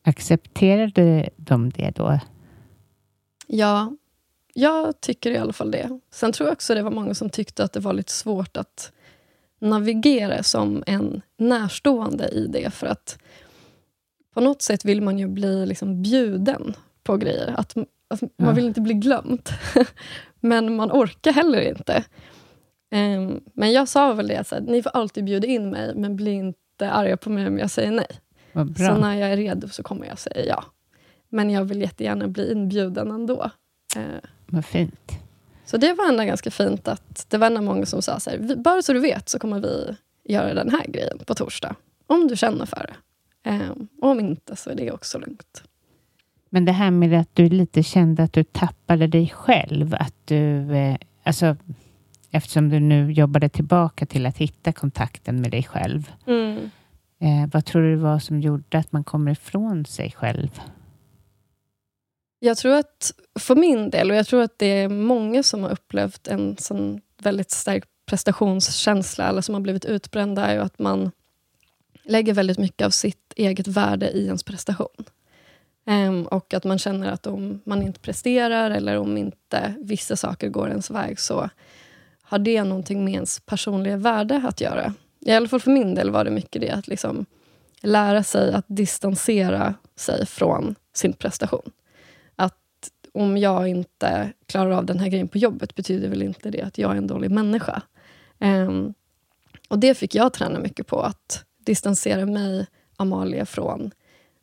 Accepterade 0.03 1.29
de 1.35 1.69
det 1.69 1.91
då? 1.95 2.19
Ja, 3.47 3.91
jag 4.53 5.01
tycker 5.01 5.31
i 5.31 5.37
alla 5.37 5.53
fall 5.53 5.71
det. 5.71 5.99
Sen 6.11 6.31
tror 6.31 6.47
jag 6.47 6.53
också 6.53 6.75
det 6.75 6.83
var 6.83 6.91
många 6.91 7.13
som 7.13 7.29
tyckte 7.29 7.63
att 7.63 7.73
det 7.73 7.79
var 7.79 7.93
lite 7.93 8.11
svårt 8.11 8.57
att 8.57 8.91
navigera 9.59 10.43
som 10.43 10.83
en 10.87 11.21
närstående 11.37 12.27
i 12.27 12.47
det. 12.47 12.73
För 12.73 12.87
att 12.87 13.17
på 14.33 14.41
något 14.41 14.61
sätt 14.61 14.85
vill 14.85 15.01
man 15.01 15.19
ju 15.19 15.27
bli 15.27 15.65
liksom 15.65 16.01
bjuden 16.01 16.73
på 17.03 17.17
grejer. 17.17 17.53
Att, 17.57 17.77
att. 18.07 18.21
Man 18.37 18.55
vill 18.55 18.65
inte 18.65 18.81
bli 18.81 18.93
glömd. 18.93 19.49
Men 20.39 20.75
man 20.75 20.91
orkar 20.91 21.33
heller 21.33 21.61
inte. 21.61 22.03
Ehm, 22.91 23.41
men 23.53 23.71
jag 23.71 23.87
sa 23.87 24.13
väl 24.13 24.27
det, 24.27 24.47
så 24.47 24.55
här, 24.55 24.61
ni 24.61 24.83
får 24.83 24.89
alltid 24.89 25.23
bjuda 25.25 25.47
in 25.47 25.69
mig, 25.69 25.95
men 25.95 26.15
bli 26.15 26.31
inte 26.31 26.91
arga 26.91 27.17
på 27.17 27.29
mig 27.29 27.47
om 27.47 27.59
jag 27.59 27.71
säger 27.71 27.91
nej. 27.91 28.07
Så 28.77 28.97
när 29.01 29.15
jag 29.15 29.31
är 29.31 29.37
redo 29.37 29.67
så 29.69 29.83
kommer 29.83 30.05
jag 30.07 30.19
säga 30.19 30.45
ja. 30.45 30.63
Men 31.29 31.49
jag 31.49 31.63
vill 31.65 31.81
jättegärna 31.81 32.27
bli 32.27 32.51
inbjuden 32.51 33.11
ändå. 33.11 33.51
Eh, 33.95 34.01
Vad 34.47 34.65
fint. 34.65 35.11
så 35.65 35.77
det 35.77 35.93
var 35.93 36.07
ändå 36.09 36.23
ganska 36.23 36.51
fint 36.51 36.87
att 36.87 37.25
det 37.29 37.37
var 37.37 37.47
ändå 37.47 37.61
många 37.61 37.85
som 37.85 38.01
sa 38.01 38.19
så 38.19 38.29
här, 38.29 38.37
"Vi- 38.37 38.55
bara 38.55 38.81
så 38.81 38.93
du 38.93 38.99
vet 38.99 39.29
så 39.29 39.39
kommer 39.39 39.59
vi 39.59 39.95
göra 40.23 40.53
den 40.53 40.69
här 40.69 40.85
grejen 40.87 41.19
på 41.25 41.33
torsdag. 41.35 41.75
Om 42.07 42.27
du 42.27 42.35
känner 42.35 42.65
för 42.65 42.85
det. 43.43 43.59
Och 44.01 44.09
om 44.09 44.19
inte 44.19 44.55
så 44.55 44.69
är 44.69 44.75
det 44.75 44.91
också 44.91 45.19
lugnt. 45.19 45.63
Men 46.49 46.65
det 46.65 46.71
här 46.71 46.91
med 46.91 47.19
att 47.19 47.29
du 47.33 47.49
lite 47.49 47.83
kände 47.83 48.23
att 48.23 48.33
du 48.33 48.43
tappade 48.43 49.07
dig 49.07 49.29
själv. 49.35 49.95
Att 49.99 50.15
du, 50.25 50.75
eh, 50.75 50.95
alltså, 51.23 51.55
eftersom 52.31 52.69
du 52.69 52.79
nu 52.79 53.11
jobbade 53.11 53.49
tillbaka 53.49 54.05
till 54.05 54.25
att 54.25 54.37
hitta 54.37 54.71
kontakten 54.71 55.41
med 55.41 55.51
dig 55.51 55.63
själv. 55.63 56.11
Eh, 57.19 57.49
vad 57.53 57.65
tror 57.65 57.81
du 57.81 57.95
det 57.95 58.01
var 58.01 58.19
som 58.19 58.41
gjorde 58.41 58.77
att 58.77 58.91
man 58.91 59.03
kommer 59.03 59.31
ifrån 59.31 59.85
sig 59.85 60.11
själv? 60.11 60.61
Jag 62.39 62.57
tror 62.57 62.75
att 62.75 63.13
för 63.39 63.55
min 63.55 63.89
del, 63.89 64.11
och 64.11 64.17
jag 64.17 64.27
tror 64.27 64.41
att 64.41 64.59
det 64.59 64.65
är 64.65 64.89
många 64.89 65.43
som 65.43 65.63
har 65.63 65.69
upplevt 65.69 66.27
en 66.27 66.57
sån 66.57 67.01
väldigt 67.17 67.51
stark 67.51 67.83
prestationskänsla, 68.05 69.29
eller 69.29 69.41
som 69.41 69.55
har 69.55 69.61
blivit 69.61 69.85
utbrända, 69.85 70.45
är 70.45 70.53
ju 70.53 70.61
att 70.61 70.79
man 70.79 71.11
lägger 72.03 72.33
väldigt 72.33 72.57
mycket 72.57 72.85
av 72.85 72.89
sitt 72.89 73.33
eget 73.35 73.67
värde 73.67 74.09
i 74.11 74.25
ens 74.25 74.43
prestation. 74.43 75.05
Ehm, 75.85 76.25
och 76.25 76.53
att 76.53 76.63
man 76.63 76.79
känner 76.79 77.11
att 77.11 77.27
om 77.27 77.61
man 77.63 77.81
inte 77.81 77.99
presterar, 77.99 78.71
eller 78.71 78.97
om 78.97 79.17
inte 79.17 79.73
vissa 79.79 80.15
saker 80.15 80.49
går 80.49 80.69
ens 80.69 80.91
väg, 80.91 81.19
så 81.19 81.49
har 82.31 82.39
det 82.39 82.63
någonting 82.63 83.05
med 83.05 83.13
ens 83.13 83.39
personliga 83.39 83.97
värde 83.97 84.41
att 84.47 84.61
göra. 84.61 84.93
I 85.19 85.31
alla 85.31 85.47
fall 85.47 85.59
för 85.59 85.71
min 85.71 85.95
del 85.95 86.11
var 86.11 86.25
det 86.25 86.31
mycket 86.31 86.61
det, 86.61 86.69
att 86.69 86.87
liksom 86.87 87.25
lära 87.81 88.23
sig 88.23 88.53
att 88.53 88.65
distansera 88.67 89.73
sig 89.95 90.25
från 90.25 90.75
sin 90.93 91.13
prestation 91.13 91.71
Att 92.35 92.89
om 93.11 93.37
jag 93.37 93.67
inte 93.67 94.33
klarar 94.45 94.71
av 94.71 94.85
den 94.85 94.99
här 94.99 95.07
grejen 95.07 95.27
på 95.27 95.37
jobbet 95.37 95.75
betyder 95.75 96.09
väl 96.09 96.21
inte 96.21 96.49
det 96.49 96.61
att 96.61 96.77
jag 96.77 96.91
är 96.91 96.95
en 96.95 97.07
dålig 97.07 97.31
människa. 97.31 97.81
Um, 98.39 98.93
och 99.69 99.79
det 99.79 99.95
fick 99.95 100.15
jag 100.15 100.33
träna 100.33 100.59
mycket 100.59 100.87
på, 100.87 101.01
att 101.01 101.45
distansera 101.57 102.25
mig, 102.25 102.67
Amalia, 102.97 103.45
från 103.45 103.91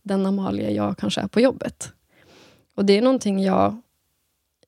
den 0.03 0.27
Amalia 0.27 0.71
jag 0.71 0.99
kanske 0.99 1.21
är 1.21 1.29
på 1.29 1.41
jobbet. 1.41 1.93
Och 2.75 2.85
det 2.85 2.99
är 2.99 3.03
någonting 3.03 3.43
jag 3.43 3.81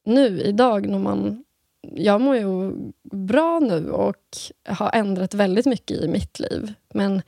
nu, 0.04 0.40
idag, 0.40 0.88
när 0.88 0.98
man... 0.98 1.44
Jag 1.80 2.20
mår 2.20 2.36
ju 2.36 2.72
bra 3.02 3.58
nu 3.58 3.90
och 3.90 4.36
har 4.64 4.90
ändrat 4.94 5.34
väldigt 5.34 5.66
mycket 5.66 5.96
i 5.96 6.08
mitt 6.08 6.40
liv. 6.40 6.72
Men 6.94 7.22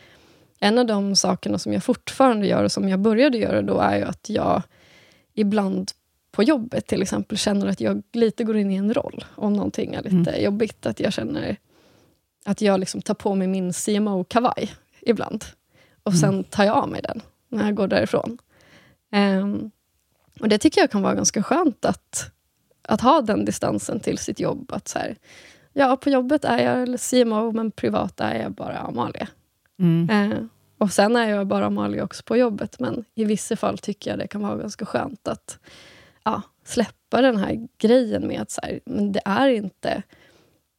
en 0.59 0.79
av 0.79 0.87
de 0.87 1.17
sakerna 1.17 1.59
som 1.59 1.73
jag 1.73 1.85
fortfarande 1.85 2.47
gör 2.47 2.65
och 2.65 2.73
som 2.73 2.89
jag 2.89 3.01
började 3.01 3.39
göra 3.39 3.63
då 3.63 3.79
är 3.79 3.97
ju 3.97 4.05
att 4.05 4.29
jag 4.29 4.63
ibland 5.35 5.91
på 6.33 6.43
jobbet 6.43 6.87
till 6.87 7.03
exempel 7.03 7.39
känner 7.39 7.67
att 7.67 7.81
jag 7.81 8.03
lite 8.13 8.45
går 8.45 8.57
in 8.57 8.71
i 8.71 8.77
en 8.77 8.95
roll 8.95 9.25
om 9.35 9.53
någonting 9.53 9.95
är 9.95 10.03
lite 10.03 10.43
jobbigt. 10.43 10.87
Att 10.87 11.01
jag 11.01 11.13
känner 11.13 11.57
att 12.45 12.61
jag 12.61 12.81
liksom 12.81 13.03
tar 13.03 13.15
på 13.15 13.35
mig 13.35 13.49
min 13.49 13.73
CMO-kavaj 13.73 14.71
ibland. 15.01 15.45
Och 16.03 16.15
sen 16.15 16.45
tar 16.45 16.65
jag 16.65 16.77
av 16.77 16.89
mig 16.89 17.03
den 17.03 17.23
när 17.49 17.65
jag 17.65 17.75
går 17.75 17.89
därifrån. 17.89 18.39
Ehm, 19.11 19.71
och 20.41 20.49
Det 20.49 20.59
tycker 20.59 20.81
jag 20.81 20.91
kan 20.91 21.03
vara 21.03 21.15
ganska 21.15 21.43
skönt 21.43 21.85
att, 21.85 22.31
att 22.83 23.01
ha 23.01 23.21
den 23.21 23.45
distansen 23.45 24.01
till 24.01 24.19
sitt 24.19 24.41
jobb. 24.41 24.73
Att 24.73 24.89
så 24.89 24.99
här, 24.99 25.17
ja, 25.73 25.97
på 25.97 26.11
jobbet 26.11 26.45
är 26.45 26.59
jag 26.59 27.01
CMO, 27.01 27.53
men 27.53 27.71
privat 27.71 28.21
är 28.21 28.35
jag 28.43 28.53
bara 28.53 28.79
Amalia. 28.79 29.29
Mm. 29.79 30.33
Eh, 30.33 30.39
och 30.79 30.93
sen 30.93 31.17
är 31.17 31.29
jag 31.31 31.47
bara 31.47 31.67
Amalia 31.67 32.05
också 32.05 32.23
på 32.23 32.37
jobbet, 32.37 32.79
men 32.81 33.05
i 33.15 33.25
vissa 33.25 33.57
fall 33.57 33.79
tycker 33.79 34.11
jag 34.11 34.19
det 34.19 34.27
kan 34.27 34.43
vara 34.43 34.57
ganska 34.57 34.87
skönt 34.87 35.29
att 35.29 35.59
ja, 36.25 36.43
släppa 36.65 37.21
den 37.23 37.37
här 37.37 37.69
grejen 37.79 38.27
med 38.27 38.41
att 38.43 38.51
så 38.51 38.61
här, 38.65 38.81
men 38.87 39.13
det 39.13 39.21
är 39.25 39.49
inte 39.49 40.03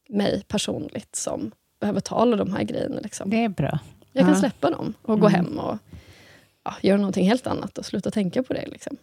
mig 0.08 0.44
personligt 0.48 1.16
som 1.16 1.50
behöver 1.80 2.00
ta 2.00 2.16
alla 2.16 2.36
de 2.36 2.52
här 2.52 2.62
grejerna. 2.62 3.00
Liksom. 3.00 3.30
Det 3.30 3.44
är 3.44 3.48
bra. 3.48 3.78
Jag 4.12 4.24
kan 4.24 4.34
Ja. 4.34 4.40
släppa 4.40 4.70
dem 4.70 4.94
och 5.02 5.20
gå 5.20 5.26
Mm. 5.28 5.44
hem 5.44 5.58
och 5.58 5.78
ja, 6.64 6.74
göra 6.82 6.96
någonting 6.96 7.28
helt 7.28 7.46
annat 7.46 7.78
och 7.78 7.86
sluta 7.86 8.10
tänka 8.10 8.42
på 8.42 8.52
det. 8.52 8.66
Liksom. 8.66 8.96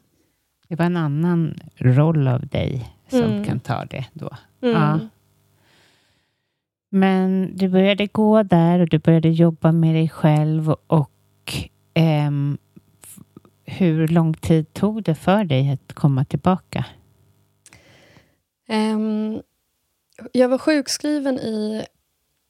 Det 0.72 0.76
var 0.78 0.86
en 0.86 0.98
annan 0.98 1.60
roll 1.76 2.28
av 2.28 2.48
dig 2.48 2.90
som 3.10 3.20
Mm. 3.24 3.44
kan 3.46 3.60
ta 3.60 3.86
det 3.86 4.06
då. 4.14 4.30
Mm. 4.62 4.76
Ja. 4.82 5.00
Men 6.90 7.52
du 7.58 7.70
började 7.70 8.08
gå 8.08 8.44
där 8.44 8.80
och 8.80 8.90
du 8.90 9.00
började 9.00 9.30
jobba 9.30 9.72
med 9.72 9.96
dig 9.96 10.10
själv 10.10 10.70
och 10.88 11.12
f- 13.04 13.18
hur 13.66 14.08
lång 14.08 14.34
tid 14.34 14.74
tog 14.74 15.04
det 15.04 15.16
för 15.16 15.44
dig 15.44 15.72
att 15.72 15.94
komma 15.94 16.26
tillbaka? 16.26 16.86
Ehm, 18.68 19.42
jag 20.32 20.50
var 20.50 20.58
sjukskriven 20.58 21.40
i 21.40 21.86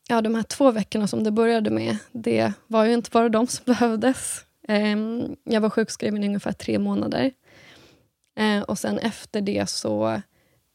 ja, 0.09 0.21
de 0.21 0.35
här 0.35 0.43
två 0.43 0.71
veckorna 0.71 1.07
som 1.07 1.23
det 1.23 1.31
började 1.31 1.69
med. 1.69 1.97
Det 2.11 2.53
var 2.67 2.85
ju 2.85 2.93
inte 2.93 3.09
bara 3.11 3.29
de 3.29 3.47
som 3.47 3.63
behövdes. 3.73 4.45
Ehm, 4.67 5.35
jag 5.43 5.61
var 5.61 5.69
sjukskriven 5.69 6.23
i 6.23 6.27
ungefär 6.27 6.51
tre 6.51 6.79
månader. 6.79 7.31
Eh, 8.35 8.61
och 8.61 8.79
sen 8.79 8.97
efter 8.97 9.41
det 9.41 9.69
så 9.69 10.21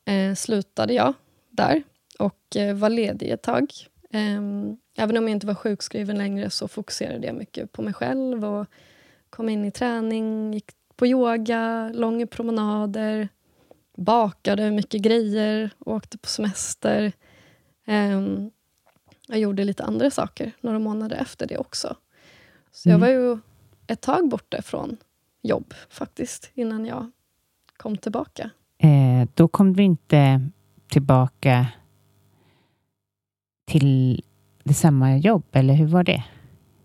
eh, 0.05 0.35
slutade 0.35 0.93
jag 0.93 1.15
där 1.51 1.83
och 2.19 2.57
eh, 2.57 2.75
var 2.77 2.91
ledig 2.91 3.31
ett 3.31 3.43
tag. 3.43 3.73
Ehm, 4.11 4.77
även 4.97 5.17
om 5.17 5.23
jag 5.23 5.31
inte 5.31 5.47
var 5.47 5.55
sjukskriven 5.55 6.19
längre 6.19 6.51
så 6.51 6.69
fokuserade 6.69 7.27
jag 7.27 7.37
mycket 7.37 7.73
på 7.73 7.83
mig 7.83 7.95
själv 7.95 8.45
och 8.45 8.67
kom 9.31 9.49
in 9.49 9.65
i 9.65 9.71
träning, 9.71 10.55
gick 10.55 10.71
på 10.97 11.07
yoga, 11.07 11.91
långa 11.95 12.27
promenader, 12.27 13.29
bakade 13.97 14.71
mycket 14.71 15.03
grejer, 15.03 15.71
åkte 15.79 16.19
på 16.19 16.29
semester. 16.29 17.13
Ehm, 17.87 18.51
jag 19.29 19.39
gjorde 19.39 19.65
lite 19.65 19.85
andra 19.85 20.11
saker 20.11 20.53
några 20.61 20.79
månader 20.79 21.17
efter 21.17 21.47
det 21.47 21.59
också. 21.59 21.97
Så 22.73 22.89
jag 22.89 22.97
Mm. 22.97 23.01
var 23.01 23.09
ju 23.33 23.39
ett 23.87 24.01
tag 24.01 24.29
borta 24.29 24.63
från 24.63 24.97
jobb 25.43 25.75
faktiskt, 25.89 26.51
innan 26.55 26.87
jag 26.87 27.11
kom 27.77 27.97
tillbaka. 27.97 28.51
Eh, 28.79 29.29
då 29.35 29.49
kom 29.49 29.77
du 29.77 29.83
inte 29.83 30.41
tillbaka 30.89 31.67
till 33.67 34.23
det 34.65 34.75
samma 34.75 35.17
jobb, 35.17 35.45
eller 35.53 35.75
hur 35.75 35.87
var 35.87 36.05
det? 36.05 36.25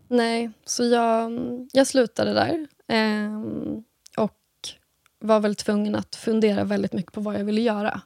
Nej, 0.07 0.51
så 0.65 0.83
jag, 0.83 1.31
jag 1.73 1.87
slutade 1.87 2.33
där. 2.33 2.67
Eh, 2.87 3.41
och 4.17 4.39
var 5.19 5.39
väl 5.39 5.55
tvungen 5.55 5.95
att 5.95 6.15
fundera 6.15 6.63
väldigt 6.63 6.93
mycket 6.93 7.11
på 7.11 7.21
vad 7.21 7.35
jag 7.39 7.45
ville 7.45 7.61
göra. 7.61 8.01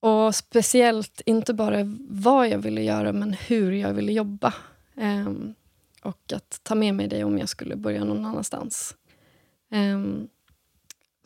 Och 0.00 0.34
speciellt 0.34 1.20
inte 1.26 1.54
bara 1.54 1.78
vad 2.08 2.48
jag 2.48 2.58
ville 2.58 2.82
göra, 2.82 3.12
men 3.12 3.32
hur 3.32 3.72
jag 3.72 3.94
ville 3.94 4.12
jobba. 4.12 4.54
Eh, 4.96 5.32
och 6.02 6.32
att 6.32 6.60
ta 6.62 6.74
med 6.74 6.94
mig 6.94 7.08
det 7.08 7.24
om 7.24 7.38
jag 7.38 7.48
skulle 7.48 7.76
börja 7.76 8.04
någon 8.04 8.24
annanstans. 8.24 8.96
Eh, 9.72 10.00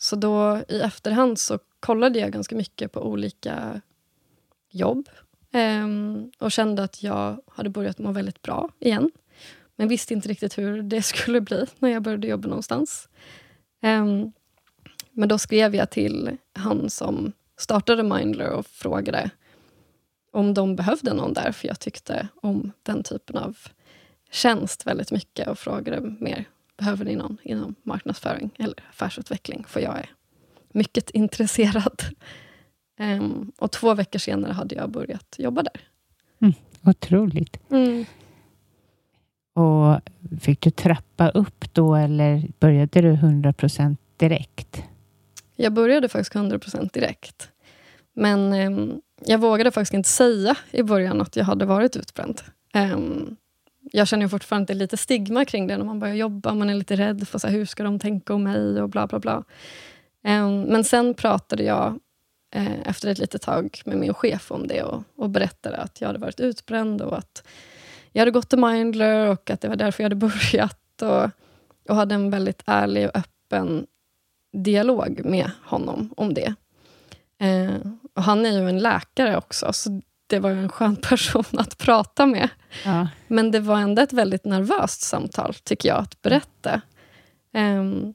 så 0.01 0.17
då 0.17 0.63
i 0.69 0.81
efterhand 0.81 1.39
så 1.39 1.59
kollade 1.81 2.19
jag 2.19 2.33
ganska 2.33 2.57
mycket 2.57 2.93
på 2.93 3.03
olika 3.03 3.81
jobb 4.71 5.09
Um, 5.53 6.31
och 6.39 6.53
kände 6.53 6.83
att 6.85 7.03
jag 7.03 7.41
hade 7.49 7.71
börjat 7.71 7.99
må 7.99 8.13
väldigt 8.13 8.43
bra 8.43 8.71
igen. 8.79 9.11
Men 9.77 9.89
visste 9.89 10.15
inte 10.15 10.29
riktigt 10.29 10.59
hur 10.59 10.83
det 10.83 11.03
skulle 11.07 11.41
bli 11.41 11.67
när 11.79 11.89
jag 11.89 12.03
började 12.03 12.27
jobba 12.27 12.49
någonstans. 12.49 13.09
Um, 13.83 14.33
men 15.11 15.29
då 15.29 15.39
skrev 15.39 15.75
jag 15.75 15.91
till 15.91 16.37
han 16.53 16.91
som 16.91 17.33
startade 17.57 18.03
Mindler 18.03 18.51
och 18.51 18.67
frågade 18.67 19.31
om 20.33 20.55
de 20.55 20.77
behövde 20.77 21.15
någon 21.15 21.33
där, 21.33 21.53
för 21.53 21.69
jag 21.69 21.81
tyckte 21.81 22.29
om 22.43 22.73
den 22.83 23.03
typen 23.03 23.37
av 23.37 23.59
tjänst 24.31 24.87
väldigt 24.87 25.13
mycket 25.13 25.49
och 25.49 25.59
frågade 25.59 26.01
mer, 26.01 26.45
behöver 26.81 27.05
ni 27.05 27.17
någon 27.17 27.39
inom 27.43 27.75
marknadsföring 27.83 28.51
eller 28.59 28.75
affärsutveckling? 28.91 29.65
För 29.69 29.81
jag 29.81 29.99
är 29.99 30.11
mycket 30.73 31.11
intresserad. 31.11 32.03
Um, 33.01 33.53
och 33.59 33.71
två 33.71 33.95
veckor 33.95 34.19
senare 34.19 34.53
hade 34.53 34.75
jag 34.75 34.91
börjat 34.91 35.37
jobba 35.39 35.63
där. 35.63 35.81
Mm, 36.41 36.55
otroligt. 36.85 37.57
Mm. 37.71 38.05
Och 39.55 40.01
Fick 40.41 40.61
du 40.61 40.71
trappa 40.71 41.29
upp 41.29 41.75
då 41.75 41.95
eller 41.95 42.49
började 42.61 43.01
du 43.01 43.13
100% 43.13 43.97
direkt? 44.17 44.83
Jag 45.57 45.73
började 45.73 46.09
faktiskt 46.09 46.35
100% 46.35 46.93
direkt. 46.93 47.49
Men 48.13 48.53
um, 48.53 49.01
jag 49.25 49.39
vågade 49.39 49.71
faktiskt 49.71 49.95
inte 49.95 50.09
säga 50.09 50.55
i 50.71 50.83
början 50.83 51.21
att 51.21 51.37
jag 51.37 51.45
hade 51.45 51.65
varit 51.65 51.97
utbränd. 51.97 52.41
Um, 52.75 53.37
jag 53.93 54.09
känner 54.09 54.29
fortfarande 54.29 54.75
lite 54.75 54.97
stigma 54.97 55.45
kring 55.45 55.67
det 55.67 55.77
när 55.77 55.85
man 55.85 55.99
börjar 55.99 56.15
jobba. 56.15 56.55
Man 56.55 56.71
är 56.71 56.75
lite 56.75 56.97
rädd 56.97 57.29
för 57.29 57.39
så 57.39 57.47
här, 57.47 57.55
hur 57.55 57.65
ska 57.65 57.83
de 57.83 57.99
tänka 57.99 58.35
om 58.35 58.43
mig 58.43 58.83
och 58.83 58.89
bla 58.89 59.07
bla 59.07 59.19
bla. 59.19 59.45
Um, 60.25 60.63
men 60.63 60.85
sen 60.85 61.15
pratade 61.15 61.63
jag 61.63 61.99
eh, 62.55 62.89
efter 62.89 63.09
ett 63.09 63.19
litet 63.19 63.43
tag 63.43 63.83
med 63.85 63.99
min 63.99 64.15
chef 64.15 64.53
om 64.53 64.67
det 64.67 64.83
och, 64.83 65.03
och 65.17 65.31
berättade 65.31 65.77
att 65.77 66.01
jag 66.01 66.09
hade 66.09 66.19
varit 66.19 66.41
utbränd 66.41 67.03
och 67.03 67.19
att 67.19 67.43
jag 68.13 68.21
hade 68.21 68.31
gått 68.31 68.49
till 68.49 68.59
Mindler 68.59 69.29
och 69.29 69.51
att 69.51 69.61
det 69.61 69.69
var 69.69 69.77
därför 69.77 70.03
jag 70.03 70.05
hade 70.05 70.17
börjat. 70.27 71.03
Och, 71.03 71.31
och 71.89 71.97
hade 71.97 72.15
en 72.15 72.31
väldigt 72.31 72.63
ärlig 72.67 73.07
och 73.07 73.17
öppen 73.17 73.87
dialog 74.53 75.21
med 75.25 75.51
honom 75.65 76.15
om 76.17 76.35
det. 76.35 76.55
Eh, 77.39 77.81
och 78.15 78.23
han 78.23 78.47
är 78.47 78.51
ju 78.51 78.69
en 78.69 78.79
läkare 78.79 79.37
också, 79.37 79.73
så 79.73 80.01
det 80.31 80.39
var 80.39 80.51
en 80.51 80.69
skön 80.69 80.97
person 80.97 81.45
att 81.53 81.79
prata 81.79 82.27
med. 82.27 82.49
Ja. 82.85 83.09
Men 83.29 83.51
det 83.51 83.61
var 83.61 83.79
ändå 83.79 84.03
ett 84.03 84.13
väldigt 84.13 84.45
nervöst 84.45 85.01
samtal, 85.01 85.55
tycker 85.55 85.89
jag, 85.89 85.99
att 85.99 86.23
berätta. 86.23 86.81
Um, 87.53 88.15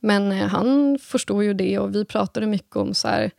men 0.00 0.32
eh, 0.32 0.46
han 0.46 0.98
förstod 1.02 1.44
ju 1.44 1.54
det 1.54 1.78
och 1.78 1.94
vi 1.94 2.04
pratade 2.04 2.46
mycket 2.46 2.76
om 2.76 2.94
så 2.94 3.08
här, 3.08 3.30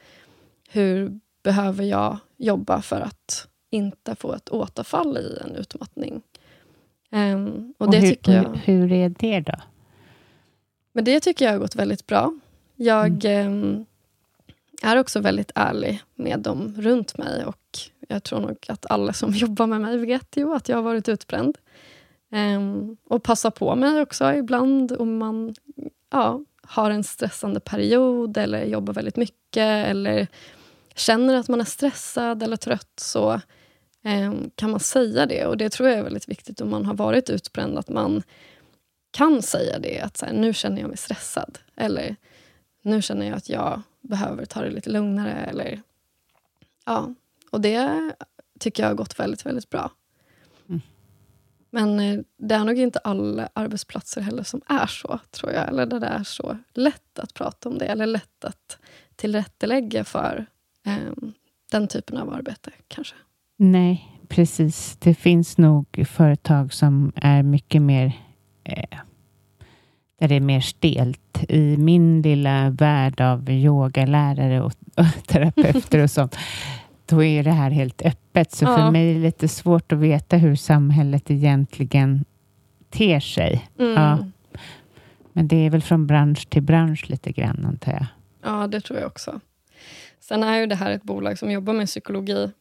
hur 0.69 1.19
behöver 1.43 1.83
jag 1.83 2.17
jobba 2.37 2.81
för 2.81 3.01
att 3.01 3.47
inte 3.69 4.15
få 4.15 4.33
ett 4.33 4.49
återfall 4.49 5.17
i 5.17 5.37
en 5.41 5.55
utmattning. 5.55 6.21
Um, 7.11 7.73
och, 7.77 7.85
och 7.85 7.91
det 7.91 7.99
hur, 7.99 8.09
tycker 8.09 8.31
jag, 8.31 8.59
hur 8.63 8.91
är 8.91 9.09
det 9.09 9.39
då? 9.39 9.55
Men 10.91 11.03
det 11.03 11.19
tycker 11.19 11.45
jag 11.45 11.51
har 11.51 11.59
gått 11.59 11.75
väldigt 11.75 12.07
bra. 12.07 12.39
Jag 12.75 13.25
mm. 13.25 13.47
um, 13.47 13.85
är 14.81 14.97
också 14.97 15.19
väldigt 15.19 15.51
ärlig 15.55 16.01
med 16.15 16.39
dem 16.39 16.73
runt 16.77 17.17
mig 17.17 17.45
och 17.45 17.60
jag 18.11 18.23
tror 18.23 18.39
nog 18.39 18.57
att 18.67 18.85
alla 18.91 19.13
som 19.13 19.31
jobbar 19.33 19.67
med 19.67 19.81
mig 19.81 19.97
vet 19.97 20.37
ju 20.37 20.53
att 20.53 20.69
jag 20.69 20.77
har 20.77 20.83
varit 20.83 21.09
utbränd. 21.09 21.57
Um, 22.31 22.97
och 23.03 23.23
passar 23.23 23.51
på 23.51 23.75
mig 23.75 24.01
också 24.01 24.33
ibland 24.33 24.91
om 24.91 25.17
man 25.17 25.55
ja, 26.09 26.41
har 26.61 26.91
en 26.91 27.03
stressande 27.03 27.59
period 27.59 28.37
eller 28.37 28.65
jobbar 28.65 28.93
väldigt 28.93 29.15
mycket 29.15 29.87
eller 29.87 30.27
känner 30.95 31.35
att 31.35 31.47
man 31.47 31.61
är 31.61 31.65
stressad 31.65 32.43
eller 32.43 32.57
trött 32.57 32.93
så 32.95 33.41
um, 34.03 34.51
kan 34.55 34.71
man 34.71 34.79
säga 34.79 35.25
det. 35.25 35.45
Och 35.45 35.57
Det 35.57 35.69
tror 35.69 35.89
jag 35.89 35.99
är 35.99 36.03
väldigt 36.03 36.29
viktigt 36.29 36.61
om 36.61 36.69
man 36.69 36.85
har 36.85 36.93
varit 36.93 37.29
utbränd, 37.29 37.77
att 37.77 37.89
man 37.89 38.23
kan 39.11 39.41
säga 39.41 39.79
det. 39.79 39.99
Att 39.99 40.17
så 40.17 40.25
här, 40.25 40.33
nu 40.33 40.53
känner 40.53 40.81
jag 40.81 40.87
mig 40.87 40.97
stressad. 40.97 41.59
Eller 41.75 42.15
nu 42.81 43.01
känner 43.01 43.27
jag 43.27 43.37
att 43.37 43.49
jag 43.49 43.81
behöver 44.01 44.45
ta 44.45 44.61
det 44.61 44.69
lite 44.69 44.89
lugnare. 44.89 45.31
Eller, 45.49 45.81
ja. 46.85 47.13
Och 47.51 47.61
det 47.61 48.13
tycker 48.59 48.83
jag 48.83 48.89
har 48.89 48.95
gått 48.95 49.19
väldigt, 49.19 49.45
väldigt 49.45 49.69
bra. 49.69 49.91
Men 51.71 51.99
eh, 51.99 52.19
det 52.37 52.55
är 52.55 52.63
nog 52.63 52.77
inte 52.77 52.99
alla 52.99 53.49
arbetsplatser 53.53 54.21
heller 54.21 54.43
som 54.43 54.61
är 54.67 54.87
så, 54.87 55.19
tror 55.31 55.51
jag. 55.51 55.67
Eller 55.67 55.85
där 55.85 55.99
det 55.99 56.07
är 56.07 56.23
så 56.23 56.57
lätt 56.73 57.19
att 57.19 57.33
prata 57.33 57.69
om 57.69 57.77
det, 57.77 57.85
eller 57.85 58.05
lätt 58.05 58.45
att 58.45 58.77
tillrättalägga 59.15 60.03
för 60.03 60.45
eh, 60.85 61.13
den 61.71 61.87
typen 61.87 62.17
av 62.17 62.33
arbete, 62.33 62.71
kanske. 62.87 63.15
Nej, 63.57 64.19
precis. 64.27 64.97
Det 64.99 65.13
finns 65.13 65.57
nog 65.57 66.07
företag 66.07 66.73
som 66.73 67.11
är 67.15 67.43
mycket 67.43 67.81
mer 67.81 68.13
eh, 68.63 68.97
där 70.19 70.27
det 70.27 70.35
är 70.35 70.39
mer 70.39 70.61
stelt. 70.61 71.43
I 71.49 71.77
min 71.77 72.21
lilla 72.21 72.69
värld 72.69 73.21
av 73.21 73.49
yogalärare 73.49 74.61
och, 74.61 74.73
och 74.95 75.27
terapeuter 75.27 76.03
och 76.03 76.11
sånt 76.11 76.37
då 77.11 77.23
är 77.23 77.43
det 77.43 77.51
här 77.51 77.71
helt 77.71 78.01
öppet. 78.01 78.51
Så 78.51 78.65
ja. 78.65 78.75
för 78.75 78.91
mig 78.91 79.09
är 79.09 79.13
det 79.13 79.19
lite 79.19 79.47
svårt 79.47 79.91
att 79.91 79.99
veta 79.99 80.37
hur 80.37 80.55
samhället 80.55 81.31
egentligen 81.31 82.25
ter 82.89 83.19
sig. 83.19 83.69
Mm. 83.79 83.93
Ja. 83.93 84.17
Men 85.33 85.47
det 85.47 85.65
är 85.65 85.69
väl 85.69 85.81
från 85.81 86.07
bransch 86.07 86.49
till 86.49 86.61
bransch 86.61 87.09
lite 87.09 87.31
grann, 87.31 87.65
antar 87.65 87.91
jag. 87.91 88.05
Ja, 88.43 88.67
det 88.67 88.81
tror 88.81 88.99
jag 88.99 89.07
också. 89.07 89.39
Sen 90.19 90.43
är 90.43 90.57
ju 90.57 90.65
det 90.65 90.75
här 90.75 90.91
ett 90.91 91.03
bolag 91.03 91.39
som 91.39 91.51
jobbar 91.51 91.73
med 91.73 91.87
psykologi 91.87 92.51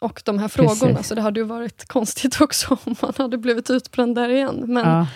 och 0.00 0.22
de 0.24 0.38
här 0.38 0.48
frågorna, 0.48 0.94
Precis. 0.94 1.06
så 1.06 1.14
det 1.14 1.20
hade 1.20 1.40
ju 1.40 1.46
varit 1.46 1.88
konstigt 1.88 2.40
också 2.40 2.78
om 2.84 2.94
man 3.02 3.12
hade 3.16 3.38
blivit 3.38 3.70
utbränd 3.70 4.14
där 4.14 4.28
igen. 4.28 4.64
Men 4.66 4.88
ja. 4.88 5.06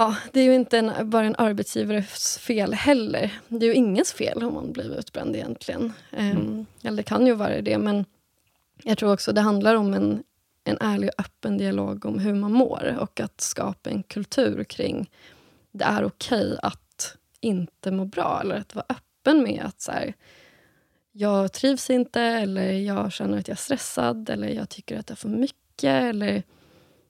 Ja, 0.00 0.16
det 0.32 0.40
är 0.40 0.44
ju 0.44 0.54
inte 0.54 0.78
en, 0.78 1.10
bara 1.10 1.26
en 1.26 1.34
arbetsgivares 1.38 2.38
fel 2.38 2.74
heller. 2.74 3.38
Det 3.48 3.66
är 3.66 3.70
ju 3.70 3.74
ingens 3.74 4.12
fel 4.12 4.42
om 4.42 4.54
man 4.54 4.72
blir 4.72 4.98
utbränd 4.98 5.36
egentligen. 5.36 5.92
Ehm, 6.12 6.30
mm. 6.30 6.48
Um, 6.48 6.66
eller 6.82 6.96
det 6.96 7.02
kan 7.02 7.26
ju 7.26 7.34
vara 7.34 7.60
det, 7.60 7.78
men 7.78 8.04
jag 8.82 8.98
tror 8.98 9.12
också 9.12 9.32
det 9.32 9.40
handlar 9.40 9.74
om 9.74 9.94
en, 9.94 10.22
en 10.64 10.78
ärlig 10.80 11.10
och 11.10 11.20
öppen 11.20 11.58
dialog 11.58 12.04
om 12.04 12.18
hur 12.18 12.34
man 12.34 12.52
mår 12.52 12.96
och 13.00 13.20
att 13.20 13.40
skapa 13.40 13.90
en 13.90 14.02
kultur 14.02 14.64
kring 14.64 15.10
det 15.70 15.84
är 15.84 16.04
okej 16.04 16.46
okay 16.46 16.58
att 16.62 17.16
inte 17.40 17.90
må 17.90 18.04
bra, 18.04 18.40
eller 18.42 18.56
att 18.56 18.74
vara 18.74 18.86
öppen 18.88 19.42
med 19.42 19.62
att 19.64 19.80
så 19.80 19.92
här, 19.92 20.14
jag 21.12 21.52
trivs 21.52 21.90
inte, 21.90 22.20
eller 22.20 22.72
jag 22.72 23.12
känner 23.12 23.38
att 23.38 23.48
jag 23.48 23.54
är 23.54 23.58
stressad, 23.58 24.30
eller 24.30 24.48
jag 24.48 24.68
tycker 24.68 24.98
att 24.98 25.06
det 25.06 25.14
är 25.14 25.16
för 25.16 25.28
mycket, 25.28 26.04
eller 26.04 26.42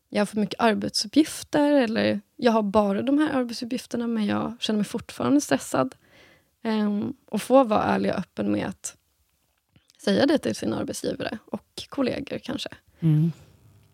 jag 0.08 0.20
har 0.20 0.26
för 0.26 0.36
mycket 0.36 0.60
arbetsuppgifter 0.60 1.72
eller 1.72 2.20
jag 2.36 2.52
har 2.52 2.62
bara 2.62 3.02
de 3.02 3.18
här 3.18 3.32
arbetsuppgifterna 3.32 4.06
men 4.06 4.26
jag 4.26 4.56
känner 4.60 4.76
mig 4.76 4.84
fortfarande 4.84 5.40
stressad. 5.40 5.94
Um, 6.62 7.16
och 7.26 7.42
få 7.42 7.64
vara 7.64 7.82
ärlig 7.82 8.12
och 8.12 8.18
öppen 8.18 8.52
med 8.52 8.66
att 8.66 8.96
säga 9.98 10.26
det 10.26 10.38
till 10.38 10.54
sin 10.54 10.72
arbetsgivare 10.72 11.38
och 11.44 11.82
kollegor 11.88 12.38
kanske. 12.38 12.68
Mm. 13.00 13.32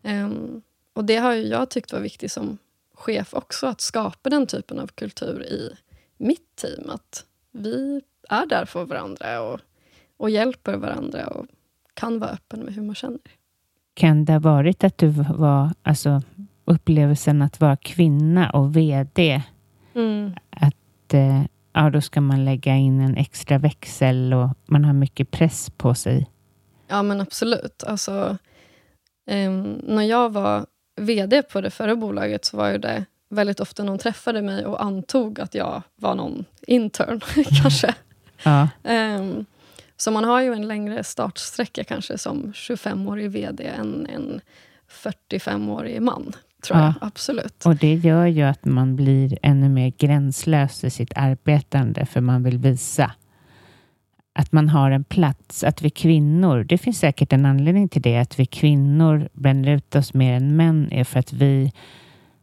Um, 0.03 0.63
och 0.93 1.05
det 1.05 1.17
har 1.17 1.33
jag 1.33 1.71
tyckt 1.71 1.93
var 1.93 2.01
viktigt 2.01 2.33
som 2.33 2.59
chef 2.95 3.35
också, 3.35 3.67
att 3.67 3.81
skapa 3.81 4.31
den 4.31 4.47
typen 4.47 4.79
av 4.79 4.87
kultur 4.87 5.43
i 5.45 5.77
mitt 6.17 6.57
team. 6.57 6.91
Att 6.91 7.27
vi 7.51 8.01
är 8.29 8.47
där 8.47 8.65
för 8.65 8.85
varandra 8.85 9.41
och, 9.41 9.61
och 10.17 10.31
hjälper 10.31 10.77
varandra 10.77 11.27
och 11.27 11.47
kan 11.95 12.19
vara 12.19 12.31
öppen 12.31 12.61
med 12.61 12.75
hur 12.75 12.83
man 12.83 12.95
känner. 12.95 13.21
Kan 13.95 14.25
det 14.25 14.33
ha 14.33 14.41
varit 14.41 14.85
att 14.85 14.99
du 14.99 15.09
var, 15.09 15.71
alltså 15.83 16.23
upplevelsen 16.65 17.43
att 17.43 17.61
vara 17.61 17.77
kvinna 17.77 18.51
och 18.51 18.77
VD, 18.77 19.43
mm. 19.95 20.35
att 20.51 21.15
eh, 21.15 21.43
ja, 21.73 21.91
då 21.91 22.01
ska 22.01 22.21
man 22.21 22.45
lägga 22.45 22.77
in 22.77 23.01
en 23.01 23.17
extra 23.17 23.59
växel 23.59 24.35
och 24.35 24.49
man 24.67 24.85
har 24.85 24.93
mycket 24.93 25.31
press 25.31 25.71
på 25.77 25.95
sig? 25.95 26.31
Ja, 26.89 27.03
men 27.03 27.21
absolut. 27.21 27.85
Alltså, 27.87 28.39
eh, 29.27 29.51
när 29.83 30.03
jag 30.03 30.33
var 30.33 30.67
VD 30.97 31.43
på 31.43 31.61
det 31.61 31.71
förra 31.71 31.97
bolaget 31.97 32.45
så 32.45 32.57
var 32.57 32.79
det 32.79 33.05
väldigt 33.31 33.61
ofta 33.61 33.85
någon 33.85 33.99
träffade 33.99 34.43
mig 34.43 34.67
och 34.67 34.85
antog 34.85 35.41
att 35.41 35.55
jag 35.55 35.83
var 35.97 36.15
någon 36.15 36.45
intern, 36.67 37.21
kanske. 37.63 37.95
Ja. 38.43 38.69
Um, 38.83 39.47
så 39.97 40.11
man 40.11 40.25
har 40.25 40.41
ju 40.43 40.53
en 40.53 40.69
längre 40.69 41.05
startsträcka 41.05 41.85
kanske 41.85 42.19
som 42.19 42.53
25-årig 42.53 43.31
VD 43.31 43.65
än 43.67 44.07
en 44.07 44.41
45-årig 45.03 46.03
man, 46.03 46.33
tror 46.67 46.79
Ja. 46.79 46.85
jag. 46.85 46.95
Absolut. 47.01 47.67
Och 47.67 47.77
det 47.77 47.95
gör 47.95 48.27
ju 48.27 48.43
att 48.43 48.65
man 48.65 48.97
blir 48.97 49.39
ännu 49.43 49.69
mer 49.69 49.93
gränslös 49.99 50.85
i 50.85 50.91
sitt 50.91 51.13
arbetande, 51.17 52.07
för 52.07 52.21
man 52.21 52.43
vill 52.43 52.59
visa 52.59 53.13
att 54.33 54.53
man 54.53 54.69
har 54.69 54.91
en 54.91 55.05
plats, 55.05 55.65
att 55.65 55.83
vi 55.83 55.91
kvinnor, 55.91 56.65
det 56.65 56.79
finns 56.79 56.99
säkert 56.99 57.33
en 57.33 57.47
anledning 57.47 57.89
till 57.89 58.03
det, 58.03 58.19
att 58.19 58.39
vi 58.41 58.47
kvinnor 58.47 59.29
bränner 59.33 59.69
ut 59.77 59.95
oss 59.95 60.15
mer 60.15 60.33
än 60.35 60.57
män, 60.57 60.89
är 60.93 61.05
för 61.05 61.19
att 61.21 61.33
vi 61.33 61.73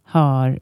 har 0.03 0.59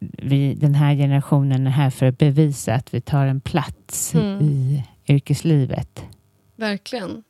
vi, 0.00 0.54
den 0.54 0.74
här 0.74 0.94
generationen 0.94 1.66
är 1.66 1.70
här 1.70 1.90
för 1.90 2.06
att 2.06 2.18
bevisa 2.18 2.74
att 2.74 2.94
vi 2.94 3.00
tar 3.00 3.26
en 3.26 3.40
plats 3.40 4.14
Mm. 4.14 4.42
i 4.42 4.84
yrkeslivet. 5.10 6.02
Verkligen. 6.56 7.22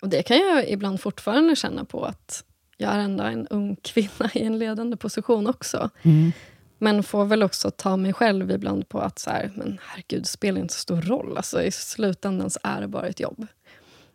Och 0.00 0.08
det 0.08 0.22
kan 0.22 0.36
jag 0.38 0.68
ibland 0.70 1.00
fortfarande 1.00 1.56
känna 1.56 1.84
på 1.84 2.04
att 2.04 2.44
jag 2.76 2.92
är 2.92 2.98
ändå 2.98 3.24
en 3.24 3.46
ung 3.46 3.76
kvinna 3.82 4.30
i 4.34 4.42
en 4.42 4.58
ledande 4.58 4.96
position 4.96 5.46
också. 5.46 5.90
Mm. 6.02 6.32
Men 6.78 7.02
får 7.02 7.24
väl 7.24 7.42
också 7.42 7.70
ta 7.70 7.96
mig 7.96 8.12
själv 8.12 8.50
ibland 8.50 8.88
på 8.88 9.00
att 9.00 9.18
så 9.18 9.30
här, 9.30 9.52
men 9.56 9.78
herregud, 9.82 10.26
spelar 10.26 10.60
inte 10.60 10.74
så 10.74 10.80
stor 10.80 11.00
roll. 11.02 11.36
Alltså, 11.36 11.62
I 11.62 11.70
slutändan 11.70 12.50
så 12.50 12.58
är 12.62 12.80
det 12.80 12.88
bara 12.88 13.06
ett 13.06 13.20
jobb. 13.20 13.46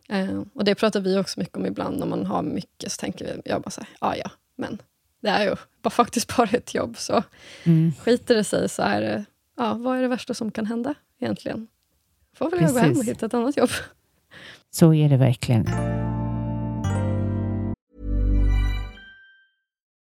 Eh, 0.08 0.42
och 0.54 0.64
det 0.64 0.74
pratar 0.74 1.00
vi 1.00 1.18
också 1.18 1.40
mycket 1.40 1.56
om 1.56 1.66
ibland 1.66 1.98
när 1.98 2.06
man 2.06 2.26
har 2.26 2.42
mycket. 2.42 2.92
Så 2.92 3.00
tänker 3.00 3.24
vi, 3.24 3.50
jag 3.50 3.62
bara 3.62 3.70
så 3.70 3.80
här, 3.80 3.90
ja 4.00 4.16
ja, 4.16 4.30
men 4.56 4.78
det 5.22 5.28
är 5.28 5.44
ju 5.44 5.54
bara, 5.82 5.90
faktiskt 5.90 6.36
bara 6.36 6.48
ett 6.50 6.74
jobb. 6.74 6.98
Så 6.98 7.22
Mm. 7.64 7.92
skiter 8.00 8.34
det 8.34 8.44
sig 8.44 8.68
så 8.68 8.82
är 8.82 9.00
det, 9.00 9.24
ja, 9.56 9.74
vad 9.74 9.98
är 9.98 10.02
det 10.02 10.08
värsta 10.08 10.34
som 10.34 10.50
kan 10.50 10.66
hända 10.66 10.94
egentligen? 11.20 11.68
Får 12.38 12.50
väl 12.50 12.60
jag 12.62 12.72
gå 12.72 12.78
hem 12.78 12.98
och 12.98 13.04
hitta 13.04 13.26
ett 13.26 13.34
annat 13.34 13.56
jobb. 13.56 13.70
Så 14.70 14.94
är 14.94 15.08
det 15.08 15.16
verkligen. 15.16 15.68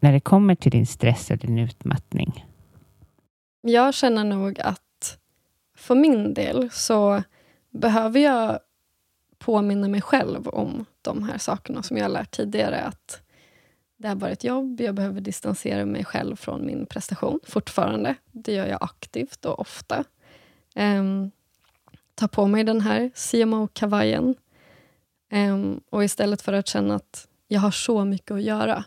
när 0.00 0.12
det 0.12 0.20
kommer 0.20 0.54
till 0.54 0.70
din 0.70 0.86
stress 0.86 1.30
och 1.30 1.38
din 1.38 1.58
utmattning? 1.58 2.46
Jag 3.60 3.94
känner 3.94 4.24
nog 4.24 4.60
att 4.60 5.18
för 5.76 5.94
min 5.94 6.34
del 6.34 6.70
så 6.72 7.22
behöver 7.70 8.20
jag 8.20 8.58
påminna 9.38 9.88
mig 9.88 10.02
själv 10.02 10.48
om 10.48 10.84
de 11.02 11.22
här 11.22 11.38
sakerna 11.38 11.82
som 11.82 11.96
jag 11.96 12.04
har 12.04 12.10
lärt 12.10 12.30
tidigare. 12.30 12.80
Att 12.80 13.22
det 13.96 14.08
är 14.08 14.14
bara 14.14 14.30
ett 14.30 14.44
jobb, 14.44 14.80
jag 14.80 14.94
behöver 14.94 15.20
distansera 15.20 15.84
mig 15.84 16.04
själv 16.04 16.36
från 16.36 16.66
min 16.66 16.86
prestation 16.86 17.40
fortfarande. 17.44 18.14
Det 18.32 18.52
gör 18.52 18.66
jag 18.66 18.82
aktivt 18.82 19.44
och 19.44 19.60
ofta. 19.60 20.04
Um, 20.76 21.30
ta 22.14 22.28
på 22.28 22.46
mig 22.46 22.64
den 22.64 22.80
här 22.80 23.10
CMO-kavajen. 23.14 24.24
Um, 24.24 24.34
ehm, 25.30 25.80
och 25.90 26.04
istället 26.04 26.42
för 26.42 26.52
att 26.52 26.68
känna 26.68 26.94
att 26.94 27.28
jag 27.48 27.60
har 27.60 27.70
så 27.70 28.04
mycket 28.04 28.30
att 28.30 28.42
göra, 28.42 28.84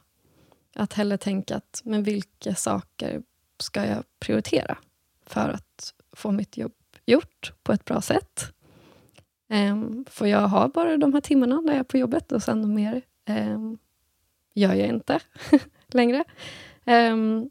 att 0.75 0.93
hellre 0.93 1.17
tänka 1.17 1.55
att 1.55 1.81
men 1.83 2.03
vilka 2.03 2.55
saker 2.55 3.23
ska 3.59 3.85
jag 3.85 4.03
prioritera 4.19 4.77
för 5.25 5.49
att 5.49 5.93
få 6.11 6.31
mitt 6.31 6.57
jobb 6.57 6.73
gjort 7.05 7.53
på 7.63 7.73
ett 7.73 7.85
bra 7.85 8.01
sätt. 8.01 8.53
Ehm, 9.49 9.83
um, 9.83 10.05
för 10.09 10.25
jag 10.25 10.39
har 10.39 10.67
bara 10.67 10.97
de 10.97 11.13
här 11.13 11.21
timmarna 11.21 11.61
när 11.61 11.73
jag 11.73 11.79
är 11.79 11.83
på 11.83 11.97
jobbet 11.97 12.31
och 12.31 12.43
sen 12.43 12.75
mer 12.75 13.01
um, 13.29 13.77
gör 14.53 14.73
jag 14.73 14.87
inte 14.87 15.19
längre. 15.87 16.23
Um, 16.85 17.49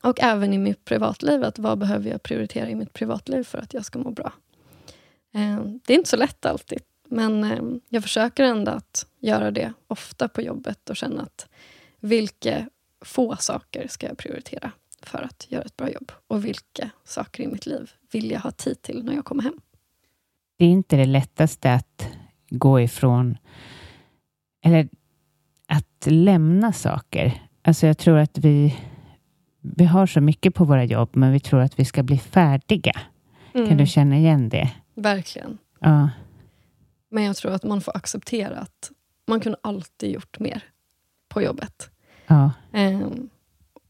och 0.00 0.20
även 0.20 0.52
i 0.52 0.58
mitt 0.58 0.84
privatliv, 0.84 1.44
att 1.44 1.58
vad 1.58 1.78
behöver 1.78 2.10
jag 2.10 2.22
prioritera 2.22 2.68
i 2.68 2.74
mitt 2.74 2.92
privatliv 2.92 3.44
för 3.44 3.58
att 3.58 3.74
jag 3.74 3.84
ska 3.84 3.98
må 3.98 4.10
bra? 4.10 4.32
Det 5.84 5.92
är 5.92 5.96
inte 5.96 6.10
så 6.10 6.16
lätt 6.16 6.46
alltid, 6.46 6.82
men 7.04 7.80
jag 7.88 8.02
försöker 8.02 8.44
ändå 8.44 8.72
att 8.72 9.06
göra 9.18 9.50
det 9.50 9.72
ofta 9.86 10.28
på 10.28 10.42
jobbet 10.42 10.90
och 10.90 10.96
känna 10.96 11.22
att 11.22 11.48
vilka 12.02 12.68
få 13.00 13.36
saker 13.36 13.88
ska 13.88 14.06
jag 14.06 14.18
prioritera 14.18 14.72
för 15.02 15.22
att 15.22 15.46
göra 15.48 15.62
ett 15.62 15.76
bra 15.76 15.90
jobb? 15.90 16.12
Och 16.26 16.44
vilka 16.44 16.90
saker 17.04 17.42
i 17.42 17.46
mitt 17.46 17.66
liv 17.66 17.90
vill 18.12 18.30
jag 18.30 18.40
ha 18.40 18.50
tid 18.50 18.82
till 18.82 19.04
när 19.04 19.14
jag 19.14 19.24
kommer 19.24 19.42
hem? 19.42 19.60
Det 20.56 20.64
är 20.64 20.68
inte 20.68 20.96
det 20.96 21.04
lättaste 21.04 21.72
att 21.72 22.08
gå 22.50 22.80
ifrån 22.80 23.38
eller 24.64 24.88
att 25.66 26.06
lämna 26.06 26.72
saker. 26.72 27.42
Alltså 27.62 27.86
jag 27.86 27.98
tror 27.98 28.18
att 28.18 28.38
vi, 28.38 28.78
vi 29.60 29.84
har 29.84 30.06
så 30.06 30.20
mycket 30.20 30.54
på 30.54 30.64
våra 30.64 30.84
jobb, 30.84 31.10
men 31.12 31.32
vi 31.32 31.40
tror 31.40 31.60
att 31.60 31.78
vi 31.78 31.84
ska 31.84 32.02
bli 32.02 32.18
färdiga. 32.18 33.00
Mm. 33.54 33.68
Kan 33.68 33.76
du 33.76 33.86
känna 33.86 34.16
igen 34.16 34.48
det? 34.48 34.70
Verkligen. 34.94 35.58
Ja. 35.78 36.10
Men 37.08 37.24
jag 37.24 37.36
tror 37.36 37.52
att 37.52 37.64
man 37.64 37.80
får 37.80 37.96
acceptera 37.96 38.58
att 38.58 38.90
man 39.26 39.40
kunde 39.40 39.58
alltid 39.62 40.10
gjort 40.10 40.38
mer 40.38 40.64
på 41.28 41.42
jobbet. 41.42 41.91
Ja. 42.32 42.52
Ehm, 42.72 43.28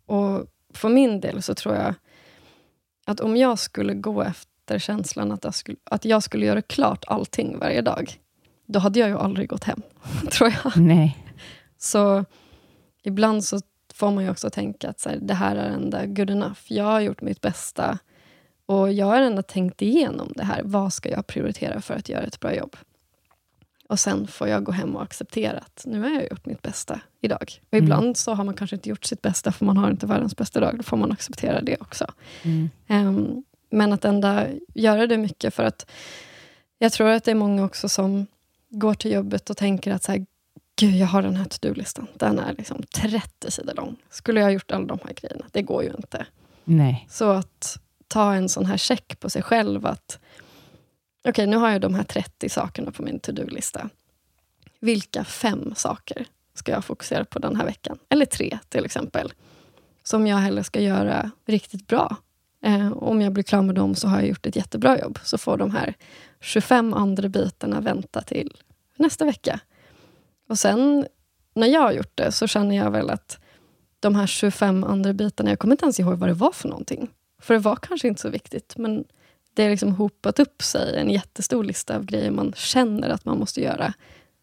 och 0.07 0.47
för 0.75 0.89
min 0.89 1.21
del 1.21 1.43
så 1.43 1.55
tror 1.55 1.75
jag 1.75 1.95
att 3.07 3.21
om 3.21 3.37
jag 3.37 3.59
skulle 3.59 3.95
gå 3.95 4.23
efter 4.23 4.79
känslan 4.79 5.33
att 5.33 5.45
jag 5.45 5.55
skulle, 5.55 5.79
att 5.85 6.05
jag 6.05 6.23
skulle 6.23 6.47
göra 6.47 6.63
klart 6.63 7.05
allting 7.07 7.59
varje 7.59 7.83
dag, 7.83 8.21
då 8.67 8.79
hade 8.79 9.01
jag 9.01 9.09
ju 9.09 9.19
aldrig 9.19 9.49
gått 9.49 9.65
hem, 9.65 9.83
tror 10.31 10.55
jag. 10.65 10.77
Nej. 10.77 11.19
Så 11.79 12.25
ibland 13.03 13.45
så 13.45 13.61
får 13.95 14.11
man 14.11 14.25
ju 14.25 14.31
också 14.31 14.51
tänka 14.51 14.91
att 14.91 15.01
så 15.01 15.09
här, 15.09 15.19
det 15.23 15.35
här 15.35 15.57
är 15.57 15.71
ändå 15.71 15.99
good 16.07 16.31
enough. 16.31 16.61
Jag 16.67 16.85
har 16.85 17.01
gjort 17.01 17.23
mitt 17.23 17.41
bästa 17.41 17.99
och 18.67 18.93
jag 18.93 19.07
har 19.07 19.21
ändå 19.21 19.43
tänkt 19.43 19.83
igenom 19.83 20.33
det 20.37 20.45
här. 20.45 20.63
Vad 20.65 20.93
ska 20.93 21.11
jag 21.11 21.27
prioritera 21.27 21.81
för 21.81 21.95
att 21.95 22.09
göra 22.09 22.23
ett 22.23 22.41
bra 22.41 22.55
jobb? 22.55 22.77
Och 23.93 24.01
sen 24.01 24.27
får 24.27 24.49
jag 24.49 24.65
gå 24.65 24.73
hem 24.73 24.97
och 24.97 25.03
acceptera 25.03 25.59
att 25.59 25.83
nu 25.87 26.01
har 26.01 26.09
jag 26.11 26.23
gjort 26.31 26.47
mitt 26.47 26.63
bästa 26.63 27.01
idag. 27.21 27.61
Och 27.69 27.75
Mm. 27.75 27.85
ibland 27.85 28.17
så 28.17 28.35
har 28.35 28.45
man 28.45 28.55
kanske 28.55 28.77
inte 28.77 28.89
gjort 28.89 29.05
sitt 29.05 29.23
bästa, 29.23 29.53
för 29.53 29.65
man 29.65 29.77
har 29.77 29.91
inte 29.91 30.07
världens 30.07 30.37
bästa 30.37 30.61
dag. 30.61 30.77
Då 30.77 30.83
får 30.83 30.97
man 30.97 31.13
acceptera 31.13 31.61
det 31.61 31.77
också. 31.81 32.07
Mm. 32.43 32.71
Ehm, 32.87 33.45
men 33.71 33.93
att 33.93 34.05
ändå 34.05 34.47
göra 34.75 35.07
det 35.07 35.19
mycket, 35.19 35.55
för 35.55 35.63
att 35.65 35.87
jag 36.79 36.93
tror 36.93 37.09
att 37.09 37.25
det 37.25 37.31
är 37.31 37.35
många 37.35 37.65
också 37.65 37.89
som 37.89 38.27
går 38.71 38.95
till 38.95 39.13
jobbet 39.13 39.51
och 39.51 39.57
tänker 39.57 39.93
att 39.93 40.03
så 40.03 40.13
här, 40.13 40.27
Gud, 40.77 40.95
jag 40.95 41.07
har 41.07 41.23
den 41.23 41.37
här 41.37 41.45
to-do-listan. 41.45 42.07
Den 42.15 42.39
är 42.39 42.55
liksom 42.59 42.83
30 42.83 43.51
sidor 43.51 43.75
lång. 43.75 43.97
Skulle 44.11 44.41
jag 44.41 44.47
ha 44.47 44.53
gjort 44.53 44.71
alla 44.71 44.87
de 44.87 44.99
här 45.05 45.13
grejerna? 45.15 45.45
Det 45.53 45.63
går 45.63 45.83
ju 45.83 45.91
inte. 45.97 46.27
Nej. 46.65 47.07
Så 47.11 47.31
att 47.31 47.79
ta 48.09 48.35
en 48.35 48.49
sån 48.49 48.67
här 48.67 48.77
check 48.77 49.21
på 49.21 49.31
sig 49.31 49.43
själv 49.43 49.87
att 49.87 50.19
okej, 51.25 51.47
nu 51.47 51.57
har 51.57 51.71
jag 51.71 51.81
de 51.81 51.95
här 51.95 52.05
30 52.05 52.49
sakerna 52.49 52.91
på 52.91 53.03
min 53.03 53.21
to-do-lista. 53.21 53.89
Vilka 54.81 55.25
fem 55.25 55.75
saker 55.77 56.27
ska 56.55 56.73
jag 56.73 56.85
fokusera 56.85 57.25
på 57.25 57.39
den 57.39 57.57
här 57.57 57.65
veckan? 57.65 57.99
Eller 58.09 58.27
tre 58.27 58.59
till 58.69 58.85
exempel. 58.85 59.33
Som 60.03 60.27
jag 60.27 60.37
hellre 60.37 60.65
ska 60.65 60.81
göra 60.81 61.31
riktigt 61.47 61.87
bra. 61.87 62.17
Eh, 62.65 62.93
om 62.93 63.21
jag 63.21 63.33
blir 63.33 63.45
klar 63.45 63.63
med 63.63 63.75
dem 63.75 63.95
så 63.95 64.09
har 64.09 64.21
jag 64.21 64.29
gjort 64.29 64.47
ett 64.47 64.57
jättebra 64.57 65.01
jobb. 65.01 65.19
Så 65.23 65.39
får 65.39 65.57
de 65.57 65.71
här 65.71 65.95
25 66.41 66.95
andra 66.95 67.29
bitarna 67.29 67.81
vänta 67.81 68.21
till 68.21 68.57
nästa 68.97 69.25
vecka. 69.25 69.61
Och 70.49 70.59
sen 70.59 71.07
när 71.55 71.67
jag 71.67 71.81
har 71.81 71.93
gjort 71.93 72.13
det 72.17 72.33
så 72.33 72.47
känner 72.47 72.77
jag 72.77 72.91
väl 72.91 73.11
att 73.11 73.39
de 74.01 74.15
här 74.15 74.27
25 74.27 74.85
andra 74.85 75.13
bitarna, 75.13 75.51
jag 75.51 75.59
kommer 75.59 75.75
inte 75.75 75.85
ens 75.85 76.01
ihåg 76.01 76.19
vad 76.19 76.29
det 76.29 76.35
var 76.35 76.53
för 76.53 76.69
någonting. 76.69 77.11
För 77.39 77.55
det 77.55 77.61
var 77.61 77.77
kanske 77.77 78.09
inte 78.09 78.21
så 78.21 78.29
viktigt, 78.29 78.75
men 78.77 79.05
det 79.55 79.63
har 79.63 79.71
liksom 79.71 79.93
hopat 79.93 80.39
upp 80.39 80.63
sig 80.63 80.97
en 80.99 81.11
jättestor 81.11 81.65
lista 81.65 81.97
av 81.97 82.05
grejer 82.05 82.31
man 82.31 82.53
känner 82.57 83.09
att 83.09 83.25
man 83.25 83.39
måste 83.39 83.61
göra, 83.61 83.93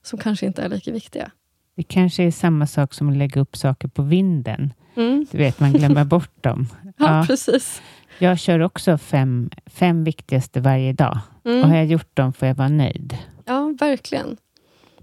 som 0.04 0.20
kanske 0.20 0.46
inte 0.46 0.62
är 0.62 0.70
lika 0.70 0.92
viktiga. 0.92 1.32
Det 1.76 1.84
kanske 1.84 2.24
är 2.24 2.32
samma 2.32 2.68
sak 2.68 2.94
som 2.94 3.10
att 3.10 3.18
lägga 3.18 3.42
upp 3.42 3.58
saker 3.58 3.88
på 3.88 4.02
vinden. 4.02 4.74
Mm. 4.96 5.26
Du 5.32 5.38
vet, 5.38 5.60
man 5.60 5.74
glömmer 5.74 6.04
bort 6.04 6.44
dem. 6.44 6.68
Ja, 6.98 7.18
Ja. 7.18 7.24
precis. 7.28 7.82
Jag 8.18 8.40
kör 8.40 8.60
också 8.60 8.98
fem, 8.98 9.50
fem 9.66 10.04
viktigaste 10.04 10.60
varje 10.62 10.94
dag. 10.94 11.20
Mm. 11.46 11.62
Och 11.64 11.70
har 11.70 11.76
jag 11.78 11.86
gjort 11.86 12.16
dem 12.18 12.34
får 12.34 12.48
jag 12.48 12.56
vara 12.56 12.68
nöjd. 12.70 13.18
Ja, 13.46 13.76
verkligen. 13.80 14.38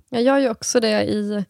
Jag 0.08 0.22
gör 0.22 0.38
ju 0.38 0.50
också 0.50 0.80
det 0.80 1.02
i... 1.04 1.44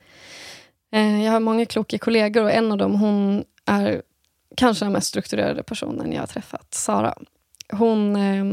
Eh, 0.92 1.24
jag 1.24 1.32
har 1.32 1.40
många 1.40 1.66
kloka 1.66 1.98
kollegor 1.98 2.42
och 2.42 2.52
en 2.52 2.72
av 2.72 2.78
dem 2.78 2.94
hon 3.00 3.44
är 3.64 4.02
kanske 4.56 4.84
den 4.84 4.92
mest 4.92 5.06
strukturerade 5.06 5.62
personen 5.62 6.12
jag 6.12 6.22
har 6.22 6.26
träffat, 6.26 6.74
Sara. 6.74 7.14
Hon 7.72 8.16
eh, 8.16 8.44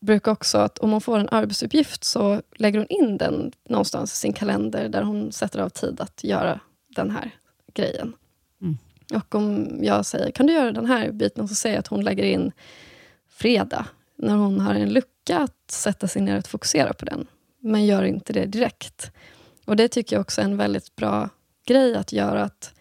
brukar 0.00 0.32
också, 0.32 0.58
att 0.58 0.78
om 0.78 0.90
hon 0.90 1.00
får 1.00 1.18
en 1.18 1.28
arbetsuppgift 1.28 2.04
så 2.04 2.42
lägger 2.56 2.78
hon 2.78 2.88
in 2.88 3.18
den 3.18 3.52
någonstans 3.68 4.12
i 4.12 4.16
sin 4.16 4.32
kalender 4.32 4.88
där 4.88 5.02
hon 5.02 5.32
sätter 5.32 5.60
av 5.60 5.68
tid 5.68 6.00
att 6.00 6.24
göra 6.24 6.60
den 6.88 7.10
här 7.10 7.30
grejen. 7.74 8.14
Mm. 8.62 8.78
Och 9.14 9.34
om 9.34 9.78
jag 9.82 10.06
säger, 10.06 10.30
kan 10.30 10.46
du 10.46 10.52
göra 10.52 10.72
den 10.72 10.86
här 10.86 11.10
biten? 11.10 11.48
Så 11.48 11.54
säger 11.54 11.76
jag 11.76 11.80
att 11.80 11.86
hon 11.86 12.04
lägger 12.04 12.24
in 12.24 12.52
fredag, 13.28 13.86
när 14.16 14.34
hon 14.34 14.60
har 14.60 14.74
en 14.74 14.92
lucka 14.92 15.38
att 15.38 15.70
sätta 15.70 16.08
sig 16.08 16.22
ner 16.22 16.38
och 16.38 16.46
fokusera 16.46 16.92
på 16.92 17.04
den. 17.04 17.26
Men 17.60 17.86
gör 17.86 18.02
inte 18.02 18.32
det 18.32 18.46
direkt. 18.46 19.10
Och 19.64 19.76
det 19.76 19.88
tycker 19.88 20.16
jag 20.16 20.20
också 20.20 20.40
är 20.40 20.44
en 20.44 20.56
väldigt 20.56 20.96
bra 20.96 21.28
grej 21.66 21.96
att 21.96 22.12
göra. 22.12 22.44
att 22.44 22.74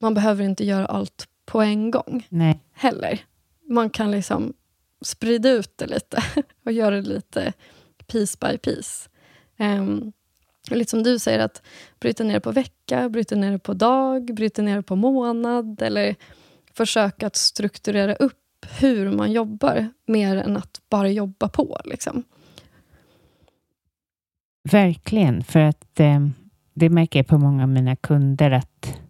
Man 0.00 0.14
behöver 0.14 0.44
inte 0.44 0.64
göra 0.64 0.86
allt 0.86 1.28
på 1.44 1.60
en 1.62 1.90
gång 1.90 2.26
Nej. 2.28 2.60
heller. 2.72 3.24
Man 3.68 3.90
kan 3.90 4.10
liksom 4.10 4.52
sprida 5.06 5.50
ut 5.50 5.78
det 5.78 5.86
lite 5.86 6.22
och 6.64 6.72
göra 6.72 6.94
det 6.94 7.08
lite 7.08 7.52
piece 8.06 8.38
by 8.40 8.58
piece. 8.58 9.08
Um, 9.58 10.12
och 10.70 10.76
lite 10.76 10.90
som 10.90 11.02
du 11.02 11.18
säger, 11.18 11.38
att 11.38 11.62
bryta 12.00 12.24
ner 12.24 12.34
det 12.34 12.40
på 12.40 12.52
vecka, 12.52 13.08
bryta 13.08 13.34
ner 13.34 13.52
det 13.52 13.58
på 13.58 13.74
dag, 13.74 14.34
bryta 14.34 14.62
ner 14.62 14.76
det 14.76 14.82
på 14.82 14.96
månad 14.96 15.82
eller 15.82 16.14
försöka 16.72 17.26
att 17.26 17.36
strukturera 17.36 18.14
upp 18.14 18.66
hur 18.80 19.10
man 19.10 19.32
jobbar 19.32 19.88
mer 20.06 20.36
än 20.36 20.56
att 20.56 20.80
bara 20.90 21.08
jobba 21.08 21.48
på. 21.48 21.80
Liksom. 21.84 22.24
Verkligen, 24.70 25.44
för 25.44 25.60
att 25.60 26.00
eh, 26.00 26.28
det 26.74 26.90
märker 26.90 27.18
jag 27.18 27.26
på 27.26 27.38
många 27.38 27.62
av 27.62 27.68
mina 27.68 27.96
kunder 27.96 28.50
att 28.50 29.00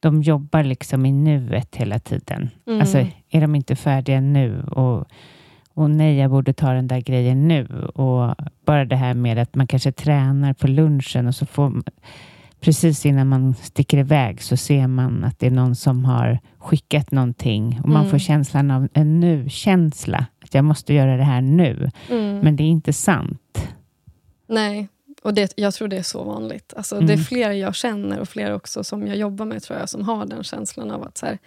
de 0.00 0.22
jobbar 0.22 0.62
liksom 0.62 1.06
i 1.06 1.12
nuet 1.12 1.76
hela 1.76 1.98
tiden. 1.98 2.50
Mm. 2.66 2.80
Alltså, 2.80 2.98
är 3.30 3.40
de 3.40 3.54
inte 3.54 3.76
färdiga 3.76 4.20
nu? 4.20 4.62
Och, 4.62 5.06
och 5.74 5.90
nej, 5.90 6.16
jag 6.16 6.30
borde 6.30 6.52
ta 6.52 6.72
den 6.72 6.88
där 6.88 7.00
grejen 7.00 7.48
nu. 7.48 7.66
Och 7.94 8.34
bara 8.64 8.84
det 8.84 8.96
här 8.96 9.14
med 9.14 9.38
att 9.38 9.54
man 9.54 9.66
kanske 9.66 9.92
tränar 9.92 10.52
på 10.52 10.66
lunchen 10.66 11.26
och 11.26 11.34
så 11.34 11.46
får 11.46 11.82
precis 12.60 13.06
innan 13.06 13.26
man 13.28 13.54
sticker 13.54 13.98
iväg 13.98 14.42
så 14.42 14.56
ser 14.56 14.86
man 14.86 15.24
att 15.24 15.38
det 15.38 15.46
är 15.46 15.50
någon 15.50 15.74
som 15.76 16.04
har 16.04 16.38
skickat 16.58 17.10
någonting 17.10 17.80
och 17.82 17.88
man 17.88 17.98
Mm. 18.00 18.10
får 18.10 18.18
känslan 18.18 18.70
av 18.70 18.88
en 18.92 19.20
nu-känsla. 19.20 20.26
Att 20.44 20.54
jag 20.54 20.64
måste 20.64 20.94
göra 20.94 21.16
det 21.16 21.24
här 21.24 21.40
nu. 21.40 21.90
Mm. 22.10 22.38
Men 22.38 22.56
det 22.56 22.62
är 22.62 22.68
inte 22.68 22.92
sant. 22.92 23.68
Nej, 24.48 24.88
och 25.22 25.34
det, 25.34 25.52
jag 25.56 25.74
tror 25.74 25.88
det 25.88 25.96
är 25.96 26.02
så 26.02 26.22
vanligt. 26.24 26.74
Alltså, 26.76 26.94
Mm. 26.94 27.06
Det 27.06 27.12
är 27.12 27.16
fler 27.18 27.50
jag 27.50 27.74
känner 27.74 28.20
och 28.20 28.28
fler 28.28 28.52
också 28.52 28.84
som 28.84 29.06
jag 29.06 29.16
jobbar 29.16 29.44
med 29.46 29.62
tror 29.62 29.78
jag 29.78 29.88
som 29.88 30.02
har 30.04 30.26
den 30.26 30.44
känslan 30.44 30.90
av 30.90 31.02
att 31.02 31.18
så 31.18 31.26
här, 31.26 31.38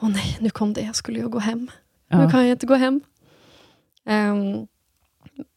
åh 0.00 0.08
nej, 0.08 0.36
nu 0.40 0.50
kom 0.50 0.72
det, 0.72 0.80
jag 0.80 0.96
skulle 0.96 1.18
ju 1.18 1.28
gå 1.28 1.38
hem. 1.38 1.70
Nu 2.10 2.22
Ja. 2.22 2.30
kan 2.30 2.40
jag 2.46 2.50
inte 2.54 2.66
gå 2.66 2.74
hem. 2.74 3.00
Ehm, 4.04 4.66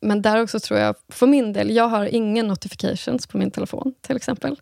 men 0.02 0.22
där 0.22 0.42
också 0.42 0.60
tror 0.60 0.80
jag, 0.80 0.96
för 1.10 1.28
min 1.28 1.54
del, 1.54 1.76
jag 1.76 1.88
har 1.88 2.06
ingen 2.06 2.48
notifications 2.48 3.28
på 3.28 3.38
min 3.38 3.52
telefon 3.52 3.94
till 4.02 4.16
exempel. 4.16 4.60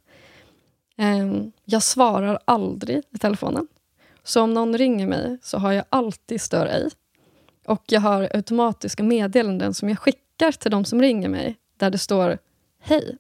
Ehm, 0.97 1.51
jag 1.65 1.83
svarar 1.83 2.39
aldrig 2.45 3.01
i 3.11 3.17
telefonen. 3.17 3.67
Så 4.23 4.41
om 4.41 4.53
någon 4.53 4.77
ringer 4.77 5.07
mig 5.07 5.38
så 5.41 5.57
har 5.57 5.71
jag 5.71 5.85
alltid 5.89 6.41
stör 6.41 6.65
ej. 6.65 6.89
Och 7.65 7.83
jag 7.88 8.01
har 8.01 8.29
automatiska 8.33 9.03
meddelanden 9.03 9.73
som 9.73 9.89
jag 9.89 9.99
skickar 9.99 10.51
till 10.51 10.71
de 10.71 10.85
som 10.85 11.01
ringer 11.01 11.29
mig, 11.29 11.55
där 11.77 11.89
det 11.89 11.97
står 11.97 12.38
Hej, 12.80 13.17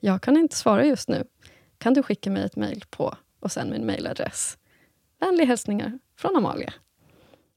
jag 0.00 0.22
kan 0.22 0.36
inte 0.36 0.56
svara 0.56 0.84
just 0.84 1.08
nu. 1.08 1.24
Kan 1.78 1.94
du 1.94 2.02
skicka 2.02 2.30
mig 2.30 2.42
ett 2.44 2.56
mejl 2.56 2.84
på 2.90 3.16
och 3.40 3.52
sen 3.52 3.70
min 3.70 3.86
mejladress? 3.86 4.58
Vänliga 5.20 5.46
hälsningar 5.46 5.98
från 6.16 6.36
Amalia. 6.36 6.72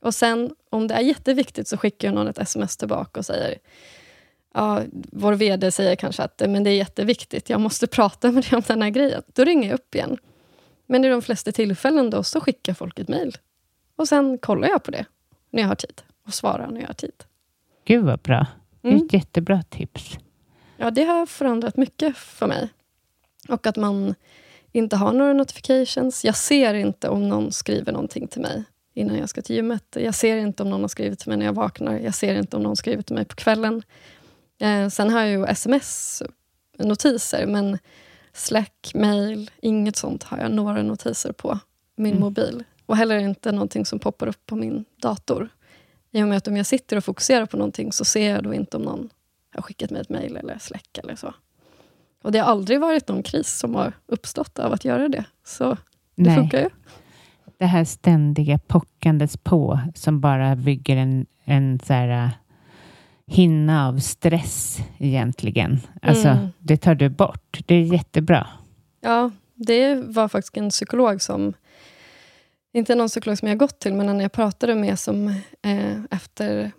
Och 0.02 0.16
sen, 0.16 0.56
om 0.70 0.88
det 0.88 0.94
är 0.94 1.02
jätteviktigt, 1.02 1.68
så 1.68 1.78
skickar 1.78 2.12
någon 2.12 2.28
ett 2.28 2.38
sms 2.38 2.78
tillbaka 2.78 3.20
och 3.20 3.26
säger 3.26 3.58
ja, 4.54 4.82
Vår 5.12 5.34
VD 5.34 5.72
säger 5.72 5.96
kanske 5.96 6.24
att 6.24 6.42
men 6.50 6.64
det 6.64 6.70
är 6.70 6.76
jätteviktigt, 6.76 7.50
jag 7.50 7.62
måste 7.62 7.88
prata 7.88 8.32
med 8.32 8.44
dig 8.44 8.56
om 8.58 8.64
den 8.68 8.82
här 8.82 8.90
grejen. 8.90 9.24
Då 9.28 9.44
ringer 9.44 9.68
jag 9.70 9.74
upp 9.76 9.96
igen. 9.96 10.18
Men 10.86 11.06
i 11.06 11.10
de 11.10 11.22
flesta 11.22 11.52
tillfällen 11.52 12.10
då 12.10 12.24
så 12.24 12.42
skickar 12.42 12.74
folk 12.74 13.00
ett 13.00 13.08
mejl. 13.08 13.38
Och 13.96 14.08
sen 14.08 14.38
kollar 14.38 14.68
jag 14.68 14.84
på 14.84 14.92
det 14.92 15.06
när 15.50 15.62
jag 15.62 15.68
har 15.68 15.76
tid 15.76 16.02
och 16.28 16.34
svarar 16.34 16.68
när 16.72 16.80
jag 16.82 16.88
har 16.88 16.94
tid. 16.94 17.24
Gud 17.86 18.06
vad 18.06 18.20
bra. 18.20 18.46
Det 18.82 18.88
är 18.88 18.92
Mm. 18.92 19.06
ett 19.06 19.14
jättebra 19.14 19.64
tips. 19.64 20.18
Ja, 20.84 20.92
det 20.92 21.04
har 21.04 21.26
förändrat 21.26 21.78
mycket 21.78 22.18
för 22.18 22.48
mig. 22.48 22.70
Och 23.50 23.68
att 23.68 23.76
man 23.76 24.16
inte 24.72 24.96
har 24.96 25.14
några 25.14 25.34
notifications. 25.34 26.26
Jag 26.26 26.36
ser 26.36 26.74
inte 26.74 27.10
om 27.10 27.30
någon 27.30 27.52
skriver 27.52 27.92
någonting 27.92 28.28
till 28.28 28.42
mig 28.42 28.64
innan 28.94 29.18
jag 29.18 29.30
ska 29.30 29.42
till 29.42 29.56
gymmet. 29.56 29.98
Jag 30.00 30.16
ser 30.16 30.38
inte 30.38 30.64
om 30.64 30.70
någon 30.70 30.82
har 30.82 30.88
skrivit 30.88 31.20
till 31.20 31.30
mig 31.30 31.38
när 31.38 31.46
jag 31.46 31.54
vaknar. 31.54 32.00
Jag 32.00 32.16
ser 32.16 32.36
inte 32.36 32.58
om 32.58 32.64
någon 32.64 32.76
skriver 32.76 33.04
till 33.04 33.16
mig 33.16 33.26
på 33.26 33.36
kvällen. 33.36 33.84
Eh, 34.60 34.90
sen 34.90 35.10
har 35.10 35.20
jag 35.22 35.30
ju 35.30 35.46
sms-notiser, 35.46 37.46
men 37.48 37.78
Slack, 38.34 38.92
mail, 38.96 39.52
inget 39.62 39.96
sånt 39.96 40.24
har 40.24 40.38
jag 40.38 40.52
några 40.52 40.84
notiser 40.84 41.32
på 41.32 41.60
min 41.96 42.12
Mm. 42.12 42.22
mobil. 42.22 42.64
Och 42.86 42.98
heller 42.98 43.18
inte 43.18 43.52
någonting 43.52 43.86
som 43.86 44.00
poppar 44.00 44.28
upp 44.28 44.46
på 44.46 44.56
min 44.56 44.86
dator. 45.02 45.50
I 46.12 46.24
och 46.24 46.28
med 46.28 46.38
att 46.38 46.48
om 46.48 46.58
jag 46.58 46.66
sitter 46.66 46.98
och 46.98 47.04
fokuserar 47.04 47.46
på 47.46 47.58
någonting 47.58 47.92
så 47.92 48.06
ser 48.06 48.32
jag 48.32 48.44
då 48.44 48.54
inte 48.54 48.78
om 48.78 48.84
någon 48.84 49.10
har 49.54 49.62
skickat 49.62 49.90
mig 49.92 50.02
ett 50.02 50.10
mejl 50.10 50.38
eller 50.38 50.58
Slack 50.58 50.98
eller 51.04 51.16
så. 51.16 51.34
Och 52.24 52.32
det 52.32 52.40
har 52.40 52.46
aldrig 52.52 52.80
varit 52.80 53.08
någon 53.08 53.24
kris 53.24 53.58
som 53.58 53.76
har 53.76 53.94
uppstått 54.06 54.60
av 54.60 54.74
att 54.74 54.86
göra 54.86 55.08
det. 55.10 55.26
Så 55.46 55.70
det 56.16 56.24
Nej, 56.24 56.36
funkar 56.36 56.60
ju. 56.60 56.70
det 57.58 57.66
här 57.66 57.84
ständiga 57.84 58.60
pockandes 58.60 59.38
på 59.38 59.80
som 59.96 60.22
bara 60.22 60.56
bygger 60.56 60.98
en, 60.98 61.26
en 61.44 61.80
så 61.80 61.94
här, 61.94 62.26
äh, 62.26 62.30
hinna 63.28 63.88
av 63.88 63.98
stress 64.00 64.80
egentligen. 64.98 65.80
Alltså, 66.02 66.28
Mm. 66.28 66.48
det 66.60 66.78
tar 66.78 66.96
du 66.96 67.10
bort. 67.10 67.60
Det 67.66 67.76
är 67.76 67.82
jättebra. 67.94 68.48
Ja, 69.02 69.32
det 69.56 69.96
var 69.96 70.28
faktiskt 70.28 70.58
en 70.58 70.70
psykolog 70.70 71.22
som, 71.22 71.54
inte 72.74 72.96
någon 72.96 73.08
psykolog 73.08 73.38
som 73.38 73.48
jag 73.48 73.58
gått 73.58 73.80
till, 73.80 73.94
men 73.94 74.10
en 74.10 74.20
jag 74.20 74.32
pratade 74.32 74.76
med 74.76 75.00
som 75.00 75.28
eh, 75.62 76.04
efter 76.12 76.72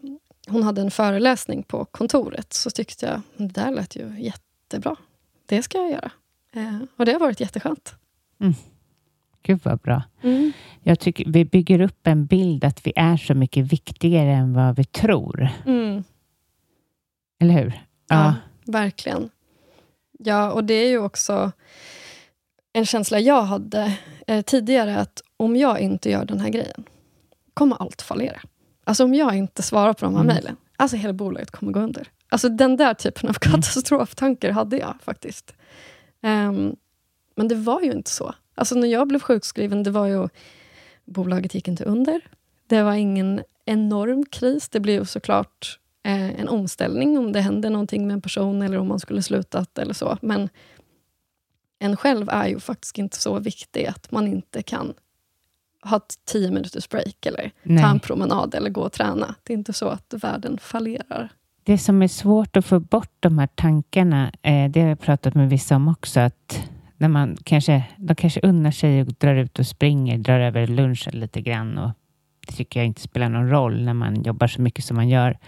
hon 0.49 0.62
hade 0.62 0.80
en 0.80 0.90
föreläsning 0.90 1.62
på 1.62 1.84
kontoret, 1.84 2.53
så 2.53 2.70
tyckte 2.70 3.07
jag, 3.07 3.20
det 3.36 3.55
där 3.55 3.70
lät 3.70 3.97
ju 3.97 4.20
jättebra. 4.20 4.97
Det 5.47 5.62
ska 5.62 5.78
jag 5.78 5.90
göra. 5.90 6.11
Eh, 6.53 6.78
och 6.97 7.07
det 7.07 7.12
har 7.12 7.20
varit 7.20 7.40
jätteskönt. 7.40 7.95
Gud 9.42 9.61
vad 9.62 9.78
bra. 9.78 10.03
Mm. 10.22 10.53
Jag 10.82 11.01
tycker 11.01 11.30
vi 11.30 11.45
bygger 11.45 11.80
upp 11.80 12.07
en 12.07 12.26
bild 12.26 12.64
att 12.64 12.86
vi 12.86 12.92
är 12.97 13.16
så 13.16 13.34
mycket 13.34 13.72
viktigare 13.72 14.30
än 14.30 14.55
vad 14.55 14.76
vi 14.76 14.84
tror. 14.84 15.49
Mm. 15.66 16.05
Eller 17.40 17.55
hur? 17.55 17.82
Ja, 18.09 18.34
verkligen. 18.64 19.30
Ja, 20.18 20.53
och 20.53 20.64
det 20.64 20.74
är 20.74 20.88
ju 20.88 20.99
också 20.99 21.53
en 22.72 22.86
känsla 22.86 23.20
jag 23.20 23.42
hade 23.42 23.99
eh, 24.26 24.42
tidigare, 24.42 24.97
att 24.97 25.22
om 25.36 25.57
jag 25.57 25.80
inte 25.80 26.11
gör 26.11 26.24
den 26.24 26.40
här 26.40 26.49
grejen, 26.49 26.84
kommer 27.55 27.76
allt 27.82 28.03
fallera. 28.03 28.40
Alltså 28.85 29.05
om 29.05 29.14
jag 29.14 29.37
inte 29.37 29.62
svarar 29.62 29.93
på 29.93 30.05
de 30.05 30.14
här 30.14 30.22
mm. 30.22 30.35
mejlen, 30.35 30.57
alltså 30.76 30.97
hela 30.97 31.12
bolaget 31.12 31.51
kommer 31.51 31.72
gå 31.72 31.80
under. 31.80 32.09
Alltså 32.28 32.49
den 32.49 32.76
där 32.76 32.95
typen 32.95 33.28
av 33.28 33.37
mm. 33.47 33.53
katastroftankar 33.53 34.51
hade 34.51 34.76
jag 34.76 34.95
faktiskt. 35.03 35.55
Um, 36.22 36.76
men 37.37 37.49
det 37.49 37.55
var 37.55 37.80
ju 37.80 37.93
inte 37.93 38.11
så. 38.11 38.35
Alltså 38.55 38.74
när 38.74 38.89
jag 38.89 39.09
blev 39.09 39.20
sjukskriven, 39.20 39.82
det 39.82 39.91
var 39.91 40.07
ju... 40.07 40.28
Bolaget 41.05 41.55
gick 41.55 41.68
inte 41.68 41.85
under. 41.85 42.20
Det 42.66 42.82
var 42.82 42.95
ingen 42.95 43.43
enorm 43.64 44.26
kris. 44.26 44.68
Det 44.68 44.80
blev 44.80 45.05
såklart 45.05 45.78
eh, 46.03 46.41
en 46.41 46.49
omställning 46.49 47.18
om 47.18 47.32
det 47.32 47.41
hände 47.41 47.70
någonting 47.70 48.07
med 48.07 48.14
en 48.14 48.20
person 48.20 48.62
eller 48.62 48.78
om 48.78 48.89
man 48.89 49.01
skulle 49.01 49.22
slutat 49.22 49.78
eller 49.78 49.95
så. 49.95 50.18
Men 50.22 50.49
en 51.78 51.97
själv 51.97 52.28
är 52.28 52.47
ju 52.47 52.61
faktiskt 52.61 52.99
inte 52.99 53.20
så 53.20 53.39
viktig 53.39 53.87
att 53.87 54.11
man 54.11 54.26
inte 54.26 54.62
kan 54.62 54.95
ha 55.85 55.97
ett 55.97 56.14
tio 56.32 56.51
minuters 56.51 56.89
break 56.89 57.26
eller 57.26 57.51
Nej. 57.62 57.82
ta 57.82 57.91
en 57.91 58.01
promenad 58.01 58.55
eller 58.55 58.70
gå 58.70 58.80
och 58.80 58.93
träna. 58.93 59.35
Det 59.43 59.53
är 59.53 59.57
inte 59.57 59.72
så 59.72 59.89
att 59.89 60.14
världen 60.22 60.59
fallerar. 60.59 61.28
Det 61.62 61.78
som 61.78 62.03
är 62.03 62.09
svårt 62.09 62.57
att 62.57 62.64
få 62.64 62.80
bort 62.80 63.12
de 63.20 63.39
här 63.39 63.49
tankarna, 63.55 64.32
eh, 64.43 64.70
det 64.70 64.80
har 64.80 64.89
jag 64.89 65.01
pratat 65.01 65.35
med 65.35 65.49
vissa 65.49 65.76
om 65.76 65.89
också, 65.89 66.20
att 66.20 66.68
när 66.97 67.09
man 67.09 67.37
kanske, 67.45 67.85
de 67.97 68.14
kanske 68.14 68.41
unnar 68.41 68.70
sig 68.70 69.01
och 69.01 69.07
drar 69.07 69.35
ut 69.35 69.59
och 69.59 69.66
springer, 69.66 70.18
drar 70.18 70.41
över 70.41 70.66
lunchen 70.66 71.20
lite 71.20 71.41
grann 71.41 71.78
och 71.78 71.91
det 72.47 72.53
tycker 72.53 72.80
jag 72.80 72.87
inte 72.87 73.01
spelar 73.01 73.28
någon 73.28 73.49
roll 73.49 73.85
när 73.85 73.95
man 73.95 74.22
jobbar 74.22 74.47
så 74.47 74.62
mycket 74.62 74.85
som 74.85 74.97
man 74.97 75.09
gör. 75.09 75.39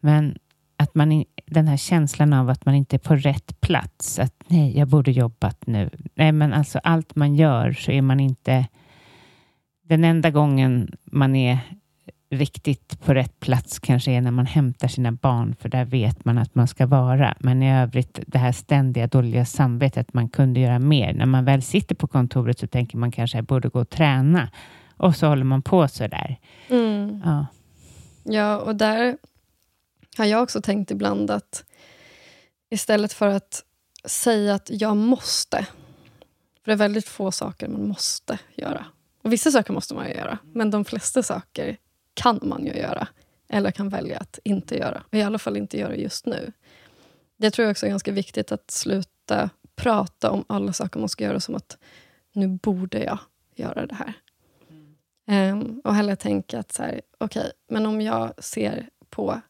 Men 0.00 0.38
att 0.76 0.94
man, 0.94 1.24
den 1.46 1.68
här 1.68 1.76
känslan 1.76 2.32
av 2.32 2.50
att 2.50 2.66
man 2.66 2.74
inte 2.74 2.96
är 2.96 2.98
på 2.98 3.16
rätt 3.16 3.60
plats, 3.60 4.18
att 4.18 4.34
nej, 4.46 4.78
jag 4.78 4.88
borde 4.88 5.10
jobbat 5.10 5.66
nu. 5.66 5.90
Nej, 6.14 6.32
men 6.32 6.52
alltså 6.52 6.78
allt 6.78 7.16
man 7.16 7.34
gör 7.34 7.72
så 7.72 7.90
är 7.90 8.02
man 8.02 8.20
inte 8.20 8.66
den 9.94 10.04
enda 10.04 10.30
gången 10.30 10.96
man 11.04 11.36
är 11.36 11.58
riktigt 12.30 13.00
på 13.00 13.14
rätt 13.14 13.40
plats 13.40 13.78
kanske 13.78 14.10
är 14.10 14.20
när 14.20 14.30
man 14.30 14.46
hämtar 14.46 14.88
sina 14.88 15.12
barn, 15.12 15.56
för 15.60 15.68
där 15.68 15.84
vet 15.84 16.24
man 16.24 16.38
att 16.38 16.54
man 16.54 16.68
ska 16.68 16.86
vara. 16.86 17.36
Men 17.40 17.62
i 17.62 17.72
övrigt, 17.82 18.20
det 18.26 18.38
här 18.38 18.52
ständiga 18.52 19.06
dåliga 19.06 19.44
samvetet, 19.44 20.08
att 20.08 20.14
man 20.14 20.28
kunde 20.28 20.60
göra 20.60 20.78
mer. 20.78 21.12
När 21.12 21.26
man 21.26 21.44
väl 21.44 21.62
sitter 21.62 21.94
på 21.94 22.06
kontoret 22.06 22.58
så 22.58 22.66
tänker 22.66 22.98
man 22.98 23.12
kanske 23.12 23.38
jag 23.38 23.44
borde 23.44 23.68
gå 23.68 23.80
och 23.80 23.90
träna. 23.90 24.50
Och 24.96 25.16
så 25.16 25.26
håller 25.26 25.44
man 25.44 25.62
på 25.62 25.88
så 25.88 26.06
där. 26.06 26.38
Mm. 26.68 27.20
Ja. 27.24 27.46
ja, 28.24 28.58
och 28.58 28.76
där 28.76 29.16
har 30.18 30.24
jag 30.24 30.42
också 30.42 30.62
tänkt 30.62 30.90
ibland 30.90 31.30
att 31.30 31.64
istället 32.70 33.12
för 33.12 33.28
att 33.28 33.64
säga 34.04 34.54
att 34.54 34.70
jag 34.72 34.96
måste, 34.96 35.66
för 36.64 36.70
det 36.70 36.72
är 36.72 36.76
väldigt 36.76 37.08
få 37.08 37.32
saker 37.32 37.68
man 37.68 37.88
måste 37.88 38.38
göra. 38.56 38.84
Och 39.24 39.32
Vissa 39.32 39.50
saker 39.50 39.72
måste 39.72 39.94
man 39.94 40.08
ju 40.08 40.14
göra, 40.14 40.38
men 40.52 40.70
de 40.70 40.84
flesta 40.84 41.22
saker 41.22 41.76
kan 42.14 42.40
man 42.42 42.66
ju 42.66 42.72
göra. 42.72 43.08
Eller 43.48 43.70
kan 43.70 43.88
välja 43.88 44.18
att 44.18 44.38
inte 44.44 44.76
göra. 44.76 45.02
I 45.10 45.22
alla 45.22 45.38
fall 45.38 45.56
inte 45.56 45.78
göra 45.78 45.96
just 45.96 46.26
nu. 46.26 46.52
Det 47.36 47.50
tror 47.50 47.64
jag 47.64 47.70
också 47.70 47.86
är 47.86 47.90
ganska 47.90 48.12
viktigt 48.12 48.52
att 48.52 48.70
sluta 48.70 49.50
prata 49.76 50.30
om 50.30 50.44
alla 50.46 50.72
saker 50.72 51.00
man 51.00 51.08
ska 51.08 51.24
göra 51.24 51.40
som 51.40 51.54
att 51.54 51.78
nu 52.32 52.48
borde 52.48 53.04
jag 53.04 53.18
göra 53.54 53.86
det 53.86 53.94
här. 53.94 54.14
Um, 55.52 55.80
och 55.84 55.94
hellre 55.94 56.16
tänka 56.16 56.58
att 56.58 56.72
så 56.72 56.82
här, 56.82 57.00
okay, 57.20 57.50
men 57.68 57.86
om 57.86 58.00
jag 58.00 58.44
ser 58.44 58.88
på 59.10 59.40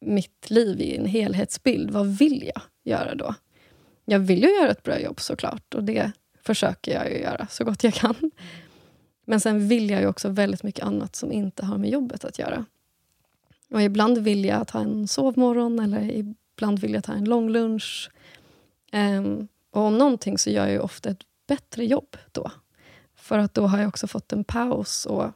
mitt 0.00 0.50
liv 0.50 0.80
i 0.80 0.96
en 0.96 1.06
helhetsbild, 1.06 1.90
vad 1.90 2.06
vill 2.06 2.50
jag 2.54 2.62
göra 2.84 3.14
då? 3.14 3.34
Jag 4.04 4.18
vill 4.18 4.42
ju 4.42 4.48
göra 4.48 4.70
ett 4.70 4.82
bra 4.82 5.00
jobb 5.00 5.20
såklart 5.20 5.74
och 5.74 5.84
det 5.84 6.12
försöker 6.42 6.94
jag 6.94 7.10
ju 7.10 7.18
göra 7.18 7.46
så 7.50 7.64
gott 7.64 7.84
jag 7.84 7.94
kan. 7.94 8.30
Men 9.28 9.40
sen 9.40 9.68
vill 9.68 9.90
jag 9.90 10.00
ju 10.00 10.06
också 10.06 10.28
väldigt 10.28 10.62
mycket 10.62 10.84
annat 10.84 11.16
som 11.16 11.32
inte 11.32 11.64
har 11.64 11.78
med 11.78 11.90
jobbet 11.90 12.24
att 12.24 12.38
göra. 12.38 12.64
Och 13.70 13.82
ibland 13.82 14.18
vill 14.18 14.44
jag 14.44 14.68
ta 14.68 14.80
en 14.80 15.08
sovmorgon 15.08 15.80
eller 15.80 16.10
ibland 16.10 16.78
vill 16.78 16.94
jag 16.94 17.04
ta 17.04 17.12
en 17.12 17.24
lång 17.24 17.50
lunch. 17.50 18.10
Um, 18.92 19.48
och 19.70 19.82
om 19.82 19.98
någonting 19.98 20.38
så 20.38 20.50
gör 20.50 20.66
jag 20.66 20.84
ofta 20.84 21.10
ett 21.10 21.22
bättre 21.46 21.84
jobb 21.84 22.16
då. 22.32 22.50
För 23.14 23.38
att 23.38 23.54
då 23.54 23.66
har 23.66 23.78
jag 23.78 23.88
också 23.88 24.06
fått 24.06 24.32
en 24.32 24.44
paus 24.44 25.06
och 25.06 25.30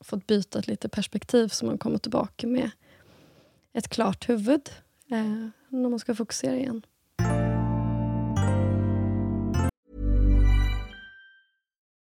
fått 0.00 0.26
byta 0.26 0.58
ett 0.58 0.66
lite 0.66 0.88
perspektiv 0.88 1.48
så 1.48 1.66
man 1.66 1.78
kommer 1.78 1.98
tillbaka 1.98 2.46
med 2.46 2.70
ett 3.72 3.88
klart 3.88 4.28
huvud 4.28 4.70
eh, 5.10 5.48
när 5.68 5.88
man 5.88 5.98
ska 5.98 6.14
fokusera 6.14 6.56
igen. 6.56 6.82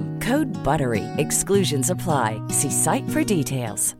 Code 0.00 0.64
BUTTERY. 0.64 1.04
Exclusions 1.16 1.90
apply. 1.90 2.40
See 2.50 2.70
site 2.70 3.08
for 3.08 3.24
details. 3.24 3.96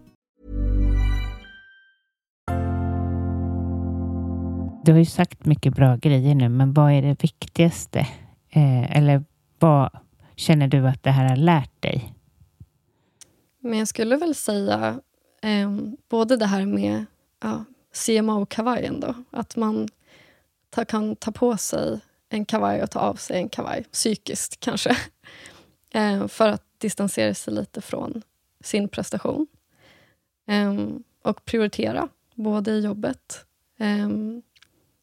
Du 4.86 4.92
har 4.92 4.98
ju 4.98 5.04
sagt 5.04 5.44
mycket 5.44 5.74
bra 5.74 5.96
grejer 5.96 6.34
nu, 6.34 6.48
men 6.48 6.72
vad 6.72 6.92
är 6.92 7.02
det 7.02 7.24
viktigaste? 7.24 7.98
Eh, 8.50 8.96
eller 8.96 9.24
vad 9.58 9.90
känner 10.36 10.68
du 10.68 10.88
att 10.88 11.02
det 11.02 11.10
här 11.10 11.28
har 11.28 11.36
lärt 11.36 11.82
dig? 11.82 12.14
Men 13.60 13.78
jag 13.78 13.88
skulle 13.88 14.16
väl 14.16 14.34
säga 14.34 15.00
eh, 15.42 15.70
både 16.08 16.36
det 16.36 16.46
här 16.46 16.66
med 16.66 17.04
ja, 17.42 17.64
CMO-kavajen. 17.92 19.00
Då, 19.00 19.14
att 19.30 19.56
man 19.56 19.88
ta, 20.70 20.84
kan 20.84 21.16
ta 21.16 21.32
på 21.32 21.56
sig 21.56 22.00
en 22.28 22.44
kavaj 22.44 22.82
och 22.82 22.90
ta 22.90 23.00
av 23.00 23.14
sig 23.14 23.36
en 23.36 23.48
kavaj, 23.48 23.84
psykiskt 23.92 24.60
kanske. 24.60 24.96
Eh, 25.96 26.26
för 26.26 26.48
att 26.48 26.62
distansera 26.78 27.34
sig 27.34 27.54
lite 27.54 27.80
från 27.80 28.22
sin 28.60 28.88
prestation. 28.88 29.46
Ehm, 30.46 31.02
och 31.22 31.44
prioritera, 31.44 32.08
både 32.34 32.70
i 32.70 32.80
jobbet 32.80 33.44
ehm, 33.78 34.42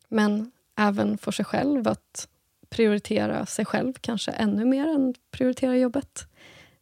men 0.08 0.52
även 0.76 1.18
för 1.18 1.32
sig 1.32 1.46
själv, 1.46 1.88
att 1.88 2.28
prioritera 2.70 3.46
sig 3.46 3.66
själv 3.66 3.94
kanske 4.02 4.32
ännu 4.32 4.66
mer 4.66 4.88
än 4.88 5.16
prioritera 5.32 5.78
jobbet. 5.78 6.28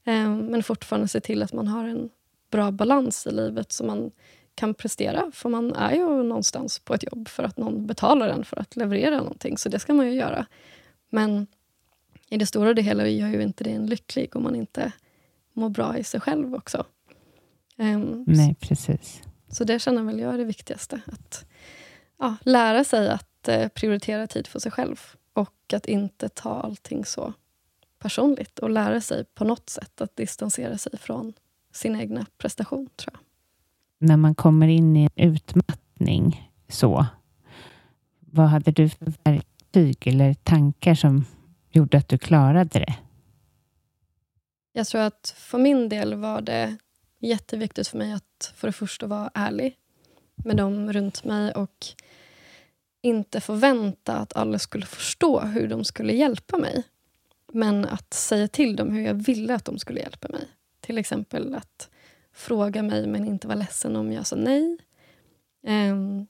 Ehm, 0.03 0.45
men 0.45 0.63
fortfarande 0.63 1.07
se 1.07 1.19
till 1.19 1.43
att 1.43 1.53
man 1.53 1.67
har 1.67 1.85
en 1.87 2.09
bra 2.49 2.71
balans 2.71 3.27
i 3.27 3.31
livet 3.31 3.71
så 3.71 3.83
man 3.83 4.11
kan 4.55 4.73
prestera. 4.73 5.31
För 5.33 5.49
man 5.49 5.73
är 5.73 5.91
ju 5.91 6.23
någonstans 6.23 6.79
på 6.79 6.93
ett 6.93 7.03
jobb 7.03 7.27
för 7.27 7.43
att 7.43 7.57
någon 7.57 7.87
betalar 7.87 8.29
en 8.29 8.45
för 8.45 8.59
att 8.59 8.75
leverera 8.75 9.17
någonting. 9.17 9.57
Så 9.57 9.69
det 9.69 9.79
ska 9.79 9.93
man 9.93 10.07
ju 10.07 10.13
göra. 10.13 10.45
Men 11.09 11.47
i 12.31 12.37
det 12.37 12.45
stora 12.45 12.69
och 12.69 12.75
det 12.75 12.81
hela 12.81 13.07
gör 13.07 13.27
ju 13.27 13.41
inte 13.41 13.63
det 13.63 13.69
en 13.71 13.85
lycklig 13.85 14.35
om 14.35 14.43
man 14.43 14.55
inte 14.55 14.91
mår 15.53 15.69
bra 15.69 15.97
i 15.97 16.03
sig 16.03 16.19
själv 16.19 16.55
också. 16.55 16.85
Um, 17.77 18.23
Nej, 18.27 18.55
precis. 18.59 19.21
Så 19.47 19.63
det 19.63 19.79
känner 19.79 20.03
väl 20.03 20.19
jag 20.19 20.33
är 20.33 20.37
det 20.37 20.43
viktigaste. 20.43 21.01
Att 21.05 21.45
ja, 22.19 22.35
lära 22.41 22.83
sig 22.83 23.09
att 23.09 23.47
eh, 23.47 23.67
prioritera 23.67 24.27
tid 24.27 24.47
för 24.47 24.59
sig 24.59 24.71
själv 24.71 24.99
och 25.33 25.73
att 25.73 25.85
inte 25.85 26.29
ta 26.29 26.61
allting 26.61 27.05
så 27.05 27.33
personligt 27.99 28.59
och 28.59 28.69
lära 28.69 29.01
sig 29.01 29.25
på 29.25 29.43
något 29.43 29.69
sätt 29.69 30.01
att 30.01 30.15
distansera 30.15 30.77
sig 30.77 30.97
från 30.97 31.33
sin 31.73 31.95
egna 31.95 32.25
prestation, 32.37 32.89
tror 32.95 33.13
jag. 33.13 33.21
När 34.07 34.17
man 34.17 34.35
kommer 34.35 34.67
in 34.67 34.97
i 34.97 35.09
en 35.15 35.33
utmattning, 35.33 36.51
så, 36.67 37.05
vad 38.19 38.47
hade 38.47 38.71
du 38.71 38.89
för 38.89 39.13
verktyg 39.23 40.07
eller 40.07 40.33
tankar 40.33 40.95
som 40.95 41.25
gjorde 41.71 41.97
att 41.97 42.07
du 42.07 42.17
klarade 42.17 42.79
det? 42.79 42.95
Jag 44.73 44.87
tror 44.87 45.01
att 45.01 45.33
för 45.37 45.57
min 45.57 45.89
del 45.89 46.13
var 46.13 46.41
det 46.41 46.77
jätteviktigt 47.19 47.87
för 47.87 47.97
mig 47.97 48.13
att 48.13 48.53
för 48.55 48.67
det 48.67 48.71
första 48.71 49.07
vara 49.07 49.31
ärlig 49.33 49.77
med 50.35 50.57
dem 50.57 50.93
runt 50.93 51.23
mig 51.23 51.51
och 51.51 51.85
inte 53.01 53.41
förvänta 53.41 54.17
att 54.17 54.35
alla 54.35 54.59
skulle 54.59 54.85
förstå 54.85 55.39
hur 55.39 55.67
de 55.67 55.83
skulle 55.83 56.13
hjälpa 56.13 56.57
mig. 56.57 56.83
Men 57.53 57.85
att 57.85 58.13
säga 58.13 58.47
till 58.47 58.75
dem 58.75 58.91
hur 58.91 59.01
jag 59.01 59.13
ville 59.13 59.55
att 59.55 59.65
de 59.65 59.79
skulle 59.79 59.99
hjälpa 59.99 60.27
mig. 60.27 60.47
Till 60.79 60.97
exempel 60.97 61.55
att 61.55 61.89
fråga 62.33 62.83
mig 62.83 63.07
men 63.07 63.25
inte 63.25 63.47
vara 63.47 63.57
ledsen 63.57 63.95
om 63.95 64.11
jag 64.11 64.27
sa 64.27 64.35
nej. 64.35 64.77
Ehm, 65.63 66.27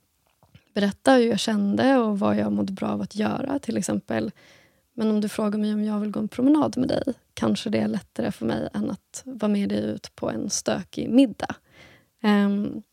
berätta 0.74 1.14
hur 1.14 1.30
jag 1.30 1.39
kände 1.39 1.98
och 1.98 2.20
vad 2.20 2.38
jag 2.38 2.52
mådde 2.52 2.74
bra 2.74 2.89
av 2.89 3.02
att 3.02 3.16
göra. 3.16 3.60
Till 3.60 3.78
exempel, 3.78 4.32
men 4.94 5.10
om 5.10 5.22
du 5.22 5.30
frågar 5.30 5.60
mig 5.60 5.74
om 5.74 5.84
jag 5.84 6.00
vill 6.00 6.12
gå 6.12 6.20
en 6.20 6.28
promenad 6.28 6.78
med 6.78 6.89
dig 6.89 7.04
kanske 7.34 7.70
det 7.70 7.78
är 7.78 7.88
lättare 7.88 8.32
för 8.32 8.46
mig 8.46 8.70
än 8.74 8.92
att 8.92 9.22
vara 9.26 9.52
med 9.52 9.70
dig 9.70 9.84
ut 9.84 10.16
på 10.16 10.30
en 10.30 10.50
stökig 10.50 11.10
middag. 11.10 11.56
Um, 12.24 12.84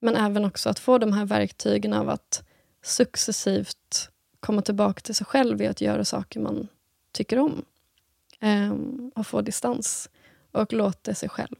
men 0.00 0.16
även 0.16 0.44
också 0.44 0.70
att 0.70 0.78
få 0.78 0.98
de 0.98 1.12
här 1.12 1.24
verktygen 1.24 1.92
av 1.92 2.08
att 2.08 2.44
successivt 2.82 4.10
komma 4.40 4.62
tillbaka 4.62 5.00
till 5.00 5.14
sig 5.14 5.26
själv 5.26 5.62
i 5.62 5.66
att 5.66 5.80
göra 5.80 6.04
saker 6.04 6.40
man 6.40 6.68
tycker 7.12 7.38
om. 7.38 7.64
Um, 8.40 9.12
och 9.14 9.26
få 9.26 9.40
distans 9.40 10.10
och 10.52 10.72
låta 10.72 11.14
sig 11.14 11.28
själv 11.28 11.56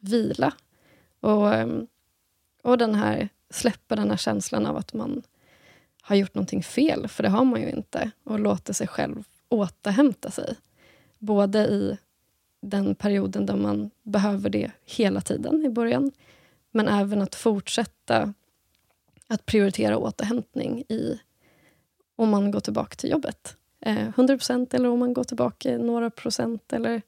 vila. 0.00 0.52
Och, 1.20 1.54
um, 1.54 1.86
och 2.62 2.78
den 2.78 2.94
här, 2.94 3.28
släppa 3.50 3.96
den 3.96 4.10
här 4.10 4.16
känslan 4.16 4.66
av 4.66 4.76
att 4.76 4.94
man 4.94 5.22
har 6.08 6.16
gjort 6.16 6.34
någonting 6.34 6.62
fel, 6.62 7.08
för 7.08 7.22
det 7.22 7.28
har 7.28 7.44
man 7.44 7.60
ju 7.60 7.70
inte. 7.70 8.10
Och 8.24 8.38
låter 8.38 8.72
sig 8.72 8.86
själv 8.86 9.24
återhämta 9.48 10.30
sig. 10.30 10.56
Både 11.18 11.58
i 11.58 11.98
den 12.60 12.94
perioden 12.94 13.46
där 13.46 13.56
man 13.56 13.90
behöver 14.02 14.50
det 14.50 14.70
hela 14.84 15.20
tiden 15.20 15.64
i 15.64 15.68
början, 15.68 16.12
men 16.70 16.88
även 16.88 17.22
att 17.22 17.34
fortsätta 17.34 18.34
att 19.26 19.46
prioritera 19.46 19.98
återhämtning 19.98 20.84
i 20.88 21.20
om 22.16 22.28
man 22.30 22.50
går 22.50 22.60
tillbaka 22.60 22.94
till 22.94 23.10
jobbet. 23.10 23.56
Eh, 23.80 24.08
100 24.08 24.36
procent 24.36 24.74
eller 24.74 24.88
om 24.88 24.98
man 24.98 25.14
går 25.14 25.24
tillbaka 25.24 25.78
några 25.78 26.10
procent 26.10 26.72
eller 26.72 27.02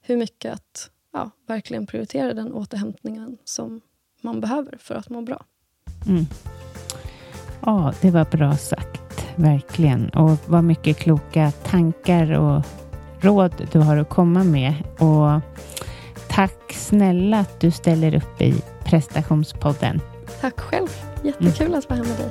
hur 0.00 0.16
mycket 0.16 0.52
att 0.52 0.90
ja, 1.12 1.30
verkligen 1.46 1.86
prioritera 1.86 2.34
den 2.34 2.52
återhämtningen 2.52 3.38
som 3.44 3.80
man 4.20 4.40
behöver 4.40 4.76
för 4.78 4.94
att 4.94 5.08
må 5.08 5.22
bra. 5.22 5.44
Mm. 6.08 6.24
Ja, 7.60 7.92
det 8.00 8.10
var 8.10 8.24
bra 8.24 8.56
sagt, 8.56 9.26
verkligen. 9.36 10.08
Och 10.08 10.38
vad 10.46 10.64
mycket 10.64 10.96
kloka 10.96 11.50
tankar 11.50 12.32
och 12.32 12.62
råd 13.20 13.68
du 13.72 13.78
har 13.78 13.96
att 13.96 14.08
komma 14.08 14.44
med. 14.44 14.74
Och 14.98 15.40
tack 16.28 16.72
snälla 16.72 17.38
att 17.38 17.60
du 17.60 17.70
ställer 17.70 18.14
upp 18.14 18.42
i 18.42 18.54
prestationspodden. 18.84 20.00
Tack 20.40 20.60
själv. 20.60 20.88
Jättekul 21.22 21.66
mm. 21.66 21.78
att 21.78 21.90
vara 21.90 21.98
här 21.98 22.06
med 22.06 22.16
dig. 22.16 22.30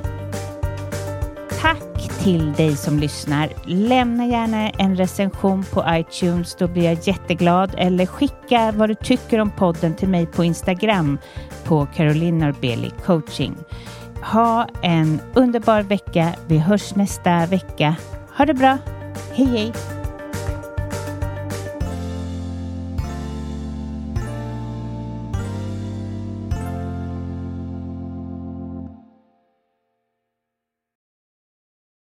Tack 1.60 2.18
till 2.22 2.52
dig 2.52 2.76
som 2.76 2.98
lyssnar. 2.98 3.48
Lämna 3.64 4.26
gärna 4.26 4.70
en 4.70 4.96
recension 4.96 5.64
på 5.64 5.84
iTunes, 5.88 6.56
då 6.58 6.68
blir 6.68 6.84
jag 6.84 6.98
jätteglad. 7.02 7.74
Eller 7.78 8.06
skicka 8.06 8.72
vad 8.76 8.88
du 8.88 8.94
tycker 8.94 9.38
om 9.38 9.50
podden 9.50 9.94
till 9.94 10.08
mig 10.08 10.26
på 10.26 10.44
Instagram 10.44 11.18
på 11.64 11.86
Caroline 11.94 12.38
Norbeli 12.38 12.90
coaching. 13.04 13.56
Ha 14.32 14.68
en 14.82 15.20
underbar 15.34 15.82
vecka. 15.82 16.34
Vi 16.48 16.58
hörs 16.58 16.94
nästa 16.94 17.46
vecka. 17.46 17.96
Ha 18.36 18.44
det 18.44 18.54
bra. 18.54 18.78
Hej 19.32 19.46
hej! 19.46 19.95